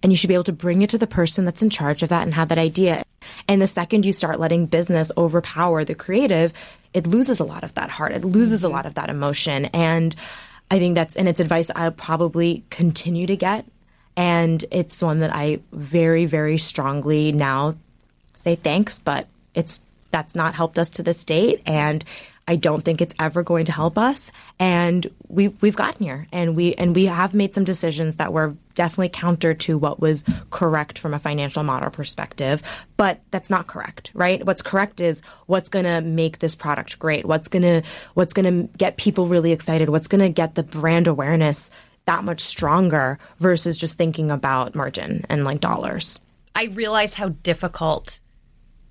and 0.07 0.13
you 0.13 0.15
should 0.15 0.29
be 0.29 0.35
able 0.35 0.45
to 0.45 0.53
bring 0.53 0.83
it 0.83 0.91
to 0.91 0.97
the 0.97 1.05
person 1.05 1.43
that's 1.43 1.61
in 1.61 1.69
charge 1.69 2.01
of 2.01 2.07
that 2.07 2.23
and 2.23 2.33
have 2.33 2.47
that 2.47 2.57
idea. 2.57 3.03
And 3.45 3.61
the 3.61 3.67
second 3.67 4.05
you 4.05 4.13
start 4.13 4.39
letting 4.39 4.65
business 4.65 5.11
overpower 5.17 5.83
the 5.83 5.95
creative, 5.95 6.53
it 6.93 7.05
loses 7.05 7.41
a 7.41 7.43
lot 7.43 7.65
of 7.65 7.73
that 7.73 7.89
heart. 7.89 8.13
It 8.13 8.23
loses 8.23 8.63
a 8.63 8.67
mm-hmm. 8.67 8.75
lot 8.77 8.85
of 8.85 8.93
that 8.93 9.09
emotion. 9.09 9.65
And 9.65 10.15
I 10.71 10.79
think 10.79 10.95
that's, 10.95 11.17
and 11.17 11.27
it's 11.27 11.41
advice 11.41 11.69
I'll 11.75 11.91
probably 11.91 12.63
continue 12.69 13.27
to 13.27 13.35
get. 13.35 13.65
And 14.15 14.63
it's 14.71 15.03
one 15.03 15.19
that 15.19 15.35
I 15.35 15.59
very, 15.73 16.25
very 16.25 16.57
strongly 16.57 17.33
now 17.33 17.75
say 18.33 18.55
thanks, 18.55 18.99
but 18.99 19.27
it's, 19.53 19.81
that's 20.11 20.35
not 20.35 20.55
helped 20.55 20.79
us 20.79 20.89
to 20.91 21.03
this 21.03 21.25
date. 21.25 21.61
And 21.65 22.05
I 22.47 22.55
don't 22.55 22.81
think 22.81 23.01
it's 23.01 23.13
ever 23.19 23.43
going 23.43 23.65
to 23.65 23.73
help 23.73 23.97
us. 23.97 24.31
And 24.57 25.05
we've 25.27 25.61
we've 25.61 25.75
gotten 25.75 26.05
here, 26.05 26.27
and 26.31 26.55
we 26.55 26.73
and 26.75 26.95
we 26.95 27.07
have 27.07 27.33
made 27.33 27.53
some 27.53 27.65
decisions 27.65 28.17
that 28.17 28.31
were 28.31 28.55
definitely 28.77 29.09
counter 29.09 29.53
to 29.53 29.77
what 29.77 29.99
was 29.99 30.23
correct 30.51 30.97
from 30.97 31.13
a 31.13 31.19
financial 31.19 31.63
model 31.63 31.89
perspective. 31.89 32.61
But 32.95 33.19
that's 33.31 33.49
not 33.49 33.67
correct, 33.67 34.11
right? 34.13 34.45
What's 34.45 34.61
correct 34.61 35.01
is 35.01 35.21
what's 35.47 35.67
going 35.67 35.85
to 35.85 35.99
make 35.99 36.39
this 36.39 36.55
product 36.55 36.97
great. 36.99 37.25
What's 37.25 37.49
gonna 37.49 37.83
what's 38.13 38.33
gonna 38.33 38.63
get 38.77 38.95
people 38.95 39.25
really 39.25 39.51
excited. 39.51 39.89
What's 39.89 40.07
going 40.07 40.21
to 40.21 40.29
get 40.29 40.55
the 40.55 40.63
brand 40.63 41.07
awareness 41.07 41.71
that 42.05 42.23
much 42.23 42.39
stronger 42.39 43.19
versus 43.39 43.77
just 43.77 43.97
thinking 43.97 44.31
about 44.31 44.75
margin 44.75 45.25
and 45.27 45.43
like 45.43 45.59
dollars. 45.59 46.19
I 46.55 46.65
realize 46.65 47.13
how 47.13 47.29
difficult 47.29 48.21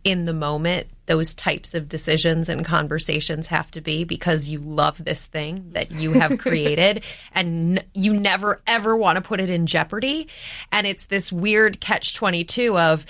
in 0.05 0.27
the 0.27 0.35
moment 0.35 0.89
those 1.07 1.35
types 1.35 1.75
of 1.75 1.89
decisions 1.89 2.49
and 2.49 2.65
conversations 2.65 3.47
have 3.47 3.71
to 3.73 3.81
be 3.81 4.05
because 4.05 4.49
you 4.49 4.59
love 4.59 5.03
this 5.03 5.27
thing 5.27 5.71
that 5.73 5.91
you 5.93 6.13
have 6.13 6.39
created 6.39 7.05
and 7.33 7.79
n- 7.79 7.85
you 7.95 8.13
never 8.13 8.61
ever 8.67 8.97
want 8.97 9.17
to 9.17 9.23
put 9.23 9.41
it 9.41 9.51
in 9.51 9.67
jeopardy. 9.67 10.29
And 10.71 10.87
it's 10.87 11.07
this 11.07 11.33
weird 11.33 11.81
catch 11.81 12.15
22 12.15 12.77
of 12.79 13.07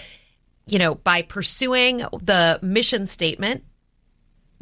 you 0.67 0.79
know 0.79 0.97
by 0.97 1.23
pursuing 1.23 1.99
the 2.21 2.59
mission 2.63 3.07
statement 3.07 3.65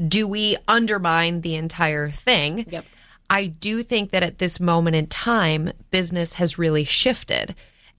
do 0.09 0.27
we 0.27 0.57
undermine 0.67 1.43
the 1.43 1.55
entire 1.55 2.11
thing? 2.11 2.67
Yep. 2.69 2.85
i 3.31 3.47
do 3.47 3.83
think 3.83 4.11
that 4.11 4.23
at 4.23 4.39
this 4.39 4.61
moment 4.61 4.97
in 4.97 5.07
time 5.07 5.73
business 5.91 6.35
has 6.35 6.59
really 6.59 6.85
shifted 6.85 7.55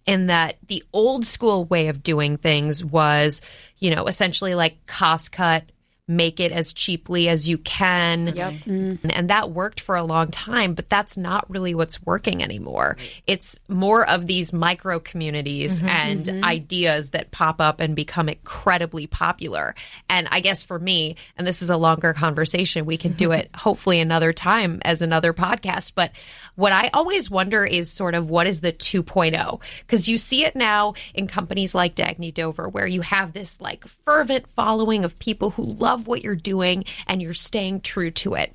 in 0.06 0.28
that 0.28 0.58
the 0.68 0.84
old 0.94 1.26
school 1.26 1.66
way 1.66 1.88
of 1.88 2.04
doing 2.04 2.38
things 2.38 2.84
was, 2.84 3.42
you 3.80 3.94
know, 3.94 4.06
essentially 4.06 4.54
like 4.54 4.86
cost 4.86 5.32
cut, 5.32 5.64
make 6.08 6.40
it 6.40 6.52
as 6.52 6.72
cheaply 6.72 7.28
as 7.28 7.48
you 7.48 7.58
can. 7.58 8.28
Yep. 8.28 8.54
And 8.66 9.30
that 9.30 9.50
worked 9.50 9.80
for 9.80 9.96
a 9.96 10.04
long 10.04 10.30
time, 10.30 10.76
but 10.76 10.88
that's 10.88 11.18
not 11.18 11.50
really 11.50 11.74
what's 11.74 12.02
working 12.04 12.44
anymore. 12.44 12.96
It's 13.26 13.58
more 13.68 14.08
of 14.08 14.28
these 14.28 14.54
micro 14.54 15.00
communities 15.00 15.80
mm-hmm. 15.80 15.90
and 15.90 16.26
mm-hmm. 16.26 16.46
ideas 16.46 17.10
that 17.12 17.32
pop 17.32 17.60
up 17.60 17.80
and 17.80 17.96
become 17.96 18.30
incredibly 18.30 19.08
popular. 19.08 19.74
And 20.08 20.28
I 20.30 20.42
guess 20.42 20.62
for 20.62 20.78
me, 20.78 21.16
and 21.38 21.48
this 21.48 21.64
is 21.64 21.72
a 21.72 21.78
longer 21.78 22.14
conversation, 22.14 22.86
we 22.86 22.98
can 22.98 23.14
do 23.14 23.32
it 23.32 23.50
hopefully 23.56 24.00
another 24.00 24.32
time 24.32 24.82
as 24.86 25.02
another 25.02 25.34
podcast, 25.34 25.94
but 25.96 26.12
what 26.56 26.72
I 26.72 26.90
always 26.94 27.30
wonder 27.30 27.66
is 27.66 27.92
sort 27.92 28.16
of 28.16 28.30
what 28.30 28.48
is 28.48 28.62
the 28.62 28.72
2.0? 28.72 29.62
Because 29.80 30.08
you 30.08 30.18
see 30.18 30.46
it 30.46 30.56
now 30.56 30.94
in 31.14 31.28
companies 31.28 31.76
like 31.76 31.96
Dagne 31.96 32.34
Dover, 32.34 32.70
where 32.70 32.88
you 32.88 33.02
have 33.02 33.34
this 33.34 33.60
like 33.60 33.86
fervent 33.86 34.48
following 34.48 35.04
of 35.04 35.20
people 35.20 35.50
who 35.50 35.64
love 35.64 35.95
what 36.08 36.22
you're 36.22 36.36
doing 36.36 36.86
and 37.08 37.22
you're 37.22 37.34
staying 37.34 37.82
true 37.82 38.12
to 38.12 38.36
it. 38.36 38.54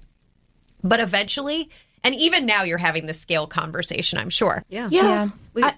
But 0.83 1.01
eventually, 1.01 1.71
and 2.05 2.15
even 2.15 2.47
now 2.47 2.63
you're 2.63 2.79
having 2.79 3.07
the 3.07 3.13
scale 3.13 3.47
conversation, 3.47 4.19
I'm 4.19 4.31
sure. 4.31 4.65
Yeah. 4.69 4.89
Yeah. 4.91 5.31
We, 5.53 5.63
I, 5.63 5.75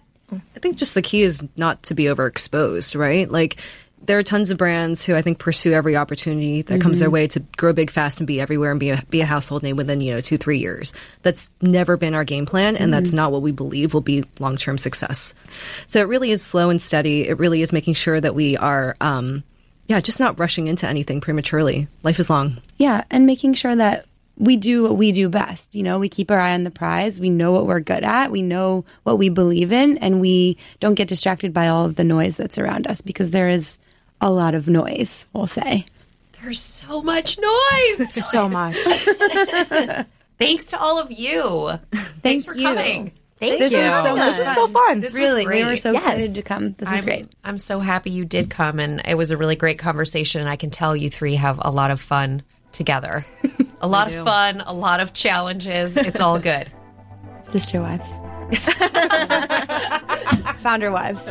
think 0.60 0.76
just 0.76 0.94
the 0.94 1.02
key 1.02 1.22
is 1.22 1.44
not 1.56 1.82
to 1.84 1.94
be 1.94 2.04
overexposed, 2.04 2.98
right? 2.98 3.30
Like 3.30 3.56
there 4.04 4.18
are 4.18 4.22
tons 4.22 4.50
of 4.50 4.58
brands 4.58 5.04
who 5.04 5.14
I 5.14 5.22
think 5.22 5.38
pursue 5.38 5.72
every 5.72 5.96
opportunity 5.96 6.62
that 6.62 6.80
comes 6.80 6.98
their 6.98 7.10
way 7.10 7.28
to 7.28 7.40
grow 7.56 7.72
big 7.72 7.90
fast 7.90 8.20
and 8.20 8.26
be 8.26 8.40
everywhere 8.40 8.72
and 8.72 8.80
be 8.80 8.90
a, 8.90 9.02
be 9.10 9.20
a 9.20 9.26
household 9.26 9.62
name 9.62 9.76
within, 9.76 10.00
you 10.00 10.12
know, 10.12 10.20
two, 10.20 10.36
three 10.36 10.58
years. 10.58 10.92
That's 11.22 11.50
never 11.60 11.96
been 11.96 12.14
our 12.14 12.24
game 12.24 12.46
plan 12.46 12.76
and 12.76 12.92
that's 12.92 13.12
not 13.12 13.30
what 13.30 13.42
we 13.42 13.52
believe 13.52 13.94
will 13.94 14.00
be 14.00 14.24
long 14.40 14.56
term 14.56 14.76
success. 14.78 15.34
So 15.86 16.00
it 16.00 16.08
really 16.08 16.30
is 16.30 16.42
slow 16.42 16.70
and 16.70 16.82
steady. 16.82 17.28
It 17.28 17.38
really 17.38 17.62
is 17.62 17.72
making 17.72 17.94
sure 17.94 18.20
that 18.20 18.34
we 18.34 18.56
are, 18.56 18.96
um, 19.00 19.44
yeah, 19.88 20.00
just 20.00 20.20
not 20.20 20.38
rushing 20.38 20.68
into 20.68 20.86
anything 20.86 21.20
prematurely. 21.20 21.88
Life 22.02 22.18
is 22.18 22.30
long. 22.30 22.60
Yeah, 22.78 23.04
and 23.10 23.26
making 23.26 23.54
sure 23.54 23.74
that 23.76 24.06
we 24.38 24.56
do 24.56 24.82
what 24.84 24.96
we 24.96 25.12
do 25.12 25.28
best. 25.28 25.74
You 25.74 25.82
know, 25.82 25.98
we 25.98 26.08
keep 26.08 26.30
our 26.30 26.38
eye 26.38 26.54
on 26.54 26.64
the 26.64 26.70
prize. 26.70 27.20
We 27.20 27.30
know 27.30 27.52
what 27.52 27.66
we're 27.66 27.80
good 27.80 28.02
at. 28.02 28.30
We 28.30 28.42
know 28.42 28.84
what 29.02 29.18
we 29.18 29.28
believe 29.28 29.72
in, 29.72 29.98
and 29.98 30.20
we 30.20 30.56
don't 30.80 30.94
get 30.94 31.08
distracted 31.08 31.52
by 31.52 31.68
all 31.68 31.84
of 31.84 31.96
the 31.96 32.04
noise 32.04 32.36
that's 32.36 32.58
around 32.58 32.86
us 32.86 33.00
because 33.00 33.30
there 33.30 33.48
is 33.48 33.78
a 34.20 34.30
lot 34.30 34.54
of 34.54 34.68
noise, 34.68 35.26
we'll 35.32 35.46
say. 35.46 35.84
There's 36.40 36.60
so 36.60 37.02
much 37.02 37.38
noise. 37.38 38.12
So 38.22 38.48
much. 38.48 38.76
Thanks 40.38 40.66
to 40.66 40.78
all 40.80 40.98
of 41.00 41.12
you. 41.12 41.72
Thanks 42.22 42.44
for 42.44 42.54
you. 42.54 42.66
coming. 42.66 43.12
Thank 43.42 43.58
This 43.58 43.72
you. 43.72 43.78
is 43.78 44.02
so 44.04 44.14
much 44.16 44.26
this 44.26 44.38
is 44.38 44.44
fun. 44.46 44.54
so 44.54 44.66
fun. 44.68 45.00
This 45.00 45.18
was 45.18 45.34
really, 45.34 45.46
we 45.46 45.64
were 45.64 45.76
so 45.76 45.90
Yes. 45.90 46.06
excited 46.06 46.34
to 46.36 46.42
come. 46.42 46.74
This 46.78 46.92
is 46.92 47.04
great. 47.04 47.26
I'm 47.42 47.58
so 47.58 47.80
happy 47.80 48.10
you 48.10 48.24
did 48.24 48.50
come, 48.50 48.78
and 48.78 49.02
it 49.04 49.16
was 49.16 49.32
a 49.32 49.36
really 49.36 49.56
great 49.56 49.78
conversation. 49.80 50.40
And 50.40 50.48
I 50.48 50.54
can 50.56 50.70
tell 50.70 50.94
you 50.94 51.10
three 51.10 51.34
have 51.34 51.58
a 51.60 51.70
lot 51.72 51.90
of 51.90 52.00
fun 52.00 52.42
together. 52.70 53.24
A 53.80 53.88
lot 53.88 54.12
of 54.12 54.24
fun, 54.24 54.60
a 54.60 54.72
lot 54.72 55.00
of 55.00 55.12
challenges. 55.12 55.96
It's 55.96 56.20
all 56.20 56.38
good. 56.38 56.70
Sister 57.48 57.80
wives. 57.82 58.08
Founder 60.62 60.92
wives. 60.92 61.24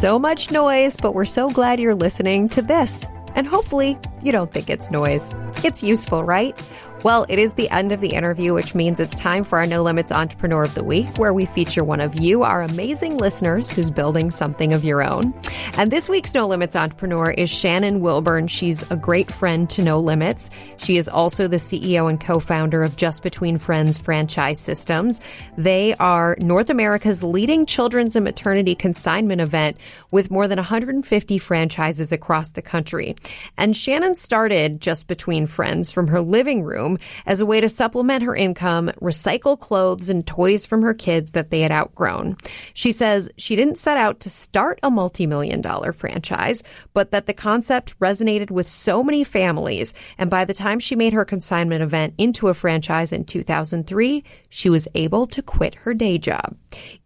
So 0.00 0.18
much 0.18 0.50
noise, 0.50 0.96
but 0.96 1.14
we're 1.14 1.26
so 1.26 1.50
glad 1.50 1.78
you're 1.78 1.94
listening 1.94 2.48
to 2.50 2.62
this. 2.62 3.06
And 3.34 3.46
hopefully, 3.46 3.98
you 4.22 4.32
don't 4.32 4.50
think 4.50 4.70
it's 4.70 4.90
noise. 4.90 5.34
It's 5.62 5.82
useful, 5.82 6.24
right? 6.24 6.58
Well, 7.04 7.26
it 7.28 7.40
is 7.40 7.54
the 7.54 7.68
end 7.70 7.90
of 7.90 8.00
the 8.00 8.14
interview, 8.14 8.54
which 8.54 8.76
means 8.76 9.00
it's 9.00 9.18
time 9.18 9.42
for 9.42 9.58
our 9.58 9.66
No 9.66 9.82
Limits 9.82 10.12
Entrepreneur 10.12 10.62
of 10.62 10.76
the 10.76 10.84
Week, 10.84 11.18
where 11.18 11.34
we 11.34 11.46
feature 11.46 11.82
one 11.82 12.00
of 12.00 12.14
you, 12.14 12.44
our 12.44 12.62
amazing 12.62 13.16
listeners, 13.16 13.68
who's 13.68 13.90
building 13.90 14.30
something 14.30 14.72
of 14.72 14.84
your 14.84 15.02
own. 15.02 15.34
And 15.76 15.90
this 15.90 16.08
week's 16.08 16.32
No 16.32 16.46
Limits 16.46 16.76
Entrepreneur 16.76 17.32
is 17.32 17.50
Shannon 17.50 18.02
Wilburn. 18.02 18.46
She's 18.46 18.88
a 18.88 18.96
great 18.96 19.32
friend 19.32 19.68
to 19.70 19.82
No 19.82 19.98
Limits. 19.98 20.48
She 20.76 20.96
is 20.96 21.08
also 21.08 21.48
the 21.48 21.56
CEO 21.56 22.08
and 22.08 22.20
co 22.20 22.38
founder 22.38 22.84
of 22.84 22.94
Just 22.94 23.24
Between 23.24 23.58
Friends 23.58 23.98
Franchise 23.98 24.60
Systems. 24.60 25.20
They 25.58 25.94
are 25.94 26.36
North 26.38 26.70
America's 26.70 27.24
leading 27.24 27.66
children's 27.66 28.14
and 28.14 28.24
maternity 28.24 28.76
consignment 28.76 29.40
event 29.40 29.76
with 30.12 30.30
more 30.30 30.46
than 30.46 30.58
150 30.58 31.38
franchises 31.38 32.12
across 32.12 32.50
the 32.50 32.62
country. 32.62 33.16
And 33.58 33.76
Shannon 33.76 34.14
started 34.14 34.80
Just 34.80 35.08
Between 35.08 35.48
Friends 35.48 35.90
from 35.90 36.06
her 36.06 36.20
living 36.20 36.62
room 36.62 36.91
as 37.26 37.40
a 37.40 37.46
way 37.46 37.60
to 37.60 37.68
supplement 37.68 38.22
her 38.22 38.34
income, 38.34 38.90
recycle 39.00 39.58
clothes 39.58 40.08
and 40.08 40.26
toys 40.26 40.66
from 40.66 40.82
her 40.82 40.94
kids 40.94 41.32
that 41.32 41.50
they 41.50 41.60
had 41.60 41.72
outgrown. 41.72 42.36
She 42.74 42.92
says 42.92 43.30
she 43.36 43.56
didn't 43.56 43.78
set 43.78 43.96
out 43.96 44.20
to 44.20 44.30
start 44.30 44.78
a 44.82 44.90
multi 44.90 45.26
million 45.26 45.60
dollar 45.60 45.92
franchise, 45.92 46.62
but 46.94 47.10
that 47.10 47.26
the 47.26 47.34
concept 47.34 47.98
resonated 47.98 48.50
with 48.50 48.68
so 48.68 49.02
many 49.02 49.24
families. 49.24 49.94
And 50.18 50.30
by 50.30 50.44
the 50.44 50.54
time 50.54 50.80
she 50.80 50.96
made 50.96 51.12
her 51.12 51.24
consignment 51.24 51.82
event 51.82 52.14
into 52.18 52.48
a 52.48 52.54
franchise 52.54 53.12
in 53.12 53.24
2003, 53.24 54.24
she 54.48 54.70
was 54.70 54.88
able 54.94 55.26
to 55.26 55.42
quit 55.42 55.74
her 55.76 55.94
day 55.94 56.18
job. 56.18 56.56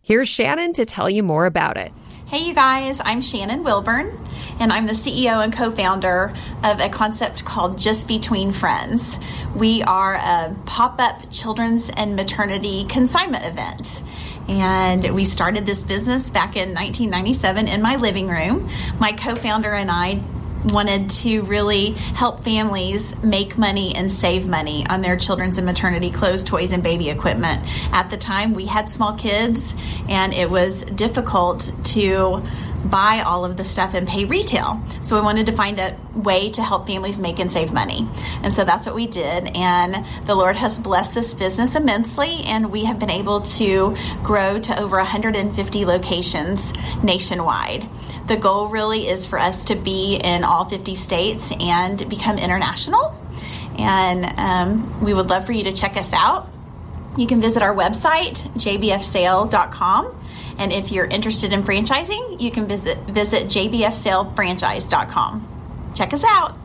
Here's 0.00 0.28
Shannon 0.28 0.72
to 0.74 0.84
tell 0.84 1.10
you 1.10 1.22
more 1.22 1.46
about 1.46 1.76
it. 1.76 1.92
Hey, 2.28 2.40
you 2.40 2.54
guys, 2.54 3.00
I'm 3.04 3.22
Shannon 3.22 3.62
Wilburn, 3.62 4.18
and 4.58 4.72
I'm 4.72 4.86
the 4.86 4.94
CEO 4.94 5.44
and 5.44 5.52
co 5.52 5.70
founder 5.70 6.34
of 6.64 6.80
a 6.80 6.88
concept 6.88 7.44
called 7.44 7.78
Just 7.78 8.08
Between 8.08 8.50
Friends. 8.50 9.16
We 9.54 9.84
are 9.84 10.16
a 10.16 10.52
pop 10.66 10.98
up 10.98 11.30
children's 11.30 11.88
and 11.88 12.16
maternity 12.16 12.84
consignment 12.86 13.44
event. 13.44 14.02
And 14.48 15.14
we 15.14 15.22
started 15.22 15.66
this 15.66 15.84
business 15.84 16.28
back 16.28 16.56
in 16.56 16.74
1997 16.74 17.68
in 17.68 17.80
my 17.80 17.94
living 17.94 18.26
room. 18.26 18.68
My 18.98 19.12
co 19.12 19.36
founder 19.36 19.72
and 19.72 19.88
I 19.88 20.20
wanted 20.66 21.10
to 21.10 21.42
really 21.42 21.92
help 21.92 22.42
families 22.42 23.16
make 23.22 23.56
money 23.56 23.94
and 23.94 24.12
save 24.12 24.46
money 24.46 24.86
on 24.88 25.00
their 25.00 25.16
children's 25.16 25.58
and 25.58 25.66
maternity 25.66 26.10
clothes, 26.10 26.44
toys, 26.44 26.72
and 26.72 26.82
baby 26.82 27.08
equipment. 27.10 27.62
At 27.92 28.10
the 28.10 28.16
time, 28.16 28.54
we 28.54 28.66
had 28.66 28.90
small 28.90 29.14
kids, 29.14 29.74
and 30.08 30.34
it 30.34 30.50
was 30.50 30.82
difficult 30.84 31.70
to 31.84 32.42
buy 32.84 33.20
all 33.20 33.44
of 33.44 33.56
the 33.56 33.64
stuff 33.64 33.94
and 33.94 34.06
pay 34.06 34.24
retail. 34.24 34.80
So 35.02 35.16
we 35.16 35.22
wanted 35.22 35.46
to 35.46 35.52
find 35.52 35.78
a 35.78 35.96
way 36.14 36.50
to 36.52 36.62
help 36.62 36.86
families 36.86 37.18
make 37.18 37.38
and 37.38 37.50
save 37.50 37.72
money. 37.72 38.06
And 38.42 38.54
so 38.54 38.64
that's 38.64 38.86
what 38.86 38.94
we 38.94 39.06
did. 39.06 39.48
And 39.56 40.06
the 40.26 40.34
Lord 40.34 40.56
has 40.56 40.78
blessed 40.78 41.14
this 41.14 41.34
business 41.34 41.74
immensely, 41.74 42.42
and 42.44 42.70
we 42.70 42.84
have 42.84 42.98
been 42.98 43.10
able 43.10 43.40
to 43.42 43.96
grow 44.22 44.58
to 44.60 44.80
over 44.80 44.96
150 44.98 45.84
locations 45.84 46.72
nationwide. 47.02 47.88
The 48.26 48.36
goal 48.36 48.68
really 48.68 49.08
is 49.08 49.26
for 49.26 49.38
us 49.38 49.64
to 49.66 49.76
be 49.76 50.16
in 50.16 50.44
all 50.44 50.64
50 50.64 50.94
states 50.94 51.52
and 51.60 52.08
become 52.08 52.38
international. 52.38 53.14
And 53.78 54.38
um, 54.38 55.00
we 55.00 55.12
would 55.14 55.28
love 55.28 55.46
for 55.46 55.52
you 55.52 55.64
to 55.64 55.72
check 55.72 55.96
us 55.96 56.12
out. 56.12 56.48
You 57.16 57.26
can 57.26 57.40
visit 57.40 57.62
our 57.62 57.74
website, 57.74 58.34
jbfsale.com. 58.54 60.22
And 60.58 60.72
if 60.72 60.90
you're 60.90 61.06
interested 61.06 61.52
in 61.52 61.62
franchising, 61.62 62.40
you 62.40 62.50
can 62.50 62.66
visit 62.66 62.98
visit 63.04 63.44
jbfsalefranchise.com. 63.44 65.92
Check 65.94 66.12
us 66.12 66.24
out. 66.24 66.58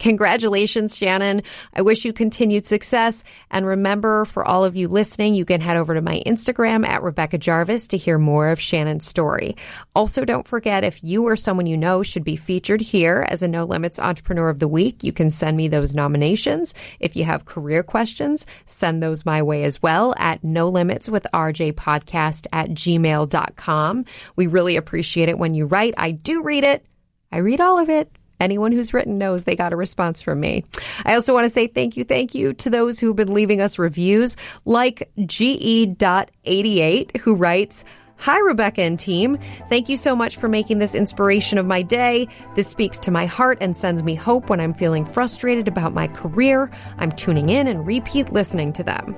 Congratulations, 0.00 0.96
Shannon. 0.96 1.42
I 1.74 1.82
wish 1.82 2.06
you 2.06 2.12
continued 2.12 2.66
success. 2.66 3.22
And 3.50 3.66
remember, 3.66 4.24
for 4.24 4.44
all 4.44 4.64
of 4.64 4.74
you 4.74 4.88
listening, 4.88 5.34
you 5.34 5.44
can 5.44 5.60
head 5.60 5.76
over 5.76 5.94
to 5.94 6.00
my 6.00 6.22
Instagram 6.26 6.86
at 6.86 7.02
Rebecca 7.02 7.36
Jarvis 7.36 7.86
to 7.88 7.98
hear 7.98 8.18
more 8.18 8.48
of 8.48 8.58
Shannon's 8.58 9.06
story. 9.06 9.56
Also, 9.94 10.24
don't 10.24 10.48
forget 10.48 10.84
if 10.84 11.04
you 11.04 11.24
or 11.24 11.36
someone 11.36 11.66
you 11.66 11.76
know 11.76 12.02
should 12.02 12.24
be 12.24 12.34
featured 12.34 12.80
here 12.80 13.26
as 13.28 13.42
a 13.42 13.48
No 13.48 13.64
Limits 13.64 13.98
Entrepreneur 13.98 14.48
of 14.48 14.58
the 14.58 14.68
Week, 14.68 15.04
you 15.04 15.12
can 15.12 15.30
send 15.30 15.56
me 15.56 15.68
those 15.68 15.94
nominations. 15.94 16.74
If 16.98 17.14
you 17.14 17.24
have 17.24 17.44
career 17.44 17.82
questions, 17.82 18.46
send 18.64 19.02
those 19.02 19.26
my 19.26 19.42
way 19.42 19.64
as 19.64 19.82
well 19.82 20.14
at 20.16 20.42
No 20.42 20.70
Limits 20.70 21.10
with 21.10 21.26
RJ 21.34 21.74
podcast 21.74 22.46
at 22.52 22.70
gmail.com. 22.70 24.04
We 24.34 24.46
really 24.46 24.76
appreciate 24.76 25.28
it 25.28 25.38
when 25.38 25.52
you 25.52 25.66
write. 25.66 25.92
I 25.98 26.12
do 26.12 26.42
read 26.42 26.64
it. 26.64 26.86
I 27.30 27.38
read 27.38 27.60
all 27.60 27.78
of 27.78 27.90
it. 27.90 28.10
Anyone 28.40 28.72
who's 28.72 28.92
written 28.92 29.18
knows 29.18 29.44
they 29.44 29.54
got 29.54 29.72
a 29.72 29.76
response 29.76 30.20
from 30.22 30.40
me. 30.40 30.64
I 31.04 31.14
also 31.14 31.32
want 31.32 31.44
to 31.44 31.50
say 31.50 31.66
thank 31.66 31.96
you, 31.96 32.04
thank 32.04 32.34
you 32.34 32.52
to 32.54 32.70
those 32.70 32.98
who've 32.98 33.14
been 33.14 33.34
leaving 33.34 33.60
us 33.60 33.78
reviews, 33.78 34.36
like 34.64 35.10
GE.88, 35.26 37.16
who 37.18 37.34
writes, 37.34 37.84
Hi, 38.20 38.38
Rebecca 38.40 38.82
and 38.82 38.98
team. 38.98 39.38
Thank 39.70 39.88
you 39.88 39.96
so 39.96 40.14
much 40.14 40.36
for 40.36 40.46
making 40.46 40.78
this 40.78 40.94
inspiration 40.94 41.56
of 41.56 41.64
my 41.64 41.80
day. 41.80 42.28
This 42.54 42.68
speaks 42.68 42.98
to 42.98 43.10
my 43.10 43.24
heart 43.24 43.56
and 43.62 43.74
sends 43.74 44.02
me 44.02 44.14
hope 44.14 44.50
when 44.50 44.60
I'm 44.60 44.74
feeling 44.74 45.06
frustrated 45.06 45.66
about 45.66 45.94
my 45.94 46.06
career. 46.06 46.70
I'm 46.98 47.12
tuning 47.12 47.48
in 47.48 47.66
and 47.66 47.86
repeat 47.86 48.30
listening 48.30 48.74
to 48.74 48.82
them. 48.82 49.16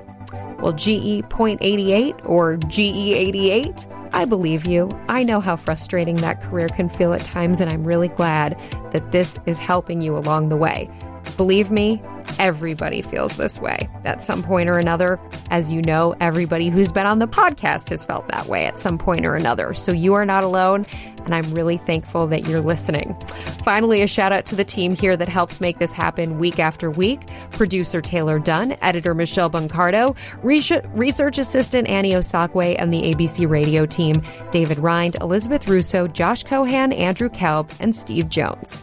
Well, 0.60 0.72
GE.88 0.72 2.24
or 2.24 2.58
GE88, 2.58 4.01
I 4.12 4.24
believe 4.26 4.66
you. 4.66 4.90
I 5.08 5.24
know 5.24 5.40
how 5.40 5.56
frustrating 5.56 6.16
that 6.16 6.42
career 6.42 6.68
can 6.68 6.88
feel 6.88 7.14
at 7.14 7.24
times, 7.24 7.60
and 7.60 7.70
I'm 7.70 7.84
really 7.84 8.08
glad 8.08 8.60
that 8.92 9.12
this 9.12 9.38
is 9.46 9.58
helping 9.58 10.02
you 10.02 10.16
along 10.16 10.48
the 10.48 10.56
way. 10.56 10.90
Believe 11.36 11.70
me, 11.70 12.02
everybody 12.38 13.02
feels 13.02 13.36
this 13.36 13.58
way 13.58 13.88
at 14.04 14.22
some 14.22 14.42
point 14.42 14.68
or 14.68 14.78
another. 14.78 15.20
As 15.50 15.72
you 15.72 15.82
know, 15.82 16.14
everybody 16.20 16.68
who's 16.68 16.92
been 16.92 17.06
on 17.06 17.18
the 17.18 17.28
podcast 17.28 17.90
has 17.90 18.04
felt 18.04 18.28
that 18.28 18.46
way 18.46 18.66
at 18.66 18.78
some 18.78 18.98
point 18.98 19.26
or 19.26 19.34
another. 19.34 19.74
So 19.74 19.92
you 19.92 20.14
are 20.14 20.24
not 20.24 20.44
alone, 20.44 20.86
and 21.24 21.34
I'm 21.34 21.52
really 21.54 21.78
thankful 21.78 22.26
that 22.28 22.46
you're 22.46 22.60
listening. 22.60 23.16
Finally, 23.64 24.02
a 24.02 24.06
shout 24.06 24.32
out 24.32 24.46
to 24.46 24.56
the 24.56 24.64
team 24.64 24.96
here 24.96 25.16
that 25.16 25.28
helps 25.28 25.60
make 25.60 25.78
this 25.78 25.92
happen 25.92 26.38
week 26.38 26.58
after 26.58 26.90
week 26.90 27.20
producer 27.52 28.00
Taylor 28.00 28.38
Dunn, 28.38 28.76
editor 28.82 29.14
Michelle 29.14 29.50
Buncardo, 29.50 30.16
research 30.42 31.38
assistant 31.38 31.88
Annie 31.88 32.12
Osakwe, 32.12 32.76
and 32.78 32.92
the 32.92 33.02
ABC 33.02 33.48
radio 33.48 33.86
team 33.86 34.22
David 34.50 34.78
Rind, 34.78 35.16
Elizabeth 35.20 35.68
Russo, 35.68 36.08
Josh 36.08 36.42
Cohan, 36.42 36.92
Andrew 36.92 37.28
Kelb, 37.28 37.70
and 37.80 37.94
Steve 37.94 38.28
Jones. 38.28 38.82